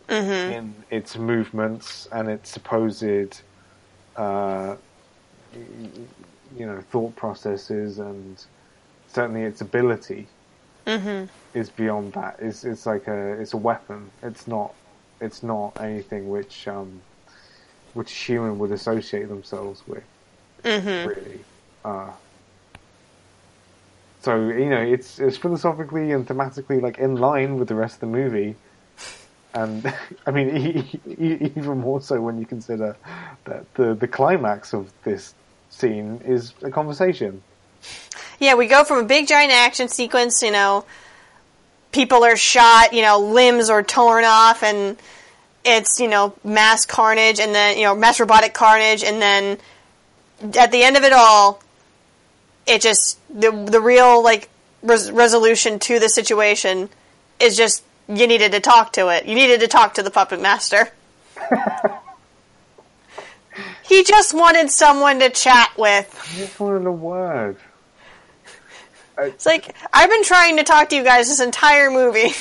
[0.10, 3.04] in its movements and its supposed,
[4.16, 4.76] uh,
[6.58, 8.44] you know, thought processes and
[9.08, 10.28] certainly its ability
[11.54, 12.38] is beyond that.
[12.40, 14.12] It's it's like a it's a weapon.
[14.22, 14.74] It's not
[15.22, 17.02] it's not anything which um,
[17.94, 20.04] which human would associate themselves with.
[21.08, 21.40] Really.
[21.86, 22.12] Uh,
[24.22, 28.02] so you know, it's it's philosophically and thematically like in line with the rest of
[28.02, 28.56] the movie,
[29.54, 29.94] and
[30.26, 32.96] I mean, e- e- even more so when you consider
[33.46, 35.34] that the the climax of this
[35.70, 37.42] scene is a conversation.
[38.40, 40.86] Yeah, we go from a big giant action sequence, you know,
[41.92, 44.98] people are shot, you know, limbs are torn off, and
[45.64, 49.58] it's, you know, mass carnage, and then, you know, mass robotic carnage, and then
[50.58, 51.62] at the end of it all,
[52.68, 54.50] it just, the, the real, like,
[54.82, 56.90] res- resolution to the situation
[57.40, 59.26] is just, you needed to talk to it.
[59.26, 60.90] You needed to talk to the puppet master.
[63.84, 66.32] he just wanted someone to chat with.
[66.34, 67.58] I just wanted a word.
[69.18, 72.32] It's like I've been trying to talk to you guys this entire movie.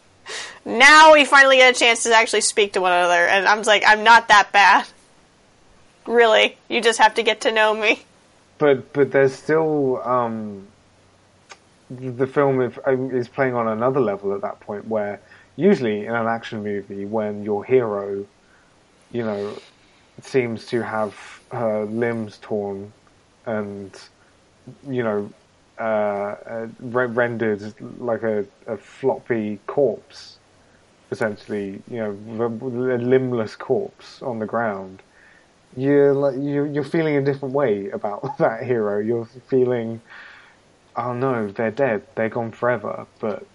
[0.64, 3.84] now we finally get a chance to actually speak to one another, and I'm like,
[3.86, 4.86] I'm not that bad.
[6.06, 8.02] Really, you just have to get to know me.
[8.58, 10.66] but but there's still um,
[11.90, 15.20] the film is playing on another level at that point where
[15.56, 18.26] usually in an action movie when your hero
[19.10, 19.56] you know
[20.20, 21.14] seems to have
[21.50, 22.92] her limbs torn
[23.46, 24.00] and
[24.86, 25.30] you know
[25.78, 27.62] uh, uh, rendered
[28.00, 30.38] like a, a floppy corpse
[31.10, 32.10] essentially you know
[32.44, 35.02] a limbless corpse on the ground
[35.76, 38.98] you're like you're feeling a different way about that hero.
[38.98, 40.00] You're feeling,
[40.98, 43.06] oh no, they're dead, they're gone forever.
[43.20, 43.46] But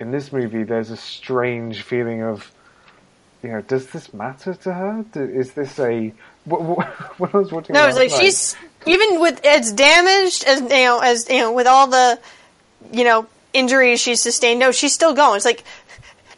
[0.00, 2.50] in this movie, there's a strange feeling of,
[3.42, 5.04] you know, does this matter to her?
[5.12, 6.12] Do, is this a
[6.44, 6.88] what, what,
[7.20, 7.74] when I was watching?
[7.74, 8.56] No, it's like night- she's
[8.86, 12.18] even with as damaged as you know as you know with all the
[12.92, 14.58] you know injuries she's sustained.
[14.60, 15.36] No, she's still going.
[15.36, 15.64] It's like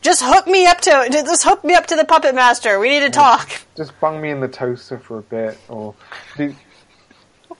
[0.01, 2.79] just hook me up to just hook me up to the puppet master.
[2.81, 3.51] We need to talk.
[3.77, 5.95] just bung me in the toaster for a bit, or
[6.37, 6.55] the,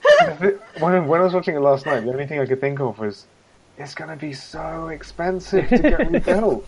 [0.79, 2.99] when, when I was watching it last night, the only thing I could think of
[2.99, 3.25] was
[3.77, 6.67] it's going to be so expensive to get rebuilt.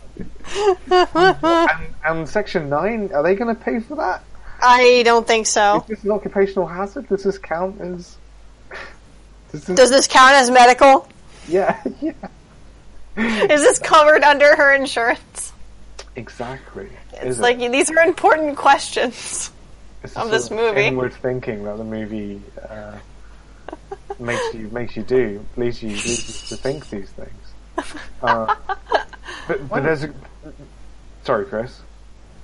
[0.91, 4.23] and, and Section Nine, are they going to pay for that?
[4.61, 5.81] I don't think so.
[5.81, 7.09] Is this an occupational hazard?
[7.09, 8.17] Does this count as?
[9.51, 11.07] Does this, Does this count as medical?
[11.47, 12.13] yeah, yeah,
[13.17, 15.51] Is this covered under her insurance?
[16.15, 16.89] exactly.
[17.13, 17.41] It's Is it?
[17.41, 19.51] like these are important questions.
[20.03, 20.85] The of this movie.
[20.85, 22.93] Inward thinking that the movie uh,
[24.19, 26.07] makes you makes you do leads you leads
[26.51, 27.31] you to think these things.
[28.21, 28.55] Uh,
[29.47, 30.13] but, but there's a
[31.23, 31.81] sorry, Chris.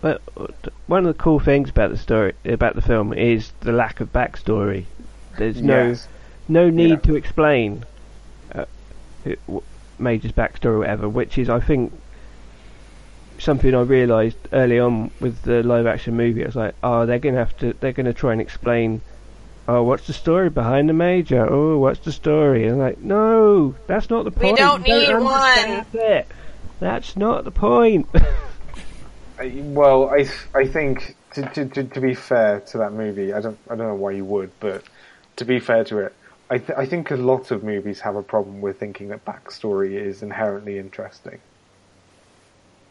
[0.02, 0.22] But
[0.88, 4.12] one of the cool things about the story, about the film, is the lack of
[4.12, 4.86] backstory.
[5.38, 6.08] There's no Yes.
[6.48, 6.96] no need Yeah.
[6.98, 7.86] to explain
[8.56, 8.66] uh,
[9.24, 9.64] who- w-
[10.00, 11.94] Major's backstory or whatever, which is, I think,
[13.40, 16.44] something I realised early on with the live action movie.
[16.44, 19.02] I was like, oh, they're gonna have to, they're gonna try and explain.
[19.68, 21.46] Oh, what's the story behind the major?
[21.46, 22.64] Oh, what's the story?
[22.64, 24.44] And I'm like, no, that's not the point.
[24.44, 24.60] We point.
[24.60, 26.28] don't You need understand it.
[26.80, 28.08] That's not the point.
[29.40, 33.42] I, well, I I think to, to to to be fair to that movie, I
[33.42, 34.84] don't I don't know why you would, but
[35.36, 36.14] to be fair to it,
[36.50, 39.94] I th- I think a lot of movies have a problem with thinking that backstory
[39.96, 41.40] is inherently interesting.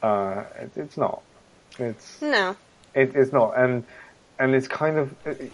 [0.03, 1.23] Uh, it, it's not.
[1.79, 2.57] It's No.
[2.95, 3.85] It, it's not, and
[4.39, 5.53] and it's kind of it, like-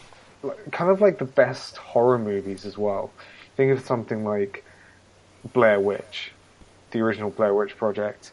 [0.71, 3.11] kind of like the best horror movies as well.
[3.57, 4.65] Think of something like
[5.53, 6.33] Blair Witch,
[6.91, 8.33] the original Blair Witch Project.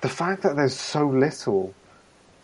[0.00, 1.74] The fact that there's so little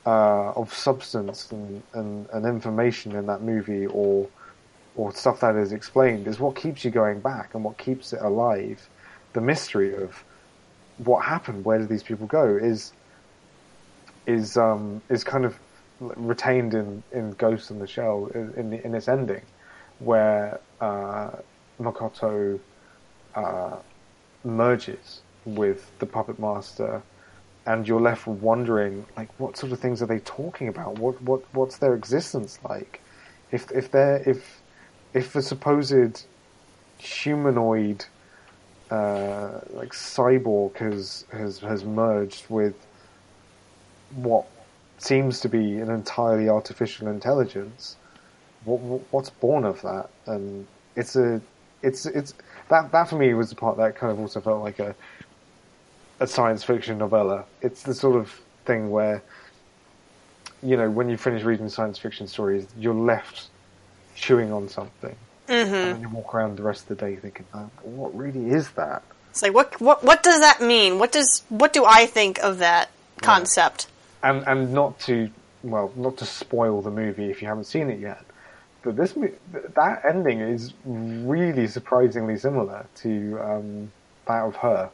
[0.06, 4.28] uh, of substance and, and, and information in that movie, or
[4.96, 8.20] or stuff that is explained, is what keeps you going back and what keeps it
[8.22, 8.88] alive.
[9.32, 10.22] The mystery of
[10.98, 12.92] what happened, where did these people go, is
[14.26, 15.58] is um, is kind of
[16.16, 19.42] retained in, in Ghost in the Shell in the, in its ending,
[19.98, 21.30] where uh,
[21.80, 22.60] Makoto
[23.34, 23.76] uh,
[24.44, 27.02] merges with the puppet master,
[27.66, 30.98] and you're left wondering like what sort of things are they talking about?
[30.98, 33.00] What what what's their existence like?
[33.50, 34.60] If if they're if
[35.12, 36.24] if the supposed
[36.98, 38.04] humanoid
[38.90, 42.74] uh, like cyborg has has has merged with
[44.14, 44.46] what
[44.98, 47.96] seems to be an entirely artificial intelligence.
[48.64, 50.08] What, what what's born of that?
[50.26, 50.66] And
[50.96, 51.40] it's a
[51.82, 52.34] it's it's
[52.68, 54.94] that that for me was the part that kind of also felt like a
[56.20, 57.44] a science fiction novella.
[57.60, 59.22] It's the sort of thing where
[60.62, 63.48] you know when you finish reading science fiction stories, you're left
[64.14, 65.16] chewing on something,
[65.48, 65.74] Mm-hmm.
[65.74, 68.70] and then you walk around the rest of the day thinking, oh, "What really is
[68.70, 70.98] that?" It's like what what what does that mean?
[70.98, 72.88] What does what do I think of that
[73.20, 73.88] concept?
[74.24, 75.30] And and not to
[75.62, 78.22] well not to spoil the movie if you haven't seen it yet
[78.82, 79.12] but this
[79.74, 83.92] that ending is really surprisingly similar to um,
[84.26, 84.90] that of her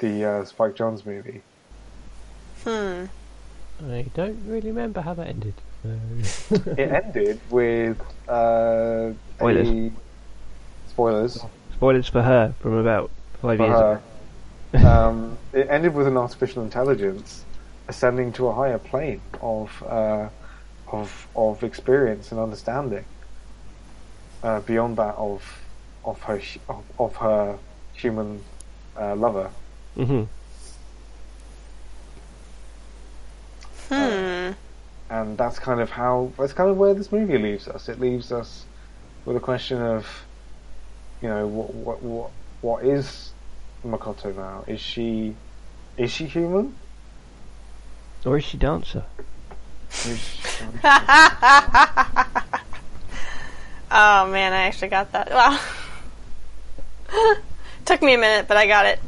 [0.00, 1.40] the uh, Spike Jonze movie
[2.64, 3.04] Hmm.
[3.90, 5.54] I don't really remember how that ended.
[5.82, 7.98] so- it ended with
[8.28, 9.68] uh, Spoilers.
[9.68, 9.90] a
[10.88, 11.44] spoilers
[11.74, 13.10] Spoilers for her from about
[13.40, 14.00] five for years her
[14.74, 14.88] ago.
[14.88, 17.44] um, it ended with an artificial intelligence
[17.88, 20.28] ascending to a higher plane of uh,
[20.90, 23.04] of of experience and understanding
[24.42, 25.42] uh, beyond that of
[26.04, 27.58] of her of, of her
[27.94, 28.44] human
[29.00, 29.50] uh, lover.
[29.96, 30.22] hmm
[33.88, 34.52] Hmm.
[35.10, 37.88] and that's kind of how that's kind of where this movie leaves us.
[37.90, 38.64] It leaves us
[39.26, 40.06] with a question of,
[41.20, 42.30] you know, what what what
[42.62, 43.34] what is
[43.84, 44.64] Makoto now?
[44.66, 45.36] Is she
[45.98, 46.81] is she human?
[48.24, 49.04] Or is she dancer?
[49.90, 50.64] Is she-
[53.94, 55.30] Oh man, I actually got that.
[55.30, 55.58] Wow.
[57.84, 59.00] Took me a minute, but I got it.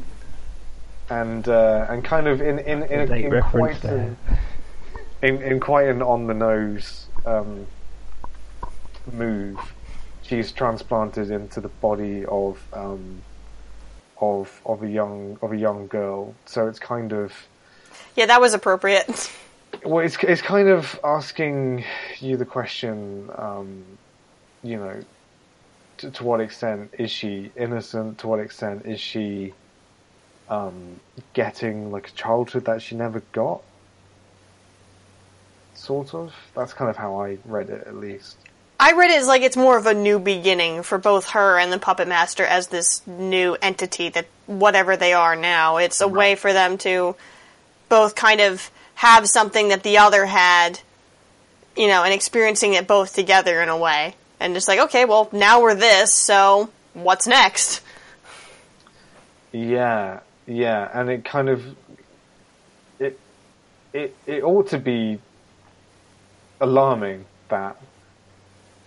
[1.09, 4.15] and uh, and kind of in in in, a, Late in quite an,
[5.23, 7.65] in, in quite an on the nose um,
[9.11, 9.57] move,
[10.21, 13.21] she's transplanted into the body of um,
[14.21, 16.35] of of a young of a young girl.
[16.45, 17.33] So it's kind of
[18.15, 19.31] Yeah, that was appropriate.
[19.83, 21.83] well, it's it's kind of asking
[22.19, 23.83] you the question, um,
[24.63, 25.03] you know,
[25.97, 28.19] to, to what extent is she innocent?
[28.19, 29.53] To what extent is she
[30.49, 30.99] um,
[31.33, 33.61] getting like a childhood that she never got?
[35.73, 36.33] Sort of.
[36.55, 38.37] That's kind of how I read it, at least.
[38.79, 41.71] I read it as like it's more of a new beginning for both her and
[41.71, 45.77] the Puppet Master as this new entity that whatever they are now.
[45.77, 47.15] It's a way for them to
[47.95, 50.81] both kind of have something that the other had,
[51.77, 54.15] you know, and experiencing it both together in a way.
[54.37, 57.81] And just like, okay, well, now we're this, so what's next?
[59.53, 61.63] Yeah, yeah, and it kind of
[62.99, 63.17] it
[63.93, 65.19] it it ought to be
[66.59, 67.77] alarming that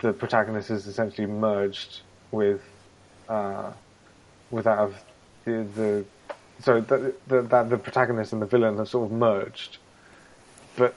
[0.01, 2.61] the protagonist is essentially merged with
[3.27, 3.71] uh,
[4.51, 5.03] with that of
[5.45, 6.05] the the
[6.61, 9.77] so the, that the protagonist and the villain have sort of merged,
[10.75, 10.93] but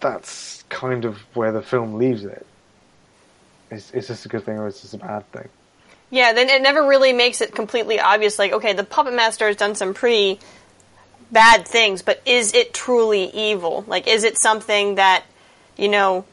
[0.00, 2.46] that's kind of where the film leaves it.
[3.70, 5.48] Is is this a good thing or is this a bad thing?
[6.10, 8.38] Yeah, then it never really makes it completely obvious.
[8.38, 10.38] Like, okay, the Puppet Master has done some pretty
[11.32, 13.84] bad things, but is it truly evil?
[13.88, 15.24] Like, is it something that,
[15.76, 16.24] you know,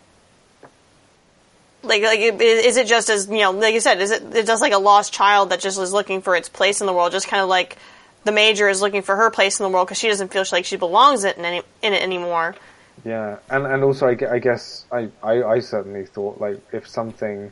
[1.83, 4.61] like, like, is it just as you know, like you said, is it it's just
[4.61, 7.27] like a lost child that just is looking for its place in the world, just
[7.27, 7.77] kind of like
[8.23, 10.65] the Major is looking for her place in the world because she doesn't feel like
[10.65, 12.55] she belongs in, any, in it anymore.
[13.03, 17.51] Yeah, and and also I, I guess I, I I certainly thought like if something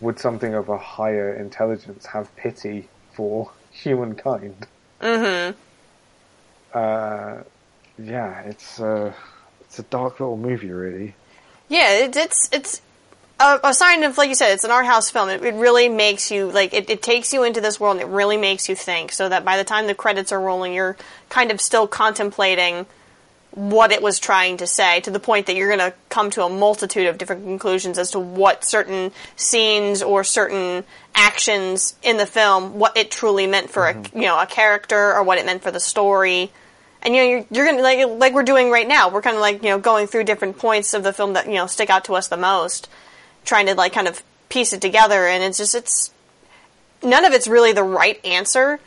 [0.00, 4.66] would something of a higher intelligence have pity for humankind.
[5.00, 5.56] Mm-hmm.
[6.74, 7.42] Uh,
[7.98, 9.12] yeah, it's uh,
[9.60, 11.14] it's a dark little movie, really.
[11.68, 12.82] Yeah, it, it's it's
[13.38, 15.28] a, a sign of like you said, it's an art house film.
[15.28, 18.12] It, it really makes you like it, it takes you into this world and it
[18.12, 19.12] really makes you think.
[19.12, 20.96] So that by the time the credits are rolling, you're
[21.28, 22.86] kind of still contemplating
[23.56, 26.44] what it was trying to say to the point that you're going to come to
[26.44, 30.84] a multitude of different conclusions as to what certain scenes or certain
[31.14, 34.18] actions in the film what it truly meant for a mm-hmm.
[34.18, 36.52] you know a character or what it meant for the story
[37.00, 39.40] and you know you're, you're gonna like like we're doing right now we're kind of
[39.40, 42.04] like you know going through different points of the film that you know stick out
[42.04, 42.90] to us the most
[43.46, 46.10] trying to like kind of piece it together and it's just it's
[47.02, 48.78] none of it's really the right answer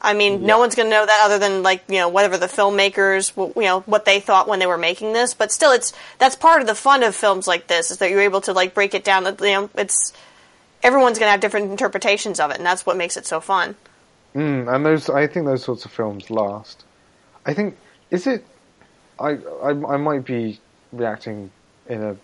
[0.00, 2.46] I mean, no one's going to know that other than like you know whatever the
[2.46, 5.34] filmmakers, w- you know, what they thought when they were making this.
[5.34, 8.20] But still, it's that's part of the fun of films like this is that you're
[8.20, 9.24] able to like break it down.
[9.24, 10.12] that, You know, it's
[10.82, 13.74] everyone's going to have different interpretations of it, and that's what makes it so fun.
[14.36, 16.84] Mm, and those, I think those sorts of films last.
[17.44, 17.76] I think
[18.10, 18.46] is it.
[19.18, 19.30] I
[19.62, 20.60] I, I might be
[20.92, 21.50] reacting
[21.88, 22.16] in a.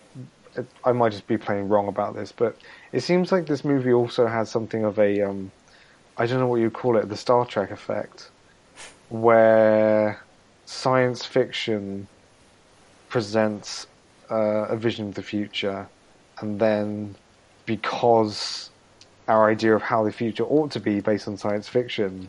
[0.85, 2.57] I might just be playing wrong about this, but
[2.93, 5.23] it seems like this movie also has something of a.
[5.23, 5.51] Um,
[6.17, 8.31] I don't know what you call it, the Star Trek effect,
[9.09, 10.21] where
[10.65, 12.07] science fiction
[13.09, 13.87] presents
[14.31, 15.89] uh, a vision of the future,
[16.41, 17.17] and then
[17.67, 18.71] because
[19.29, 22.29] our idea of how the future ought to be based on science fiction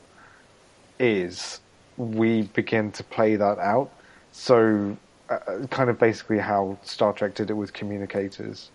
[0.99, 1.59] is,
[1.97, 3.91] we begin to play that out.
[4.31, 4.97] So,
[5.29, 8.69] uh, kind of basically how Star Trek did it with communicators,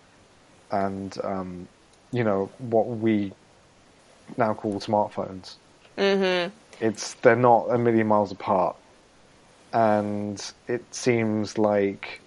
[0.70, 1.68] and um,
[2.12, 3.32] you know what we
[4.36, 5.56] now call smartphones.
[5.96, 6.54] Mm-hmm.
[6.84, 8.76] It's they're not a million miles apart,
[9.72, 12.20] and it seems like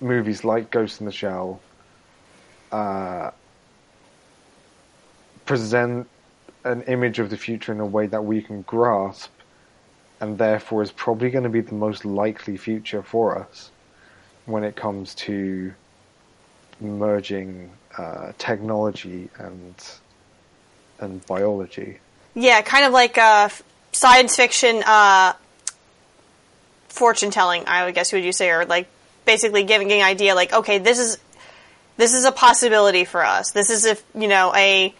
[0.00, 1.60] movies like Ghost in the Shell
[2.72, 3.30] uh,
[5.44, 6.08] present
[6.64, 9.30] an image of the future in a way that we can grasp,
[10.20, 13.70] and therefore is probably going to be the most likely future for us
[14.46, 15.72] when it comes to
[16.80, 19.74] merging uh, technology and
[21.00, 21.98] and biology.
[22.34, 23.48] Yeah, kind of like uh,
[23.92, 25.32] science fiction uh,
[26.88, 27.66] fortune telling.
[27.66, 28.88] I would guess Who would you say, or like
[29.24, 31.18] basically giving an idea, like okay, this is
[31.96, 33.50] this is a possibility for us.
[33.52, 34.94] This is if you know a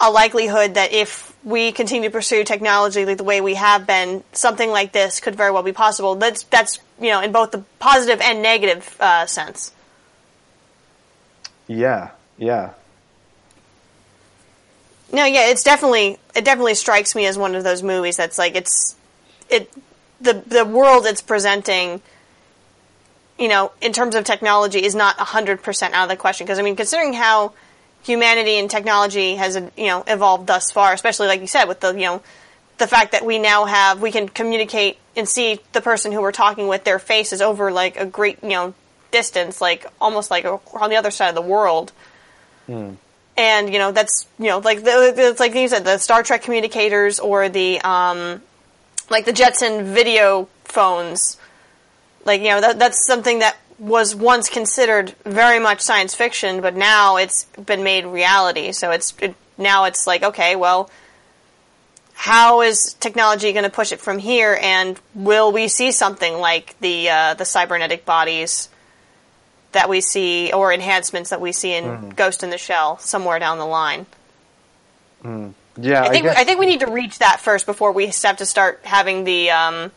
[0.00, 4.68] a likelihood that if we continue to pursue technology the way we have been, something
[4.68, 6.16] like this could very well be possible.
[6.16, 9.72] That's that's you know in both the positive and negative uh, sense.
[11.68, 12.72] Yeah, yeah.
[15.12, 18.56] No, yeah, it's definitely it definitely strikes me as one of those movies that's like
[18.56, 18.96] it's
[19.48, 19.72] it
[20.20, 22.02] the the world it's presenting
[23.38, 26.62] you know in terms of technology is not 100% out of the question because I
[26.62, 27.52] mean considering how
[28.06, 31.92] humanity and technology has you know evolved thus far especially like you said with the
[31.92, 32.22] you know
[32.78, 36.32] the fact that we now have we can communicate and see the person who we're
[36.32, 38.74] talking with their faces over like a great you know
[39.10, 41.92] distance like almost like on the other side of the world
[43.36, 46.42] and you know that's you know like the, it's like you said the Star Trek
[46.42, 48.40] communicators or the um,
[49.10, 51.38] like the Jetson video phones.
[52.24, 56.74] Like you know that that's something that was once considered very much science fiction, but
[56.74, 58.72] now it's been made reality.
[58.72, 60.90] So it's it, now it's like okay, well,
[62.14, 66.78] how is technology going to push it from here, and will we see something like
[66.80, 68.68] the uh, the cybernetic bodies
[69.72, 73.58] that we see, or enhancements that we see in Ghost in the Shell somewhere down
[73.58, 74.06] the line?
[75.78, 78.38] Yeah, I think guess, I think we need to reach that first before we have
[78.38, 79.90] to start having the um,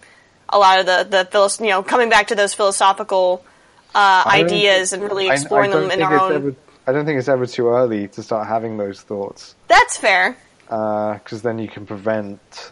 [0.50, 3.46] a lot of the the you know coming back to those philosophical
[3.96, 6.34] uh, ideas and really I- I exploring them in our own.
[6.34, 6.56] ever-
[6.88, 10.36] I don't think it's ever too early to start having those thoughts, That's fair.
[10.68, 12.72] because then you can prevent,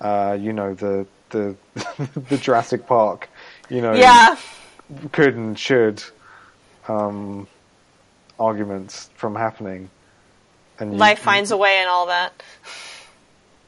[0.00, 1.54] uh, you know, the the
[2.28, 3.28] the Jurassic Park,
[3.68, 4.36] you know, Yeah,
[5.12, 6.02] could and should
[6.88, 7.46] um,
[8.38, 9.90] arguments from happening.
[10.78, 12.32] And you- life finds a way and all that.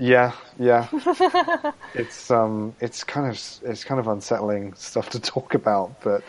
[0.02, 0.88] Yeah, yeah.
[1.94, 6.24] it's um, it's kind of it's kind of unsettling stuff to talk about, but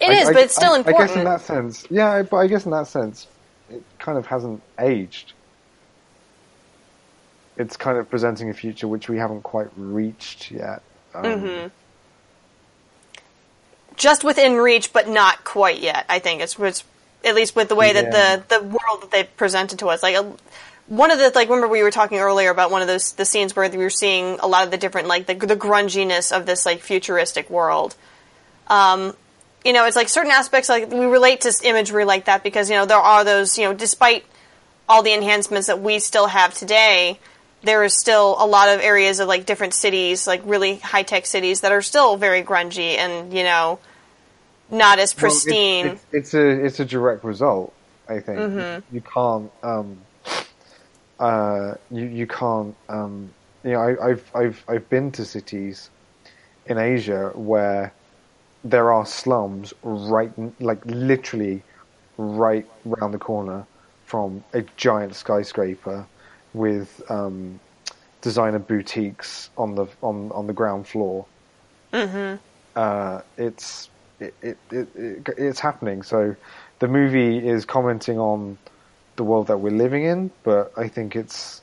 [0.00, 1.02] It I- is, I- but it's still I- important.
[1.02, 2.22] I guess in that sense, yeah.
[2.22, 3.28] But I guess in that sense,
[3.70, 5.34] it kind of hasn't aged.
[7.56, 10.82] It's kind of presenting a future which we haven't quite reached yet.
[11.14, 11.68] Um, Mm-hmm.
[13.94, 16.06] Just within reach, but not quite yet.
[16.08, 16.82] I think it's, it's
[17.24, 18.02] at least with the way Yeah.
[18.10, 20.02] that the the world that they presented to us.
[20.02, 20.32] Like a,
[20.88, 23.54] one of the like remember we were talking earlier about one of those the scenes
[23.54, 26.66] where we were seeing a lot of the different like the the grunginess of this
[26.66, 27.94] like futuristic world.
[28.68, 29.14] Um,
[29.64, 32.76] you know, it's like certain aspects like we relate to imagery like that because you
[32.76, 34.24] know there are those you know despite
[34.88, 37.18] all the enhancements that we still have today,
[37.62, 41.26] there is still a lot of areas of like different cities, like really high tech
[41.26, 43.78] cities that are still very grungy and you know
[44.70, 45.86] not as well, pristine.
[45.86, 47.72] It's, it's a it's a direct result.
[48.08, 48.94] I think Mm-hmm.
[48.94, 49.98] you can't um,
[51.22, 53.30] uh, you you can't um,
[53.62, 55.88] you know I, I've I've I've been to cities
[56.66, 57.92] in Asia where
[58.64, 61.62] there are slums right like literally
[62.18, 63.64] right round the corner
[64.04, 66.04] from a giant skyscraper
[66.54, 67.60] with um,
[68.20, 71.24] designer boutiques on the on on the ground floor.
[71.92, 72.36] Mm-hmm.
[72.74, 76.02] Uh, it's it, it, it, it it's happening.
[76.02, 76.34] So
[76.80, 78.58] the movie is commenting on
[79.16, 81.60] the world that we're living in, but I think it's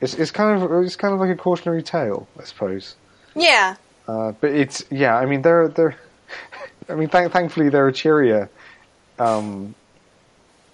[0.00, 2.94] it's it's kind of it's kind of like a cautionary tale, I suppose.
[3.34, 3.76] yeah,
[4.08, 5.16] Uh, but it's yeah.
[5.16, 5.96] I mean, there there.
[6.88, 8.48] I mean, th- thankfully there are cheerier
[9.18, 9.74] um,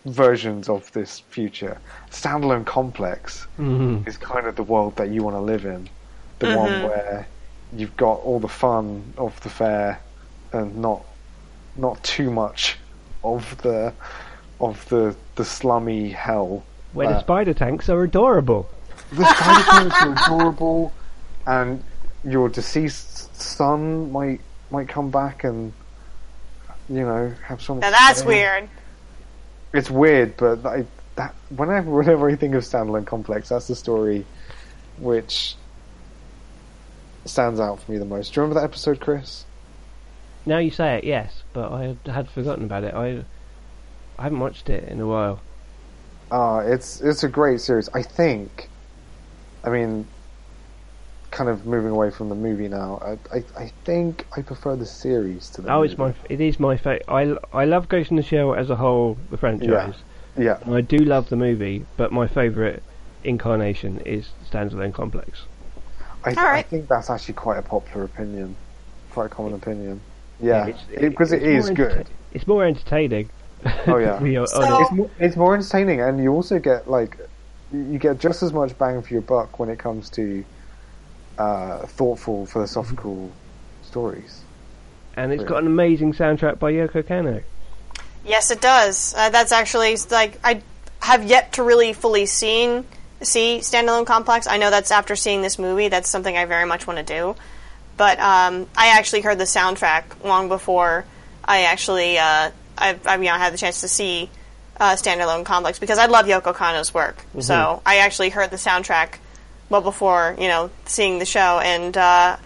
[0.05, 1.79] versions of this future.
[2.11, 4.07] Standalone complex Mhm.
[4.07, 5.89] is kind of the world that you want to live in,
[6.41, 7.27] the one where
[7.75, 10.01] you've got all the fun of the fair
[10.53, 11.03] and not
[11.77, 12.77] not too much
[13.25, 13.93] of the
[14.63, 16.65] of the the slummy hell.
[16.93, 18.69] Where Uh, the spider tanks are adorable.
[19.13, 20.93] the spider tanks are adorable,
[21.47, 21.83] and
[22.25, 24.41] your deceased son might
[24.71, 25.73] might come back and
[26.89, 27.81] you know have some.
[27.81, 28.27] now that's say.
[28.27, 28.69] weird.
[29.75, 30.85] It's weird, but I,
[31.17, 34.25] that whenever whenever I think of standalone complex, that's the story
[34.99, 35.57] which
[37.25, 38.33] stands out for me the most.
[38.35, 39.45] Do you remember that episode, Chris?
[40.45, 42.95] Now you say it, yes, but I had forgotten about it.
[42.95, 43.25] I
[44.23, 45.41] I haven't watched it in a while.
[46.31, 47.89] Uh, it's it's a great series.
[47.93, 48.69] I think.
[49.65, 50.07] I mean,
[51.33, 53.01] kind of moving away from the movie now.
[53.05, 55.73] I I, I think I prefer the series to the.
[55.73, 55.89] Oh, movie.
[55.91, 57.03] it's my it is my favorite.
[57.09, 59.97] I I love Ghost in the Shell as a whole, the franchise.
[60.39, 60.59] yeah.
[60.65, 62.81] And I do love the movie, but my favorite
[63.25, 65.43] incarnation is Standalone Complex.
[66.25, 66.59] I, All right.
[66.59, 68.55] I think that's actually quite a popular opinion,
[69.11, 70.01] quite a common opinion.
[70.41, 71.91] Yeah, It's- it- because it it's good.
[72.07, 73.29] enterta- It's more entertaining.
[73.87, 74.19] Oh, yeah.
[74.19, 74.55] to be honest.
[74.55, 77.17] So- It's more, it's more entertaining, and you also get like
[77.73, 80.45] you get just as much bang for your buck when it comes to
[81.39, 83.31] uh, thoughtful, philosophical
[83.83, 84.41] stories.
[85.17, 87.43] and it's got an amazing soundtrack by Yoko Kanno.
[88.25, 89.15] Yes, it does.
[89.17, 90.63] Uh, that's actually like I
[91.01, 92.85] have yet to really fully seen
[93.23, 94.47] see standalone complex.
[94.47, 95.89] I know that's after seeing this movie.
[95.89, 97.37] That's something I very much want to do.
[97.97, 101.05] But um, I actually heard the soundtrack long before
[101.45, 104.31] I actually uh, I, I you know had the chance to see
[104.79, 107.25] uh, standalone complex because I love Yoko Kanno's work.
[107.41, 109.15] So I actually heard the soundtrack
[109.69, 111.97] well before you know seeing the show and.
[111.97, 112.37] Uh,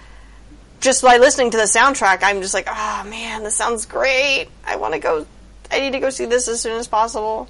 [0.81, 4.49] just by listening to the soundtrack, I'm just like, oh man, this sounds great.
[4.65, 5.27] I want to go.
[5.71, 7.49] I need to go see this as soon as possible.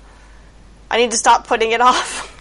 [0.91, 2.33] I need to stop putting it off.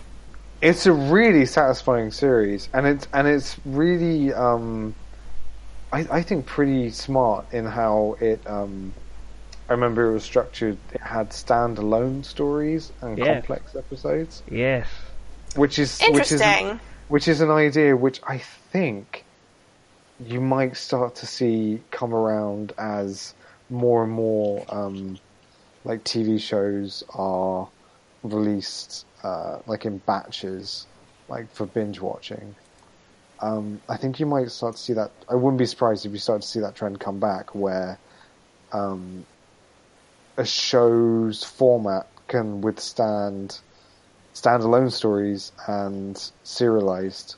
[0.61, 4.95] It's a really satisfying series, and it's and it's really, um,
[5.91, 8.45] I, I think, pretty smart in how it.
[8.47, 8.93] Um,
[9.69, 10.79] I remember it was structured.
[10.91, 13.25] It had standalone stories and Yeah.
[13.27, 14.89] complex episodes, Yes.
[15.55, 16.79] which is which is Interesting.
[17.07, 18.37] which is an idea which I
[18.71, 19.25] think
[20.19, 23.33] you might start to see come around as
[23.69, 25.17] more and more um,
[25.83, 27.69] like TV shows are
[28.23, 30.87] released uh, like in batches,
[31.27, 32.55] like for binge watching.
[33.41, 35.11] Um, I think you might start to see that.
[35.29, 37.99] I wouldn't be surprised if you start to see that trend come back, where
[38.71, 39.25] um,
[40.37, 43.59] a show's format can withstand
[44.33, 47.35] standalone stories and serialized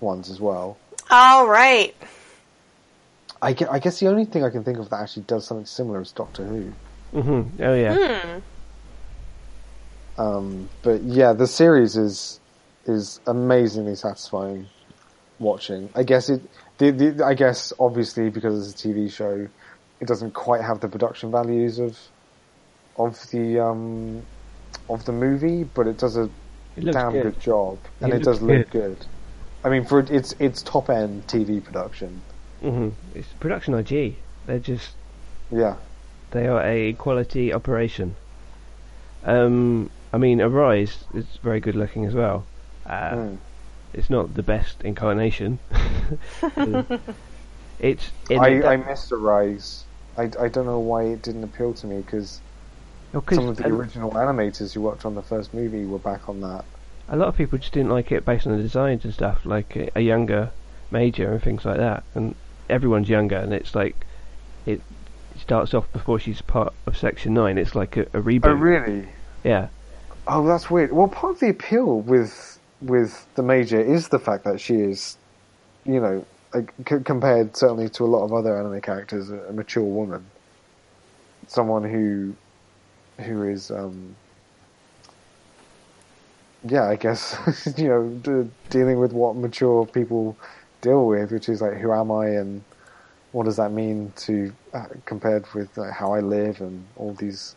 [0.00, 0.78] ones as well.
[1.10, 1.94] All right.
[3.42, 5.66] I, gue- I guess the only thing I can think of that actually does something
[5.66, 6.72] similar is Doctor Who.
[7.20, 7.96] hmm Oh yeah.
[7.98, 8.38] Hmm.
[10.18, 12.40] Um, but yeah, the series is
[12.86, 14.66] is amazingly satisfying
[15.38, 15.90] watching.
[15.94, 16.40] I guess it.
[16.78, 19.48] The, the, I guess obviously because it's a TV show,
[20.00, 21.98] it doesn't quite have the production values of
[22.98, 24.26] of the um,
[24.88, 26.30] of the movie, but it does a
[26.76, 27.20] It damn good.
[27.20, 29.06] good, job, and It it, does look good.
[29.64, 32.22] I mean, for it's it's top end TV production.
[32.60, 34.18] hmm It's Production I.G.
[34.46, 34.96] They're just
[35.50, 35.76] Yeah,
[36.30, 38.14] they are a quality operation.
[39.22, 42.46] Um, I mean, Arise is very good looking as well.
[42.84, 43.38] Uh, Mm.
[43.94, 45.58] It's not the best incarnation.
[47.78, 49.86] it's I, I missed Arise.
[50.16, 52.40] I, I don't know why it didn't appeal to me because
[53.20, 56.40] 'cause some of the original animators who worked on the first movie were back on
[56.40, 56.64] that.
[57.08, 59.76] a lot of people just didn't like it based on the designs and stuff, like
[59.76, 60.50] a, a younger
[60.90, 62.02] major and things like that.
[62.14, 62.34] And
[62.68, 63.94] everyone's younger, and it's like
[64.66, 64.80] it
[65.38, 67.58] starts off before she's part of Section Nine.
[67.58, 68.46] It's like a, a reboot.
[68.46, 69.08] Oh, really?
[69.44, 69.68] Yeah,
[70.28, 70.92] Oh, that's weird.
[70.92, 75.16] Well, part of the appeal with with the major is the fact that she is,
[75.84, 79.52] you know, like, c- compared certainly to a lot of other anime characters, a, a
[79.52, 80.24] mature woman,
[81.46, 82.34] someone who
[83.20, 84.14] who is, um,
[86.68, 90.38] yeah, I guess you know, d- dealing with what mature people
[90.82, 92.62] deal with, which is like, who am I and
[93.32, 97.54] what does that mean to uh, compared with like, how I live and all these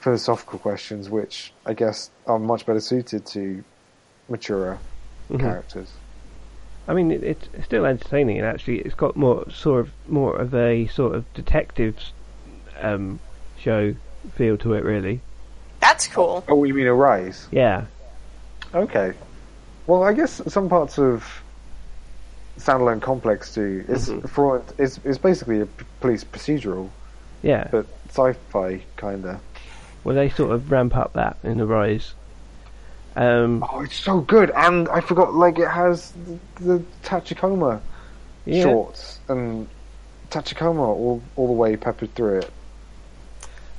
[0.00, 3.64] philosophical questions, which I guess are much better suited to
[4.28, 4.78] maturer
[5.30, 5.40] Mhm.
[5.40, 5.92] characters.
[6.86, 10.54] I mean it, it's still entertaining, and actually it's got more sort of more of
[10.54, 11.96] a sort of detective
[12.80, 13.20] um,
[13.58, 13.94] show
[14.34, 15.20] feel to it, really.
[15.80, 16.44] That's cool.
[16.48, 17.46] Oh, you mean Arise?
[17.50, 17.84] Yeah,
[18.74, 19.12] Okay.
[19.86, 21.24] Well, I guess some parts of
[22.58, 23.84] standalone complex do.
[23.88, 24.28] It's Mhm.
[24.28, 26.90] for all- it's it's basically a p- police procedural,
[27.42, 27.68] yeah.
[27.70, 29.40] but sci-fi kinda.
[30.04, 32.12] Well, they sort of ramp up that in the rise.
[33.16, 35.34] Um, Oh, it's so good, and I forgot.
[35.34, 37.80] Like it has the, the Tachikoma
[38.44, 38.62] yeah.
[38.64, 39.66] shorts and
[40.30, 42.50] Tachikoma all all the way peppered through it.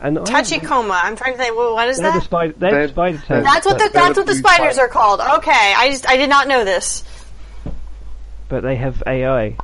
[0.01, 0.99] And I- Tachikoma.
[1.03, 1.55] I'm trying to think.
[1.55, 2.23] What, what is They're the that?
[2.25, 2.53] spider.
[2.57, 4.87] They're, They're- spider they're- That's what the but, They're that's the what the spiders spider.
[4.87, 5.19] are called.
[5.19, 7.03] Okay, I just I did not know this.
[8.47, 9.55] but they have AI,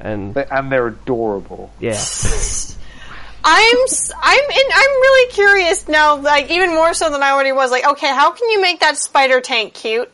[0.00, 1.70] and They, and they're adorable.
[1.80, 1.90] yeah,
[3.46, 7.52] I'm s- I'm in, I'm really curious now, like even more so than I already
[7.52, 7.70] was.
[7.70, 10.10] Like, okay, how can you make that spider tank cute?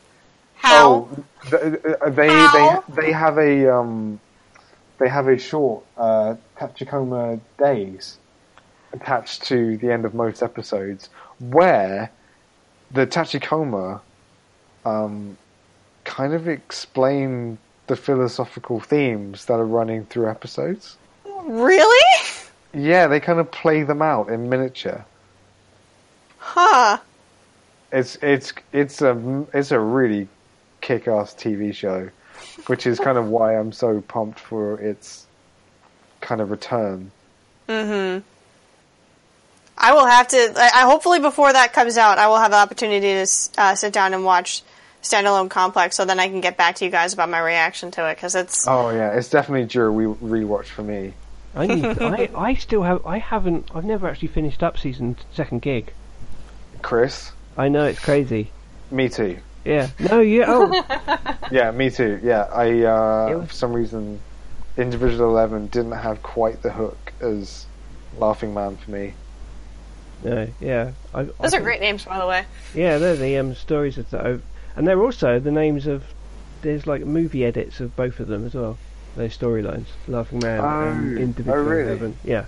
[0.56, 0.86] How?
[0.88, 1.62] Oh, th-
[2.02, 2.82] uh, they How?
[2.96, 4.18] they they have a um,
[4.98, 8.16] they have a short uh, Tachikoma Days
[8.92, 11.08] attached to the end of most episodes,
[11.38, 12.10] where
[12.90, 14.00] the Tachikoma
[14.84, 15.36] um,
[16.04, 20.96] kind of explain the philosophical themes that are running through episodes.
[21.44, 22.16] Really?
[22.72, 25.04] Yeah, they kind of play them out in miniature.
[26.38, 26.98] Huh.
[27.92, 30.28] It's it's it's a it's a really
[30.80, 32.08] kick-ass TV show,
[32.66, 35.26] which is kind of why I'm so pumped for its
[36.20, 37.10] kind of return.
[37.68, 38.24] Mm-hmm.
[39.82, 40.52] I will have to.
[40.56, 43.26] I, I hopefully before that comes out, I will have the opportunity to
[43.58, 44.62] uh, sit down and watch
[45.02, 48.06] standalone complex, so then I can get back to you guys about my reaction to
[48.10, 48.66] it because it's.
[48.68, 51.14] Oh yeah, it's definitely due a re- rewatch for me.
[51.54, 51.84] I need.
[51.84, 53.06] I I still have.
[53.06, 53.70] I haven't.
[53.74, 55.92] I've never actually finished up season second gig.
[56.82, 58.50] Chris, I know it's crazy.
[58.90, 59.38] me too.
[59.64, 59.88] Yeah.
[59.98, 60.20] No.
[60.20, 60.44] Yeah.
[60.48, 61.16] Oh.
[61.52, 62.20] Yeah, me too.
[62.22, 64.20] Yeah, I uh, was- for some reason,
[64.76, 67.66] Individual Eleven didn't have quite the hook as
[68.18, 69.14] Laughing Man for me.
[70.24, 70.48] No.
[70.60, 70.92] Yeah.
[71.14, 72.44] I, Those I are think- great names, by the way.
[72.74, 74.40] Yeah, they're the um, stories of the,
[74.76, 76.04] and they're also the names of.
[76.62, 78.76] There's like movie edits of both of them as well.
[79.16, 81.22] Those storylines, Laughing Man and Oh.
[81.22, 81.88] Individual Oh, really?
[81.90, 82.16] Eleven.
[82.22, 82.44] Yeah,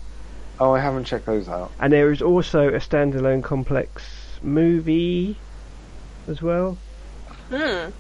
[0.61, 1.73] Oh, I haven't checked those out.
[1.81, 4.03] and there is also a standalone complex
[4.43, 5.37] movie
[6.29, 6.77] as well.
[7.49, 7.91] Hmm.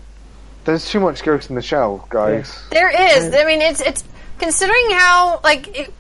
[0.64, 2.62] There's too much Ghost in the Shell, guys.
[2.70, 3.34] There is.
[3.34, 4.04] I mean, it's it's
[4.38, 5.76] considering how like.
[5.76, 5.94] It,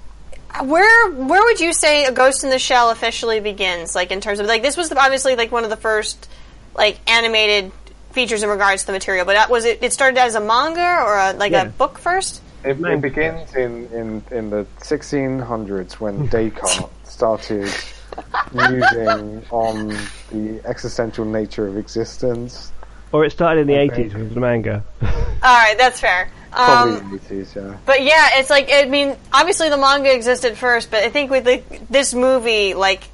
[0.60, 3.94] where where would you say a Ghost in the Shell officially begins?
[3.94, 6.28] Like in terms of like this was obviously like one of the first
[6.76, 7.72] like animated
[8.12, 9.82] features in regards to the material, but that was it.
[9.82, 11.62] It started as a manga or a, like Yeah.
[11.62, 12.42] a book first.
[12.64, 17.72] It, it begins in, in, in the 1600s when Descartes started
[18.52, 19.88] musing on
[20.30, 22.70] the existential nature of existence.
[23.10, 24.04] Or it started in the Okay.
[24.08, 24.84] 80s with the manga.
[25.02, 25.08] All
[25.42, 26.30] right, that's fair.
[26.52, 27.76] Probably Um, 80s, yeah.
[27.86, 31.44] but yeah, it's like I mean, obviously the manga existed first, but I think with
[31.44, 33.04] the, this movie, like,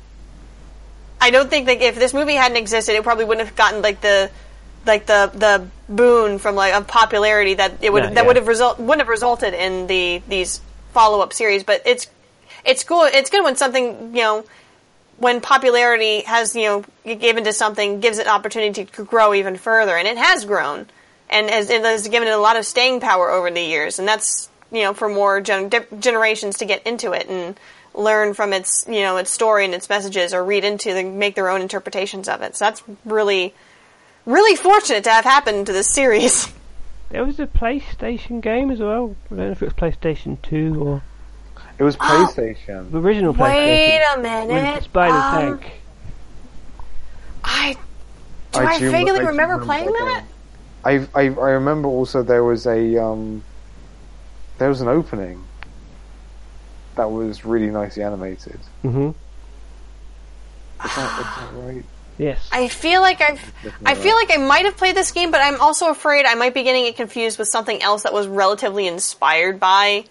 [1.20, 4.00] I don't think that if this movie hadn't existed, it probably wouldn't have gotten like
[4.00, 4.30] the
[4.86, 8.26] like the the boon from like of popularity that it would Yeah, that yeah.
[8.26, 10.60] would have result wouldn't have resulted in the these
[10.92, 11.62] follow up series.
[11.64, 12.06] But it's
[12.64, 13.02] it's cool.
[13.04, 14.44] It's good when something you know
[15.18, 16.62] when popularity has you
[17.04, 20.44] know given to something gives it an opportunity to grow even further, and it has
[20.44, 20.86] grown,
[21.30, 24.06] and has, it has given it a lot of staying power over the years, and
[24.08, 27.58] that's you know for more gen- generations to get into it and
[27.94, 31.34] learn from its you know its story and its messages, or read into and make
[31.34, 32.56] their own interpretations of it.
[32.56, 33.54] So that's really
[34.26, 36.52] really fortunate to have happened to this series.
[37.10, 39.16] There was a PlayStation game as well.
[39.30, 41.02] I don't know if it was PlayStation 2 or
[41.78, 42.90] It was PlayStation.
[42.90, 43.38] the original PlayStation.
[43.64, 44.74] Wait a with minute.
[44.76, 45.72] the Spider Um, Tank.
[47.44, 47.76] I
[48.52, 50.24] do I, do- vaguely I remember playing that.
[50.26, 50.34] game.
[50.84, 53.42] I, I I remember also there was a um
[54.58, 55.44] there was an opening
[56.96, 58.58] that was really nicely animated.
[58.82, 59.14] hmm Is
[60.96, 61.84] that, is that right?
[62.18, 62.48] Yes.
[62.50, 63.54] I feel like I've
[63.86, 66.52] I feel like I might have played this game, but I'm also afraid I might
[66.54, 70.04] be getting it confused with something else that was relatively inspired by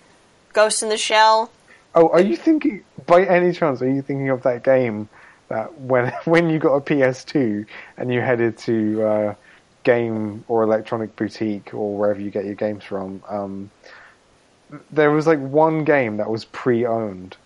[0.53, 1.52] Ghost in the Shell.
[1.94, 3.81] Oh, are you thinking by any chance?
[3.81, 5.10] Are you thinking of that game
[5.49, 7.65] that when when you got a PS2
[7.98, 9.35] and you headed to uh,
[9.88, 13.23] game or electronic boutique or wherever you get your games from?
[13.30, 13.72] Um,
[14.91, 17.38] there was like one game that was pre-owned,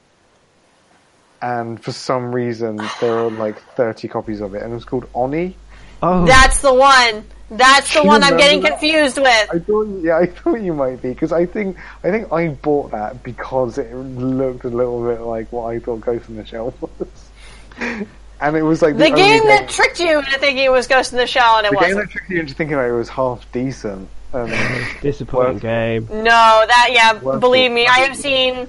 [1.42, 5.08] and for some reason there were like thirty copies of it, and it was called
[5.14, 5.56] Oni.
[6.02, 7.24] oh, That's the one.
[7.52, 8.80] That's the one I'm getting that?
[8.80, 9.48] confused with.
[9.54, 12.92] I thought, yeah, I thought you might be because I think I think I bought
[12.92, 16.74] that because it looked a little bit like what I thought Ghost in the Shell
[16.82, 18.08] was,
[18.42, 20.88] and it was like The the, only game that tricked you into thinking it was
[20.88, 22.10] Ghost in the Shell and it was the game wasn't.
[22.10, 24.10] that tricked you into thinking that it was half decent.
[24.34, 24.50] Um,
[25.02, 26.08] disappointing Worth- game.
[26.10, 27.20] No, that yeah.
[27.22, 27.74] Worth believe it.
[27.74, 28.68] me, I have seen.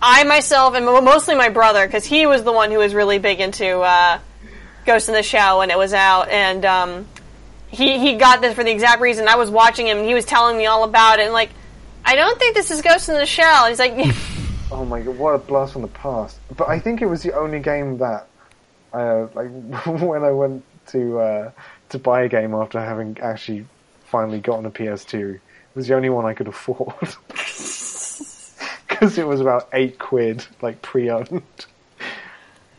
[0.00, 3.40] I myself and mostly my brother, because he was the one who was really big
[3.40, 4.18] into uh,
[4.84, 7.06] Ghost in the Shell when it was out, and um,
[7.68, 9.28] he he got this for the exact reason.
[9.28, 11.50] I was watching him, and he was telling me all about it, and like,
[12.04, 13.66] I don't think this is Ghost in the Shell.
[13.66, 13.92] And he's like,
[14.72, 16.40] oh my god, what a blast from the past!
[16.56, 18.26] But I think it was the only game that,
[18.92, 19.50] uh, like,
[19.86, 21.50] when I went to uh,
[21.90, 23.66] to buy a game after having actually
[24.06, 25.40] finally gotten a PS2, it
[25.74, 26.94] was the only one I could afford.
[28.88, 31.42] Because it was about eight quid, like pre-owned.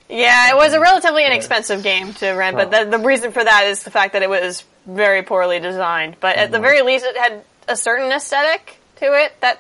[0.08, 3.66] yeah, it was a relatively inexpensive game to rent, but the, the reason for that
[3.66, 6.16] is the fact that it was very poorly designed.
[6.20, 9.60] But at the very least, it had a certain aesthetic to it that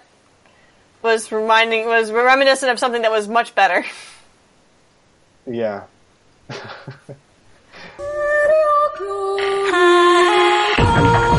[1.01, 3.83] was reminding was reminiscent of something that was much better.
[5.45, 5.83] Yeah.
[6.53, 6.59] 四
[10.77, 11.32] 条，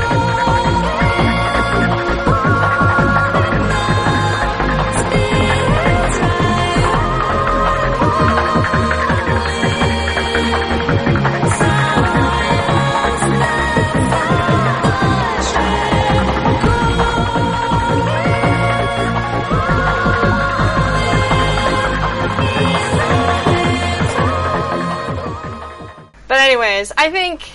[26.55, 27.51] anyways, I think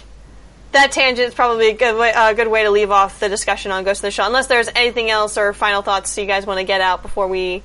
[0.74, 3.72] that tangent is probably a good way, a good way to leave off the discussion
[3.72, 4.28] on Ghost in the Shell.
[4.28, 7.64] Unless there's anything else or final thoughts you guys want to get out before we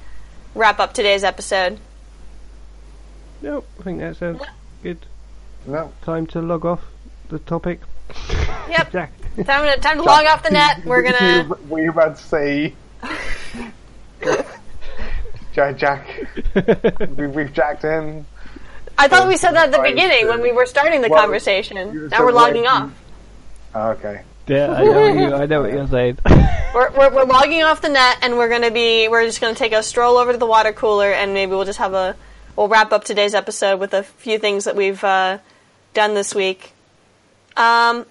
[0.55, 1.78] wrap up today's episode.
[3.43, 4.39] Nope, I think that's a
[4.82, 4.98] good
[5.66, 5.93] No.
[6.02, 6.85] time to log off
[7.28, 7.81] the topic.
[8.69, 9.12] Yep, Jack.
[9.44, 10.85] time to time to log off the net.
[10.85, 11.48] We're gonna.
[11.69, 12.74] Were you about to say?
[15.52, 16.06] Jack, Jack,
[17.16, 18.24] we, we've jacked in.
[18.96, 20.30] I thought we said that at the beginning sure.
[20.30, 22.08] when we were starting the Well, conversation.
[22.08, 22.90] Now we're logging like- off.
[23.74, 24.22] Oh, okay.
[24.46, 25.34] Yeah, I know what you.
[25.34, 26.18] I know what you're saying.
[26.74, 29.06] We're, we're, we're logging off the net, and we're gonna be.
[29.06, 31.78] We're just gonna take a stroll over to the water cooler, and maybe we'll just
[31.78, 32.16] have a.
[32.56, 35.38] We'll wrap up today's episode with a few things that we've uh,
[35.94, 36.72] done this week.
[37.56, 38.04] Um,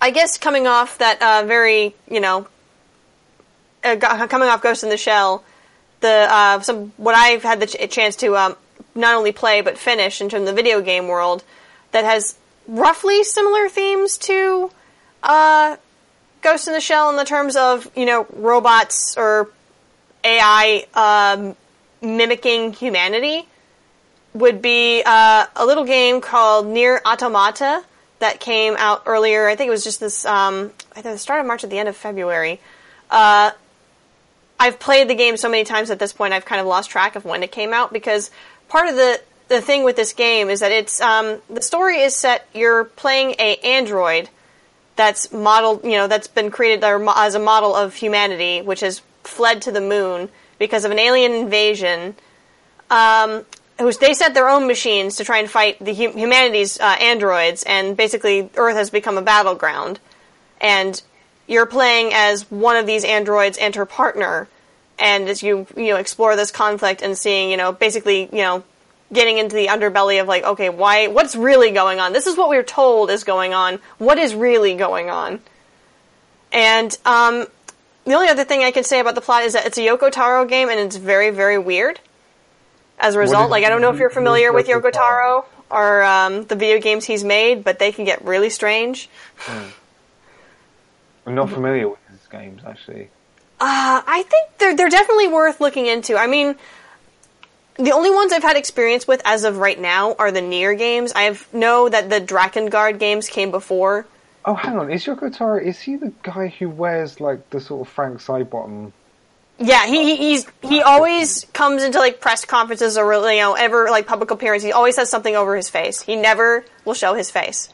[0.00, 2.46] I guess coming off that uh, very, you know,
[3.84, 3.96] uh,
[4.28, 5.44] coming off Ghost in the Shell,
[6.00, 8.56] the uh, some what I've had the ch- chance to um,
[8.94, 11.44] not only play but finish in terms of the video game world
[11.92, 12.36] that has
[12.66, 14.70] roughly similar themes to
[15.22, 15.76] uh,
[16.42, 19.50] Ghost in the Shell in the terms of you know robots or
[20.24, 21.56] AI um,
[22.00, 23.46] mimicking humanity
[24.34, 27.82] would be uh, a little game called NieR Automata
[28.20, 29.48] that came out earlier.
[29.48, 31.88] I think it was just this um, either the start of March or the end
[31.88, 32.60] of February.
[33.10, 33.52] Uh,
[34.60, 37.14] I've played the game so many times at this point, I've kind of lost track
[37.14, 38.30] of when it came out because
[38.68, 42.14] part of the the thing with this game is that it's um, the story is
[42.14, 42.46] set.
[42.54, 44.28] You're playing a android
[44.96, 49.62] that's modeled, you know, that's been created as a model of humanity, which has fled
[49.62, 50.28] to the moon
[50.58, 52.16] because of an alien invasion.
[52.90, 53.46] Um,
[53.78, 58.50] they sent their own machines to try and fight the humanity's uh, androids, and basically
[58.56, 60.00] Earth has become a battleground.
[60.60, 61.00] And
[61.46, 64.48] you're playing as one of these androids and her partner,
[64.98, 68.62] and as you you know explore this conflict and seeing you know basically you know
[69.12, 72.12] getting into the underbelly of like okay why what's really going on?
[72.12, 73.78] This is what we are told is going on.
[73.98, 75.40] What is really going on?
[76.52, 77.46] And um,
[78.04, 80.10] the only other thing I can say about the plot is that it's a Yoko
[80.10, 82.00] Taro game and it's very very weird
[82.98, 83.50] as a result.
[83.50, 87.04] Like, I don't know if you're familiar with Yoko Taro or um, the video games
[87.04, 89.08] he's made, but they can get really strange.
[89.44, 89.70] Mm.
[91.26, 93.10] I'm not familiar with his games, actually.
[93.60, 96.16] Uh, I think they're they're definitely worth looking into.
[96.16, 96.56] I mean,
[97.76, 101.12] the only ones I've had experience with as of right now are the NieR games.
[101.14, 104.06] I know that the Drakengard games came before.
[104.44, 104.90] Oh, hang on.
[104.90, 108.92] Is Yoko Taro, is he the guy who wears, like, the sort of Frank Sidebottom
[109.58, 114.06] yeah, he, he's he always comes into like press conferences or you know ever like
[114.06, 114.62] public appearance.
[114.62, 116.00] He always has something over his face.
[116.00, 117.68] He never will show his face.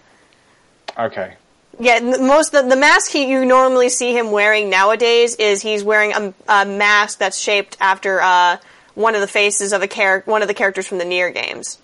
[0.99, 1.35] Okay.
[1.81, 6.13] Yeah, most the, the mask he, you normally see him wearing nowadays is he's wearing
[6.13, 8.59] a, a mask that's shaped after uh,
[8.95, 11.79] one of the faces of a character, one of the characters from the NieR games,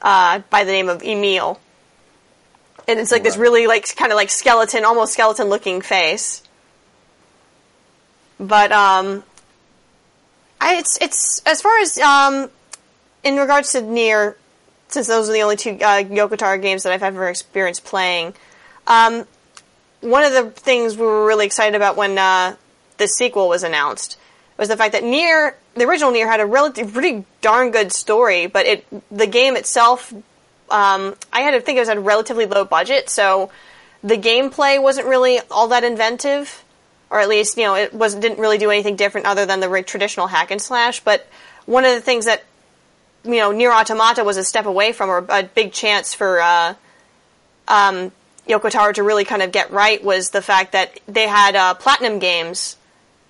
[0.00, 1.60] uh, by the name of Emil.
[2.88, 3.24] And it's like right.
[3.24, 6.42] this really like kind of like skeleton, almost skeleton looking face.
[8.38, 9.22] But um,
[10.60, 12.50] I, it's it's as far as um,
[13.22, 14.36] in regards to NieR,
[14.88, 18.34] since those are the only two uh, Yoko Taro games that I've ever experienced playing.
[18.90, 19.26] Um,
[20.00, 22.56] one of the things we were really excited about when uh,
[22.98, 24.18] the sequel was announced
[24.58, 28.46] was the fact that NieR, the original NieR, had a relative, pretty darn good story,
[28.48, 30.12] but it the game itself,
[30.70, 33.50] um, I had to think it was at a relatively low budget, so
[34.02, 36.64] the gameplay wasn't really all that inventive
[37.10, 39.82] or at least you know it was didn't really do anything different other than the
[39.86, 41.00] traditional hack and slash.
[41.00, 41.26] But
[41.66, 42.42] one of the things that
[43.24, 46.74] you know NieR Automata was a step away from, or a big chance for uh,
[47.68, 48.12] um,
[48.50, 51.74] Yoko Taro to really kind of get right, was the fact that they had uh,
[51.74, 52.76] Platinum Games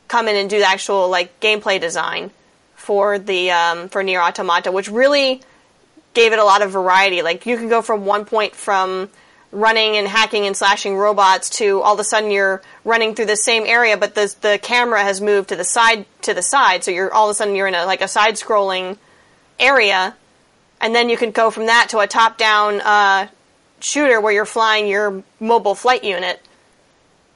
[0.09, 2.30] come in and do the actual like gameplay design
[2.74, 5.42] for the um, for NieR Automata, which really
[6.14, 7.22] gave it a lot of variety.
[7.22, 9.10] Like you can go from one point from
[9.52, 13.36] running and hacking and slashing robots to all of a sudden you're running through the
[13.36, 16.90] same area, but the the camera has moved to the side to the side, so
[16.90, 18.97] you're all of a sudden you're in a like a side scrolling
[19.59, 20.16] area,
[20.80, 23.28] and then you can go from that to a top down uh,
[23.81, 26.40] shooter where you're flying your mobile flight unit,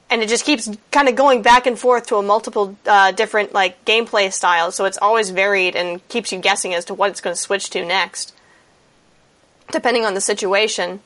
[0.09, 3.53] and it just keeps kind of going back and forth to a multiple uh, different
[3.53, 7.21] like gameplay styles, so it's always varied and keeps you guessing as to what it's
[7.21, 8.33] going to switch to next,
[9.71, 11.01] depending on the situation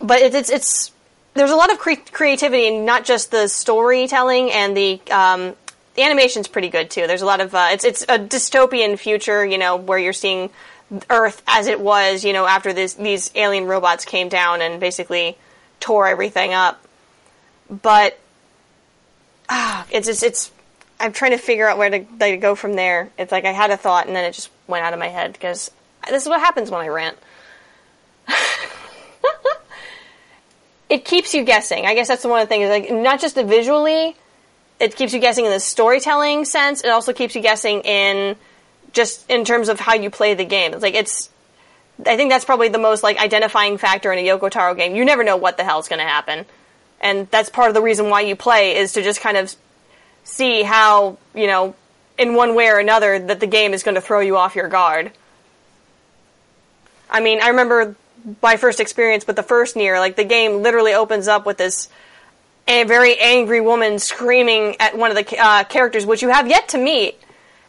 [0.00, 0.92] but it's, it's, it's
[1.34, 5.54] there's a lot of cre- creativity in not just the storytelling and the um,
[5.94, 7.06] the animation's pretty good too.
[7.06, 10.50] There's a lot of uh, it's it's a dystopian future, you know, where you're seeing
[11.10, 15.36] Earth as it was, you know, after this, these alien robots came down and basically
[15.80, 16.82] tore everything up.
[17.68, 18.18] But
[19.48, 20.50] ah, it's just it's
[21.00, 23.10] I'm trying to figure out where to, like, to go from there.
[23.18, 25.32] It's like I had a thought and then it just went out of my head
[25.32, 25.70] because
[26.08, 27.18] this is what happens when I rant.
[30.88, 31.86] it keeps you guessing.
[31.86, 32.68] I guess that's one of the things.
[32.68, 34.16] Like not just the visually,
[34.80, 36.82] it keeps you guessing in the storytelling sense.
[36.82, 38.36] It also keeps you guessing in
[38.92, 40.72] just in terms of how you play the game.
[40.74, 41.30] It's like it's.
[42.06, 44.94] I think that's probably the most like identifying factor in a Yoko Taro game.
[44.94, 46.46] You never know what the hell's going to happen,
[47.00, 49.54] and that's part of the reason why you play is to just kind of
[50.24, 51.74] see how you know
[52.18, 54.68] in one way or another that the game is going to throw you off your
[54.68, 55.12] guard.
[57.10, 57.96] I mean, I remember
[58.42, 59.98] my first experience with the first NieR.
[59.98, 61.88] Like the game literally opens up with this
[62.66, 66.68] a very angry woman screaming at one of the uh, characters, which you have yet
[66.68, 67.18] to meet,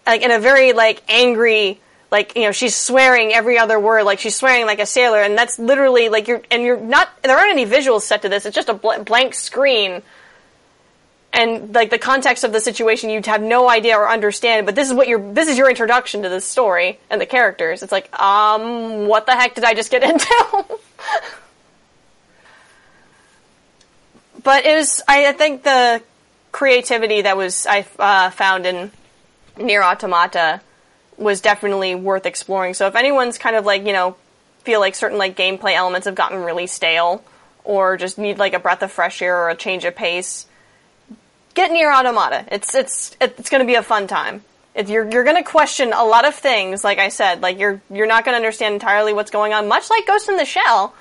[0.10, 1.80] like in a very like angry,
[2.12, 5.38] like you know she's swearing every other word, like she's swearing like a sailor, and
[5.38, 7.10] that's literally like you're and you're not.
[7.22, 8.46] There aren't any visuals set to this.
[8.46, 10.02] It's just a bl- blank screen.
[11.32, 14.66] And like the context of the situation, you'd have no idea or understand.
[14.66, 17.84] But this is what your this is your introduction to this story and the characters.
[17.84, 20.66] It's like, um, what the heck did I just get into?
[24.44, 26.02] but it was I, I, think the
[26.52, 28.90] creativity that was I uh, found in
[29.60, 30.62] NieR Automata
[31.18, 32.74] was definitely worth exploring.
[32.74, 34.16] So if anyone's kind of like you know
[34.64, 37.24] feel like certain like gameplay elements have gotten really stale
[37.64, 40.46] or just need like a breath of fresh air or a change of pace,
[41.54, 42.46] get NieR Automata.
[42.52, 44.44] It's it's it's going to be a fun time.
[44.76, 47.82] If you're you're going to question a lot of things, like I said, like you're
[47.92, 50.94] you're not going to understand entirely what's going on, much like Ghost in the Shell.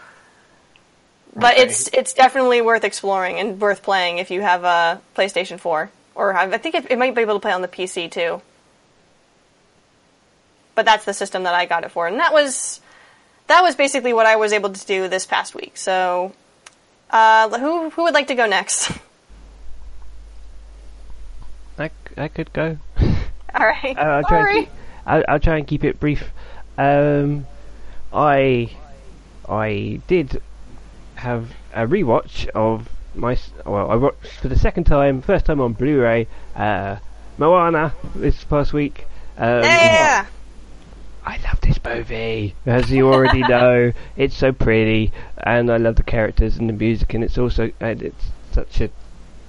[1.37, 1.63] But Okay.
[1.65, 6.32] it's it's definitely worth exploring and worth playing if you have a PlayStation 4 or
[6.35, 8.43] have, I think it, it might be able to play on the PC too.
[10.74, 12.81] But that's the system that I got it for, and that was
[13.47, 15.77] that was basically what I was able to do this past week.
[15.77, 16.32] So,
[17.11, 18.90] uh, who who would like to go next?
[21.78, 22.77] I, I could go.
[23.55, 24.61] All right, Uh, I'll, try and sorry.
[24.62, 24.69] keep,
[25.07, 26.24] I'll, I'll try and keep it brief.
[26.77, 27.47] Um,
[28.12, 28.70] I
[29.49, 30.43] I did
[31.16, 32.89] have a rewatch of
[33.19, 33.36] my
[33.66, 36.27] well, I watched for the second time, first time on Blu-ray,
[36.57, 36.97] uh,
[37.36, 39.07] Moana this past week.
[39.36, 40.27] Um, Yeah.
[41.27, 43.93] I love this movie, as you already know.
[44.16, 48.03] It's so pretty, and I love the characters and the music, and it's also and
[48.03, 48.90] it's such a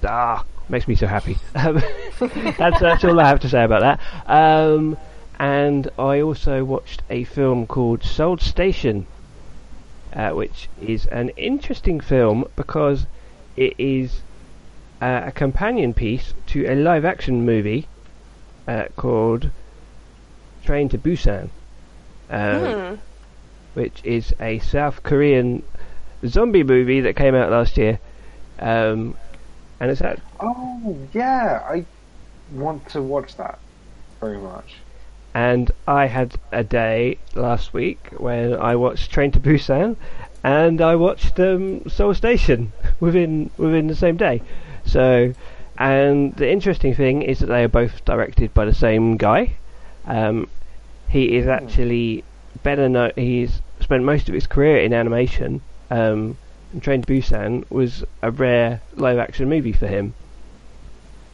[0.04, 1.38] ah makes me so happy.
[1.54, 1.82] Um,
[2.58, 4.00] that's that's all I have to say about that.
[4.30, 4.98] Um,
[5.38, 9.06] and I also watched a film called Seoul Station,
[10.12, 13.06] uh, which is an interesting film because
[13.60, 14.22] it is
[15.02, 17.86] uh, a companion piece to a live-action movie
[18.66, 19.50] uh, called
[20.64, 21.50] Train to Busan,
[22.30, 22.94] um, Hmm.
[23.74, 25.62] which is a South Korean
[26.26, 27.98] zombie movie that came out last year.
[28.58, 29.16] Um,
[29.78, 31.84] and it's at, Oh yeah, I
[32.52, 33.58] want to watch that
[34.20, 34.74] very much.
[35.34, 39.96] and I had a day last week when I watched Train to Busan,
[40.42, 44.42] and I watched um, Seoul Station within within the same day.
[44.84, 45.34] So,
[45.78, 49.52] and the interesting thing is that they are both directed by the same guy.
[50.06, 50.48] Um,
[51.08, 52.24] he is actually
[52.62, 53.12] better known.
[53.16, 55.60] He's spent most of his career in animation.
[55.90, 56.36] Um,
[56.72, 60.14] and Train to Busan was a rare live action movie for him,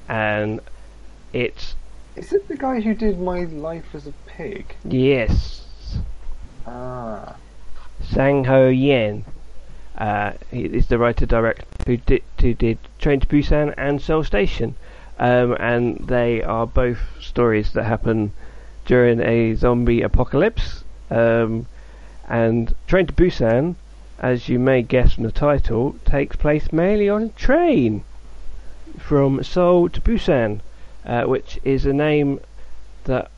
[0.08, 0.60] and
[1.32, 1.74] it's
[2.16, 4.74] Is it the guy who did My Life as a Pig?
[4.84, 5.62] yes.
[6.66, 7.36] Ah,
[8.10, 9.24] Sang-ho Yeon.
[9.98, 14.74] Uh, is the writer director who did who did Train to Busan and Seoul Station,
[15.18, 18.32] um, and they are both stories that happen
[18.84, 20.84] during a zombie apocalypse.
[21.10, 21.66] Um,
[22.28, 23.76] and Train to Busan,
[24.18, 28.04] as you may guess from the title, takes place mainly on a train
[28.98, 30.60] from Seoul to Busan,
[31.04, 32.40] uh, which is a name
[33.04, 33.30] that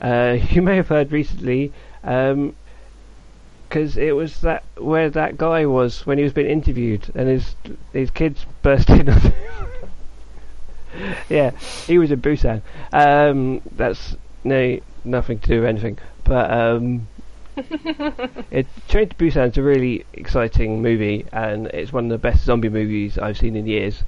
[0.00, 1.72] uh, you may have heard recently.
[2.04, 2.54] Um,
[3.72, 7.56] because it was that where that guy was when he was being interviewed, and his
[7.94, 9.08] his kids burst in.
[9.08, 9.32] on him.
[11.30, 11.52] yeah,
[11.86, 12.60] he was in Busan.
[12.92, 17.08] Um, that's no nothing to do with anything, but um,
[17.56, 22.44] it, Train to Busan is a really exciting movie, and it's one of the best
[22.44, 24.04] zombie movies I've seen in years.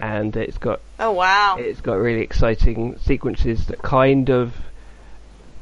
[0.00, 1.56] And it's got Oh wow.
[1.58, 4.54] it's got really exciting sequences that kind of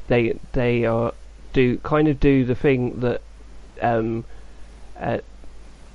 [0.08, 1.14] they they are
[1.54, 3.22] do kind of do the thing that
[3.82, 4.24] um,
[4.98, 5.19] uh,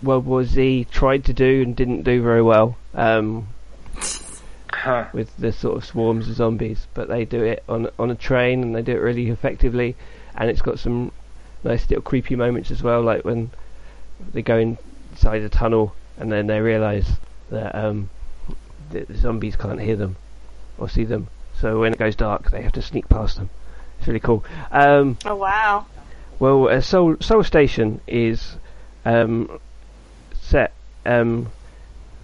[0.04, 3.48] World War Z tried to do and didn't do very well um,
[4.74, 5.08] Huh.
[5.14, 8.64] with the sort of swarms of zombies, but they do it on on a train
[8.64, 9.96] and they do it really effectively,
[10.36, 11.12] and it's got some
[11.64, 13.52] nice little creepy moments as well, like when
[14.34, 17.12] they go inside a tunnel and then they realise
[17.52, 18.10] that um,
[18.92, 20.16] the, the zombies can't hear them
[20.80, 21.28] or see them,
[21.60, 23.50] so when it goes dark they have to sneak past them.
[24.00, 24.44] It's really cool.
[24.72, 25.86] Um, Oh wow.
[26.42, 28.56] Well, uh, Soul Seoul Station is
[29.06, 29.60] um,
[30.34, 30.74] set
[31.06, 31.52] um,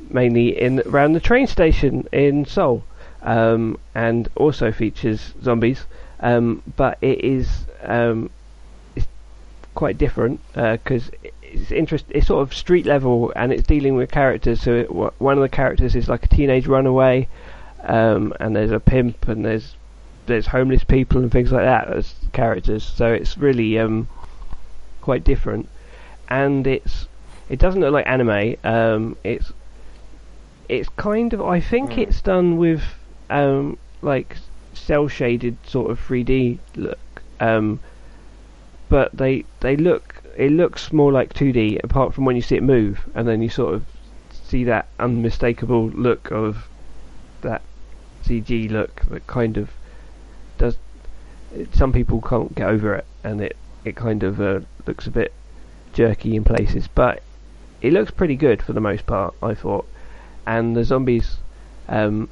[0.10, 2.84] mainly in around the train station in Seoul,
[3.22, 5.86] um, and also features zombies.
[6.20, 8.32] Um, but it is um,
[9.76, 11.12] quite different because
[11.44, 12.06] it's interest.
[12.10, 14.64] It's sort of street level, and it's dealing with characters.
[14.64, 14.92] So it,
[15.22, 17.28] one of the characters is like a teenage runaway,
[17.84, 19.76] um, and there's a pimp, and there's
[20.28, 22.84] there's homeless people and things like that as characters.
[22.84, 24.08] So it's really um,
[25.02, 25.68] quite different,
[26.30, 27.08] and it's
[27.50, 28.56] it doesn't look like anime.
[28.64, 29.52] Um, it's
[30.70, 32.02] it's kind of I think Hmm.
[32.02, 32.84] it's done with
[33.30, 34.38] um, like
[34.74, 37.00] cell shaded sort of 3D look,
[37.40, 37.80] um,
[38.90, 42.64] but they they look it looks more like 2D apart from when you see it
[42.64, 43.84] move, and then you sort of
[44.32, 46.68] see that unmistakable look of
[47.42, 47.62] that
[48.24, 49.70] CG look that kind of.
[51.74, 53.56] Some people can't get over it, and it
[53.86, 55.34] it kind of uh, looks a bit
[55.94, 57.24] jerky in places, but
[57.82, 59.34] it looks pretty good for the most part.
[59.42, 59.88] I thought,
[60.46, 61.38] and the zombies,
[61.88, 62.30] um,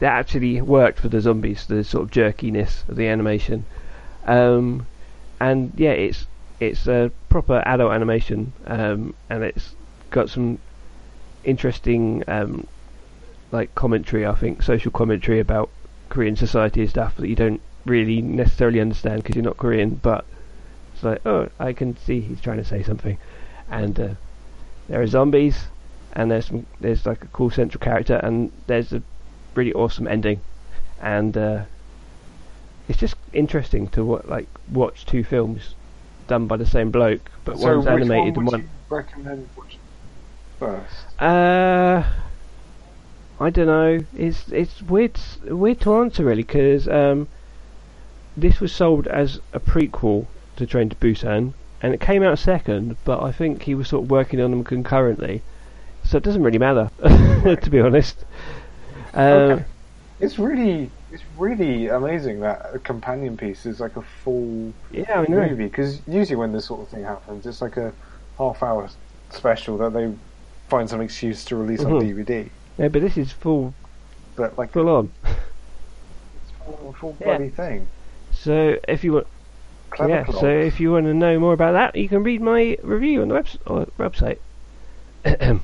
[0.00, 1.66] that actually worked for the zombies.
[1.66, 3.64] The sort of jerkiness of the animation,
[4.26, 4.86] um,
[5.40, 6.26] and yeah, it's
[6.60, 9.74] it's a proper adult animation, um, and it's
[10.10, 10.58] got some
[11.44, 12.66] interesting um,
[13.50, 14.26] like commentary.
[14.26, 15.70] I think social commentary about
[16.08, 20.24] Korean society and stuff that you don't really necessarily understand because you're not Korean, but
[20.94, 23.18] it's like, oh, I can see he's trying to say something.
[23.70, 24.08] And uh,
[24.88, 25.66] there are zombies,
[26.12, 29.02] and there's some, there's like a cool central character, and there's a
[29.54, 30.40] really awesome ending,
[31.00, 31.64] and uh,
[32.88, 35.74] it's just interesting to wa- like watch two films
[36.26, 38.60] done by the same bloke, but so one's animated one and would one.
[38.60, 39.80] you recommend watching
[40.58, 41.20] first?
[41.20, 42.02] Uh,
[43.40, 43.98] I don't know.
[44.16, 47.28] It's it's weird weird to answer really because um,
[48.40, 51.52] this was sold as a prequel to Train to Busan,
[51.82, 52.96] and it came out second.
[53.04, 55.42] But I think he was sort of working on them concurrently,
[56.04, 58.24] so it doesn't really matter to be honest.
[59.14, 59.64] Uh, Okay.
[60.20, 65.30] It's really, it's really amazing that a companion piece is like a full Yeah, I
[65.30, 65.46] know.
[65.48, 65.66] movie.
[65.68, 67.92] Because usually when this sort of thing happens, it's like a
[68.36, 68.90] half-hour
[69.30, 70.12] special that they
[70.68, 72.02] find some excuse to release on Mhm.
[72.26, 72.48] DVD.
[72.78, 73.74] Yeah, but this is full
[74.34, 75.10] But like, full on.
[75.24, 77.26] it's full, full Yeah.
[77.26, 77.86] bloody thing.
[78.48, 79.26] So if you want,
[79.90, 80.40] Clever yeah, plot.
[80.40, 83.28] so if you want to know more about that, you can read my review on
[83.28, 83.58] the webs-
[83.98, 84.38] website.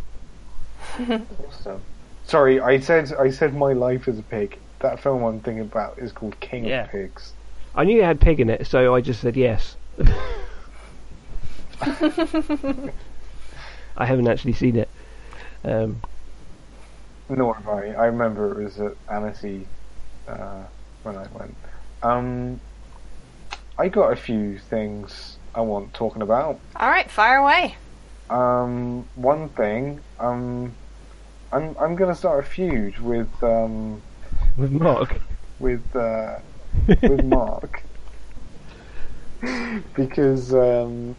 [1.48, 1.80] Awesome.
[2.26, 4.58] Sorry, I said I said my life as a pig.
[4.80, 6.84] That film I'm thinking about is called King Yeah.
[6.84, 7.32] of Pigs.
[7.74, 9.76] I knew it had pig in it, so I just said yes.
[13.96, 14.90] I haven't actually seen it.
[15.64, 16.02] Um,
[17.30, 17.86] Nor have I.
[17.94, 19.66] I remember it was at Annecy
[20.28, 20.64] uh,
[21.02, 21.54] when I went.
[22.02, 22.60] Um,
[23.78, 26.60] I got a few things I want talking about.
[26.76, 27.76] All right, fire away.
[28.30, 30.74] Um, one thing, um,
[31.52, 34.00] I'm I'm gonna start a feud with um,
[34.56, 35.20] with Mark.
[35.58, 36.38] with uh,
[36.86, 37.82] with Mark
[39.94, 41.16] because um,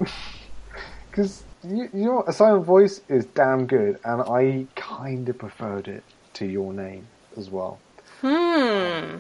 [1.10, 2.30] because you, you know what?
[2.30, 6.04] a silent voice is damn good, and I kind of preferred it
[6.34, 7.08] to your name
[7.38, 7.80] as well.
[8.22, 9.18] Hmm.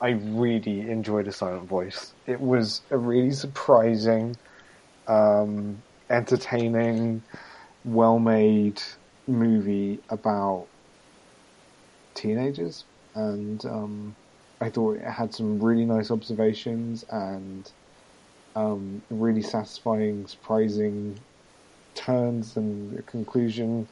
[0.00, 2.14] I really enjoyed a silent voice.
[2.26, 4.36] It was a really surprising,
[5.06, 7.22] um, entertaining,
[7.84, 8.80] well-made
[9.26, 10.68] movie about
[12.14, 14.16] teenagers, and um,
[14.60, 17.70] I thought it had some really nice observations and
[18.54, 21.18] um, really satisfying, surprising
[21.94, 23.86] turns and conclusion.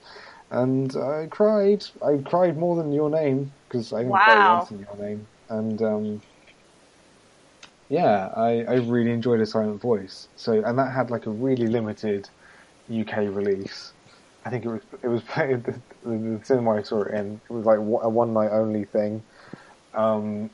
[0.51, 1.85] And I cried.
[2.03, 5.27] I cried more than your name because I didn't cry once in your name.
[5.49, 6.23] And um,
[7.89, 10.29] yeah, I, I really enjoyed a silent voice.
[10.37, 12.29] So and that had like a really limited
[12.91, 13.93] UK release.
[14.45, 17.41] I think it was it was played the, the cinema I saw it in.
[17.49, 19.23] It was like a one night only thing.
[19.95, 20.51] Um,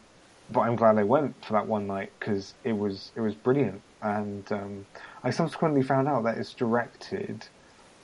[0.51, 3.83] but I'm glad I went for that one night because it was it was brilliant.
[4.03, 4.87] And um,
[5.23, 7.49] I subsequently found out that it's directed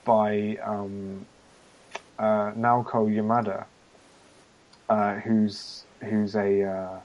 [0.03, 1.25] by um,
[2.17, 3.65] uh, Naoko Yamada,
[4.89, 6.99] uh, who's who's a uh,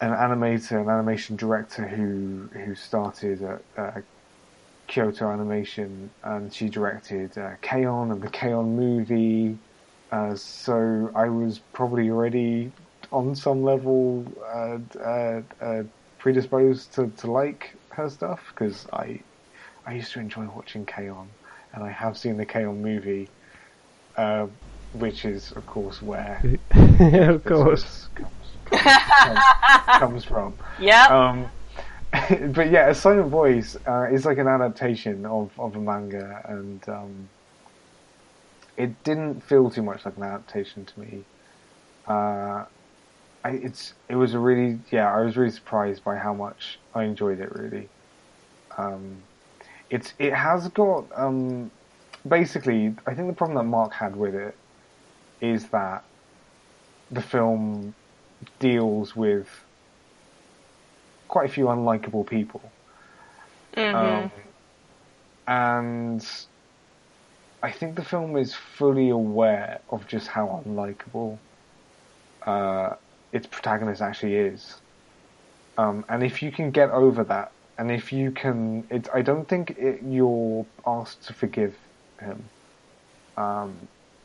[0.00, 4.00] an animator, an animation director who who started at uh,
[4.90, 8.10] Kyoto Animation, and she directed uh, K-On!
[8.10, 8.76] and the K-On!
[8.76, 9.56] movie.
[10.10, 12.72] Uh, so I was probably already
[13.12, 15.82] on some level uh, uh, uh,
[16.18, 19.20] predisposed to, to like her stuff because I
[19.86, 21.28] I used to enjoy watching K-On!
[21.72, 22.82] and I have seen the K-On!
[22.82, 23.28] movie,
[24.92, 26.42] which is of course where
[27.00, 28.08] of course.
[28.14, 29.40] comes, comes,
[29.98, 30.54] comes from.
[30.80, 31.10] Yep.
[31.10, 31.50] Um,
[32.52, 36.88] but yeah, a silent voice uh, is like an adaptation of, of a manga, and
[36.88, 37.28] um,
[38.76, 41.24] it didn't feel too much like an adaptation to me.
[42.08, 42.64] Uh,
[43.44, 47.04] I, it's it was a really yeah, I was really surprised by how much I
[47.04, 47.54] enjoyed it.
[47.54, 47.88] Really,
[48.76, 49.22] um,
[49.88, 51.70] it's it has got um,
[52.26, 52.94] basically.
[53.06, 54.56] I think the problem that Mark had with it
[55.40, 56.04] is that
[57.10, 57.94] the film
[58.58, 59.48] deals with
[61.28, 62.62] quite a few unlikable people.
[63.74, 63.94] Mhm.
[63.94, 64.30] Um,
[65.46, 66.26] and
[67.62, 71.38] I think the film is fully aware of just how unlikable
[72.46, 72.94] uh,
[73.32, 74.76] its protagonist actually is.
[75.76, 79.46] Um, and if you can get over that, and if you can, it, I don't
[79.46, 81.76] think it, you're asked to forgive
[82.20, 82.44] him
[83.36, 83.76] um,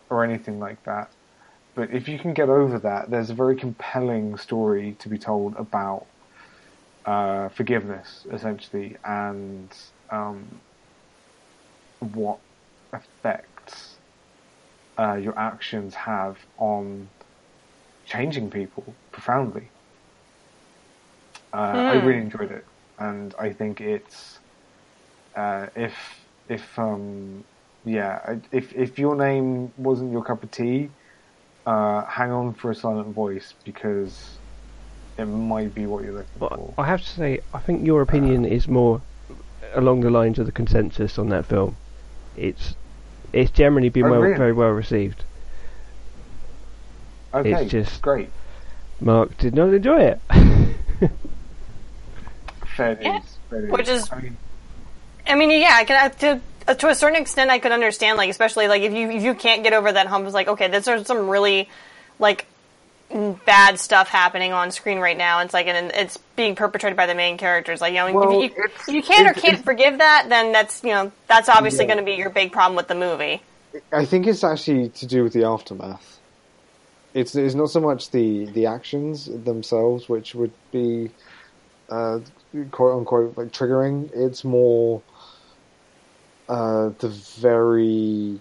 [0.10, 1.14] or anything like that.
[1.76, 5.56] But if you can get over that, there's a very compelling story to be told
[5.58, 6.08] about
[7.06, 9.72] uh, forgiveness, essentially, and
[10.12, 10.62] um,
[12.00, 12.40] what
[12.94, 14.00] effects
[15.00, 17.10] uh, your actions have on
[18.06, 19.72] changing people profoundly.
[21.54, 21.96] Uh, I Hmm.
[21.96, 22.66] really enjoyed it,
[23.00, 24.40] and I think it's
[25.36, 25.96] uh, if
[26.48, 27.46] if um,
[27.86, 30.90] yeah if if your name wasn't your cup of tea,
[31.66, 34.38] uh, hang on for a silent voice because
[35.18, 36.82] it might be what you're looking Well, for.
[36.82, 39.02] I have to say, I think your opinion is more
[39.74, 41.76] along the lines of the consensus on that film.
[42.36, 42.76] It's
[43.34, 44.38] it's generally been Oh, well, really?
[44.38, 45.24] very well received.
[47.34, 48.30] Okay, it's just- great.
[49.02, 50.22] Mark did not enjoy it.
[52.76, 53.18] Fair Yeah.
[53.18, 53.38] news.
[53.50, 53.72] Fair news.
[53.72, 54.38] Which is- I mean,
[55.28, 56.40] I mean, yeah, I can I, to uh,
[56.74, 59.64] to a certain extent I could understand, like especially like if you if you can't
[59.64, 61.70] get over that hump, it's like okay, there's some really
[62.20, 62.48] like
[63.46, 65.40] bad stuff happening on screen right now.
[65.42, 67.82] It's like and it's being perpetrated by the main characters.
[67.82, 70.84] Like you know, Well, if, you, if you can or can't forgive that, then that's
[70.84, 71.88] you know that's obviously Yeah.
[71.88, 73.42] going to be your big problem with the movie.
[73.92, 76.20] I think it's actually to do with the aftermath.
[77.14, 81.12] It's it's not so much the the actions themselves, which would be
[81.90, 82.20] uh,
[82.72, 84.10] quote unquote like triggering.
[84.14, 85.04] It's more
[86.48, 87.10] uh, the
[87.40, 88.40] very.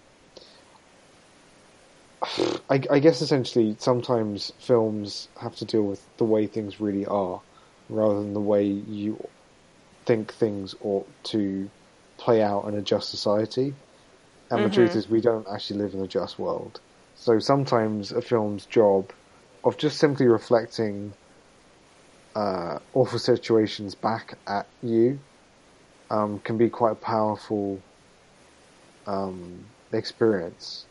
[2.71, 7.43] I, I guess essentially, sometimes films have to deal with the way things really are,
[7.89, 9.29] rather than the way you
[10.07, 11.71] think things ought to
[12.19, 13.75] play out in a just society.
[14.51, 16.81] And the truth is, we don't actually live in a just world.
[17.17, 19.13] So sometimes a film's job
[19.65, 21.13] of just simply reflecting
[22.35, 25.19] uh, awful situations back at you
[26.11, 27.81] um, can be quite a powerful
[29.07, 30.87] um, experience.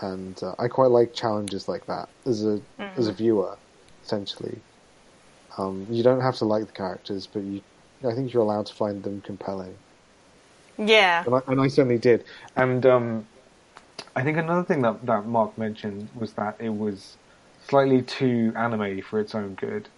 [0.00, 2.60] And uh, I quite like challenges like that as a
[2.96, 3.56] as a viewer,
[4.04, 4.60] essentially.
[5.56, 7.62] Um, you don't have to like the characters, but you,
[8.06, 9.74] I think you're allowed to find them compelling.
[10.76, 12.24] Yeah, and I, and I certainly did.
[12.56, 13.26] And um,
[14.14, 17.16] I think another thing that, that Mark mentioned was that it was
[17.66, 19.88] slightly too anime for its own good.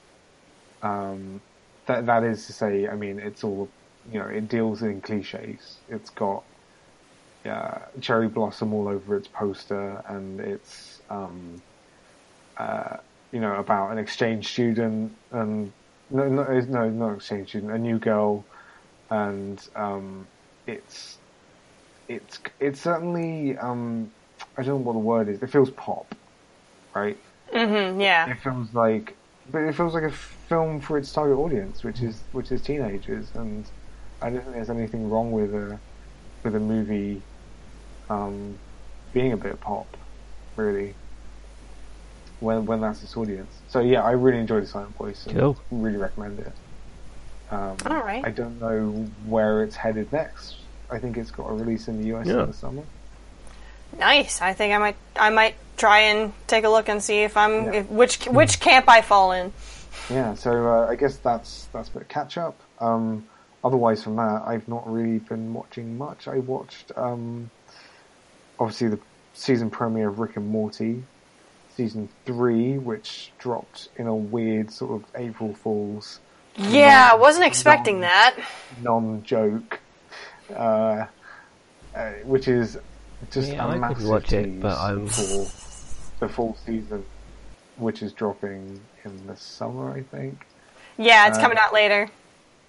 [0.82, 1.40] Um,
[1.86, 3.68] that that is to say, I mean, it's all
[4.12, 4.26] you know.
[4.26, 5.78] It deals in cliches.
[5.88, 6.44] It's got
[7.46, 11.62] uh, cherry blossom all over its poster, and it's um,
[12.58, 12.98] uh,
[13.32, 15.74] you know about an exchange student and
[16.10, 18.46] no, no, no, not exchange student, a new girl,
[19.10, 20.28] and um,
[20.66, 21.20] it's
[22.08, 24.12] it's it's certainly um,
[24.58, 25.42] I don't know what the word is.
[25.42, 26.14] It feels pop,
[26.94, 27.18] right?
[27.52, 31.84] hmm yeah, It feels like, but it feels like a film for its target audience,
[31.84, 33.70] which is which is teenagers, and
[34.22, 35.80] I don't think there's anything wrong with a
[36.42, 37.22] with a movie
[38.10, 38.58] um,
[39.12, 39.96] being a bit pop,
[40.56, 40.94] really.
[42.40, 45.26] When when that's its audience, so yeah, I really enjoyed the Silent Voice.
[45.26, 45.58] And Cool.
[45.72, 46.52] Really recommend it.
[47.50, 48.24] Um, All right.
[48.24, 48.90] I don't know
[49.26, 50.56] where it's headed next.
[50.90, 52.42] I think it's got a release in the US Yeah.
[52.42, 52.82] in the summer.
[53.98, 54.40] nice.
[54.40, 57.64] I think I might I might try and take a look and see if I'm
[57.64, 57.80] Yeah.
[57.80, 59.52] if, which which camp I fall in.
[60.08, 62.60] Yeah, so uh, I guess that's that's a bit of catch up.
[62.78, 63.26] Um,
[63.64, 66.28] otherwise, from that, I've not really been watching much.
[66.28, 67.50] I watched um,
[68.58, 68.98] obviously the
[69.34, 71.02] season premiere of Rick and Morty,
[71.76, 76.20] season three, which dropped in a weird sort of April Fool's
[76.56, 78.06] Yeah, I wasn't expecting No.
[78.08, 78.36] that.
[78.82, 79.78] non-joke,
[80.54, 81.06] uh,
[81.94, 82.78] uh, which is
[83.30, 85.46] just Yeah, a I could massive watch it, tease but I'm- for
[86.20, 87.04] the full season,
[87.76, 90.46] which is dropping in the summer, I think.
[90.96, 92.08] Yeah, it's Uh, coming out later.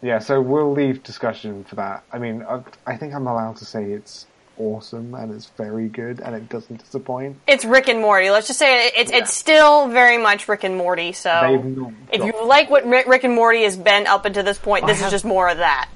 [0.01, 2.03] Yeah, so we'll leave discussion for that.
[2.11, 4.26] I mean, I, I think I'm allowed to say it's
[4.57, 7.38] awesome and it's very good and it doesn't disappoint.
[7.47, 8.30] It's Rick and Morty.
[8.30, 11.11] Let's just say it, it's it's still very much Rick and Morty.
[11.13, 14.84] So if you like what Rick, Rick and Morty has been up until this point,
[14.85, 15.89] I this have- is just more of that.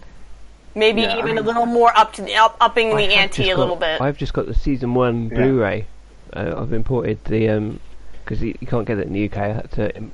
[0.75, 3.43] Maybe Yeah, I even a little more up to the up, upping I the ante
[3.43, 4.01] just a little bit.
[4.01, 5.35] I've just got the season one Yeah.
[5.35, 5.85] Blu-ray.
[6.33, 7.79] Uh, I've imported the um
[8.23, 9.37] because you, you can't get it in the UK.
[9.37, 10.09] I had to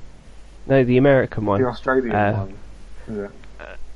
[0.66, 2.46] no the American one, the Australian uh,
[3.08, 3.30] one.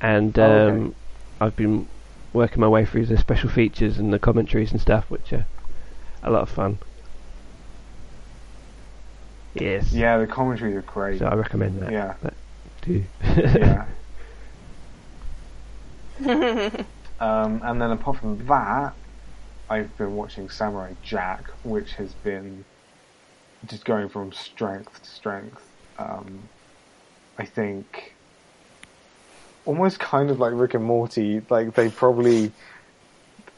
[0.01, 0.71] And Oh, okay.
[0.71, 0.95] um
[1.41, 1.87] I've been
[2.33, 5.47] working my way through the special features and the commentaries and stuff, which are
[6.23, 6.79] a lot of fun.
[9.53, 9.93] Yes.
[9.93, 11.19] Yeah, the commentaries are great.
[11.19, 11.91] So I recommend that.
[11.93, 12.13] Yeah.
[12.81, 13.05] Too.
[13.23, 13.85] yeah.
[17.19, 18.93] um, and then apart from that,
[19.69, 22.65] I've been watching Samurai Jack, which has been
[23.65, 25.63] just going from strength to strength.
[25.97, 26.49] Um,
[27.37, 28.14] I think
[29.65, 31.41] almost kind of like Rick and Morty.
[31.49, 32.51] Like they probably,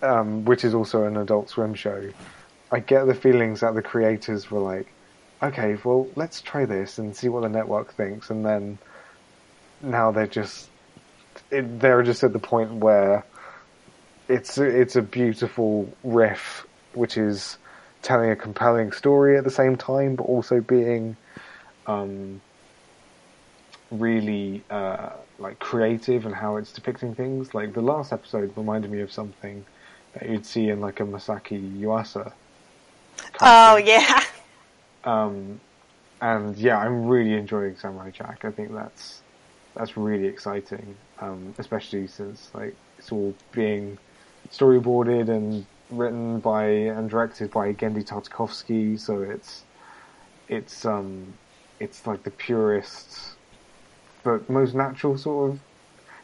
[0.02, 2.10] um, which is also an Adult Swim show.
[2.72, 4.92] I get the feelings that the creators were like,
[5.42, 8.78] okay, well, let's try this and see what the network thinks, and then
[9.82, 10.70] now they're just
[11.52, 13.24] it, they're just at the point where
[14.28, 17.58] it's it's a beautiful riff, which is
[18.02, 21.16] telling a compelling story at the same time, but also being
[21.86, 22.42] um,
[23.92, 25.10] really uh,
[25.40, 27.54] like creative and how it's depicting things.
[27.54, 29.66] Like the last episode reminded me of something
[30.14, 32.32] that you'd see in like a Masaaki Yuasa.
[33.42, 34.24] oh yeah,
[35.08, 35.62] Um,
[36.22, 38.44] and yeah, I'm really enjoying Samurai Jack.
[38.44, 39.22] I think that's
[39.74, 43.98] that's really exciting, um, especially since like it's all being
[44.52, 49.00] storyboarded and written by and directed by Genndy Tartakovsky.
[49.00, 49.64] So it's
[50.50, 51.34] it's um
[51.80, 53.37] it's like the purest
[54.28, 55.60] but most natural sort of.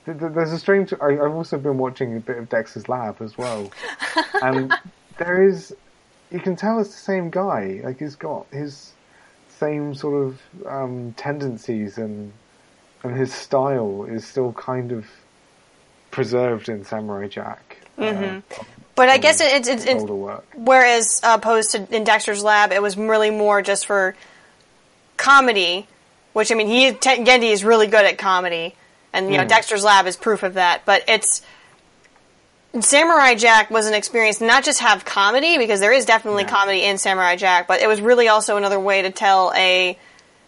[0.06, 0.94] th- th- There's a strange.
[1.02, 3.72] I, I've also been watching a bit of Dexter's Lab as well,
[4.42, 4.74] and
[5.18, 5.74] there is.
[6.32, 7.80] You can tell it's the same guy.
[7.84, 8.92] Like he's got his
[9.60, 12.34] same sort of um, tendencies and
[13.04, 15.06] and his style is still kind of
[16.12, 17.78] preserved in Samurai Jack.
[18.00, 18.42] uh,
[18.96, 20.46] But I guess it's it's it's older work.
[20.56, 24.16] whereas uh, opposed to in Dexter's Lab, it was really more just for
[25.18, 25.88] comedy.
[26.34, 28.76] Which I mean, he Te- Genndy is really good at comedy,
[29.14, 30.82] and you know Dexter's Lab is proof of that.
[30.86, 31.42] But it's
[32.80, 36.84] Samurai Jack was an experience to not just have comedy because there is definitely comedy
[36.84, 39.98] in Samurai Jack, but it was really also another way to tell a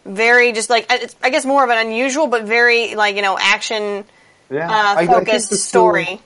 [0.06, 3.38] very just like it's, I guess more of an unusual but very like you know
[3.40, 4.06] action
[4.50, 6.22] Yeah, uh, I- I think focused skill- story.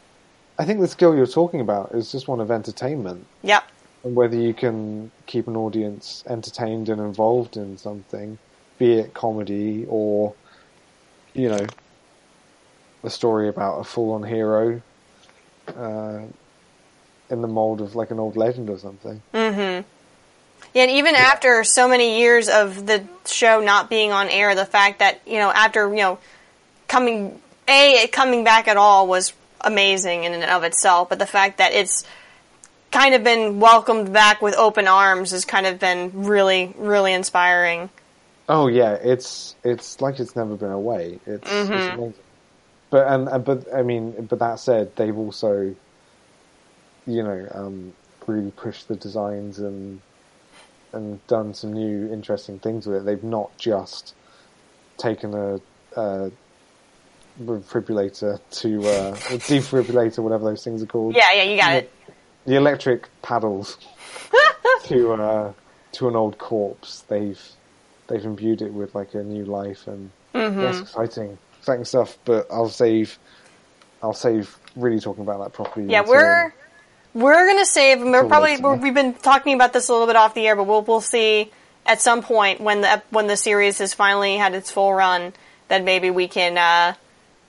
[0.57, 3.25] I think the skill you're talking about is just one of entertainment.
[3.43, 3.63] Yep.
[4.05, 8.37] and whether you can keep an audience entertained and involved in something,
[8.79, 10.33] be it comedy or,
[11.33, 11.67] you know,
[13.03, 14.81] a story about a full-on hero
[15.67, 16.21] uh,
[17.29, 19.21] in the mold of like an old legend or something.
[19.33, 19.87] Mm-hmm.
[20.73, 24.65] Yeah, and even after so many years of the show not being on air, the
[24.65, 26.19] fact that you know after you know
[26.87, 31.25] coming a it coming back at all was amazing in and of itself, but the
[31.25, 32.03] fact that it's
[32.91, 37.89] kind of been welcomed back with open arms has kind of been really really inspiring.
[38.49, 41.19] Oh yeah, it's it's like it's never been away.
[41.27, 42.15] It's, it's amazing.
[42.89, 45.75] But and, and but I mean, but that said, they've also,
[47.05, 47.93] you know, um,
[48.25, 50.01] really pushed the designs and
[50.93, 53.05] and done some new interesting things with it.
[53.05, 54.15] They've not just
[54.97, 55.61] taken a,
[55.95, 56.31] a
[57.39, 61.15] defibrillator to uh, defibrillator, whatever those things are called.
[61.15, 61.91] Yeah, yeah, you got it.
[62.47, 63.77] The electric paddles
[64.85, 65.53] to uh,
[65.91, 67.01] to an old corpse.
[67.01, 67.39] They've
[68.09, 70.81] they've imbued it with like a new life and Mm-hmm.
[70.83, 72.17] exciting, exciting stuff.
[72.25, 73.17] But I'll save
[74.03, 75.91] I'll save really talking about that properly.
[75.91, 76.53] Yeah, until- we're
[77.15, 78.01] we're gonna save.
[78.01, 78.63] We're probably later.
[78.63, 81.01] we're, we've been talking about this a little bit off the air, but we'll we'll
[81.01, 81.51] see
[81.85, 85.33] at some point when the when the series has finally had its full run
[85.69, 86.93] Then maybe we can uh,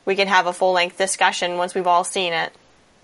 [0.06, 2.52] we can have a full length discussion once we've all seen it.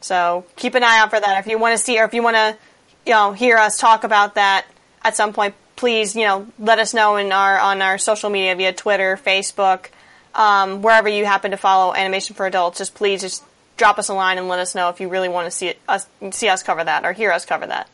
[0.00, 1.38] So keep an eye out for that.
[1.40, 2.56] If you want to see or if you want to
[3.04, 4.64] you know hear us talk about that
[5.02, 8.55] at some point, please you know let us know in our on our social media
[8.57, 9.86] via Twitter, Facebook,
[10.35, 12.78] um, wherever you happen to follow Animation for Adults.
[12.78, 13.44] Just please just
[13.77, 15.78] drop us a line and let us know if you really want to see it,
[15.89, 17.89] us see us cover that or hear us cover that.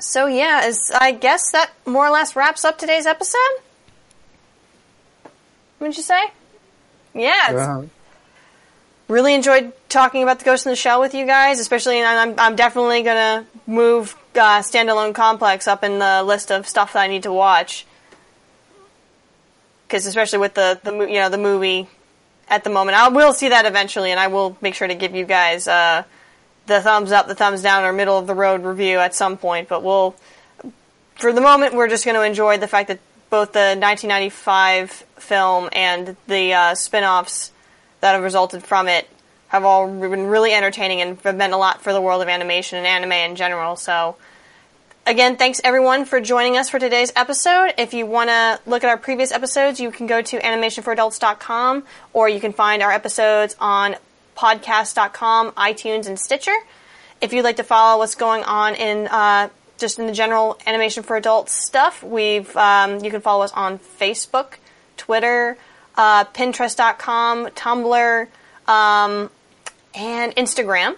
[0.00, 3.38] So yeah, is I guess that more or less wraps up today's episode.
[5.80, 6.22] Wouldn't you say?
[7.14, 7.82] Yeah, Yeah.
[9.08, 12.38] really enjoyed talking about the Ghost in the Shell with you guys, especially, and I'm,
[12.38, 17.06] I'm definitely gonna move uh, Standalone Complex up in the list of stuff that I
[17.06, 17.86] need to watch.
[19.86, 21.88] Because especially with the, the you know the movie
[22.48, 25.14] at the moment, I will see that eventually, and I will make sure to give
[25.14, 26.04] you guys uh,
[26.66, 29.68] the thumbs up, the thumbs down, or middle of the road review at some point.
[29.68, 30.14] But we'll,
[31.14, 33.00] for the moment, we're just going to enjoy the fact that
[33.30, 37.52] both the 1995 film and the uh, spin-offs
[38.00, 39.08] that have resulted from it
[39.48, 42.78] have all been really entertaining and have meant a lot for the world of animation
[42.78, 43.76] and anime in general.
[43.76, 44.16] So,
[45.06, 47.72] again, thanks everyone for joining us for today's episode.
[47.78, 52.28] If you want to look at our previous episodes, you can go to animationforadults.com or
[52.28, 53.96] you can find our episodes on
[54.36, 56.54] podcast.com, iTunes, and Stitcher.
[57.20, 59.48] If you'd like to follow what's going on in uh,
[59.78, 63.78] just in the general animation for adults stuff, we've um, you can follow us on
[63.78, 64.54] Facebook,
[64.96, 65.56] Twitter,
[65.96, 68.28] uh, Pinterest.com, Tumblr,
[68.68, 69.30] um,
[69.98, 70.96] and Instagram.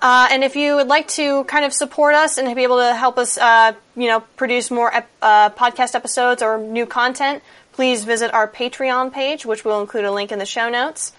[0.00, 2.94] Uh, and if you would like to kind of support us and be able to
[2.94, 7.42] help us, uh, you know, produce more ep- uh, podcast episodes or new content,
[7.72, 11.12] please visit our Patreon page, which we'll include a link in the show notes.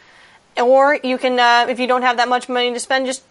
[0.56, 3.24] Or you can, uh, if you don't have that much money to spend, just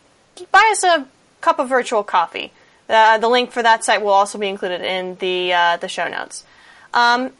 [0.50, 1.06] buy us a
[1.40, 2.52] cup of virtual coffee.
[2.88, 6.06] Uh, the link for that site will also be included in the uh, the show
[6.06, 6.44] notes.
[6.92, 7.30] Um,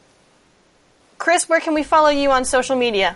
[1.19, 3.15] Chris, where can we follow you on social media?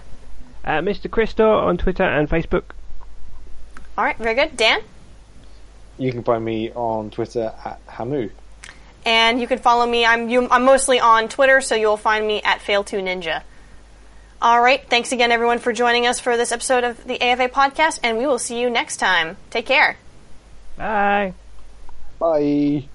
[0.70, 1.10] Uh, Mr.
[1.10, 2.62] Christor on Twitter and Facebook.
[3.98, 4.56] All right, very good.
[4.56, 4.82] Dan?
[5.98, 8.30] You can find me on Twitter at Hamu.
[9.04, 10.06] And you can follow me.
[10.06, 13.42] I'm you, I'm mostly on Twitter, so you'll find me at Fail2Ninja.
[14.44, 18.02] All right, thanks again, everyone, for joining us for this episode of the AFA podcast,
[18.04, 19.38] and we will see you next time.
[19.50, 19.98] Take care.
[20.78, 21.34] Bye.
[22.20, 22.90] Bye.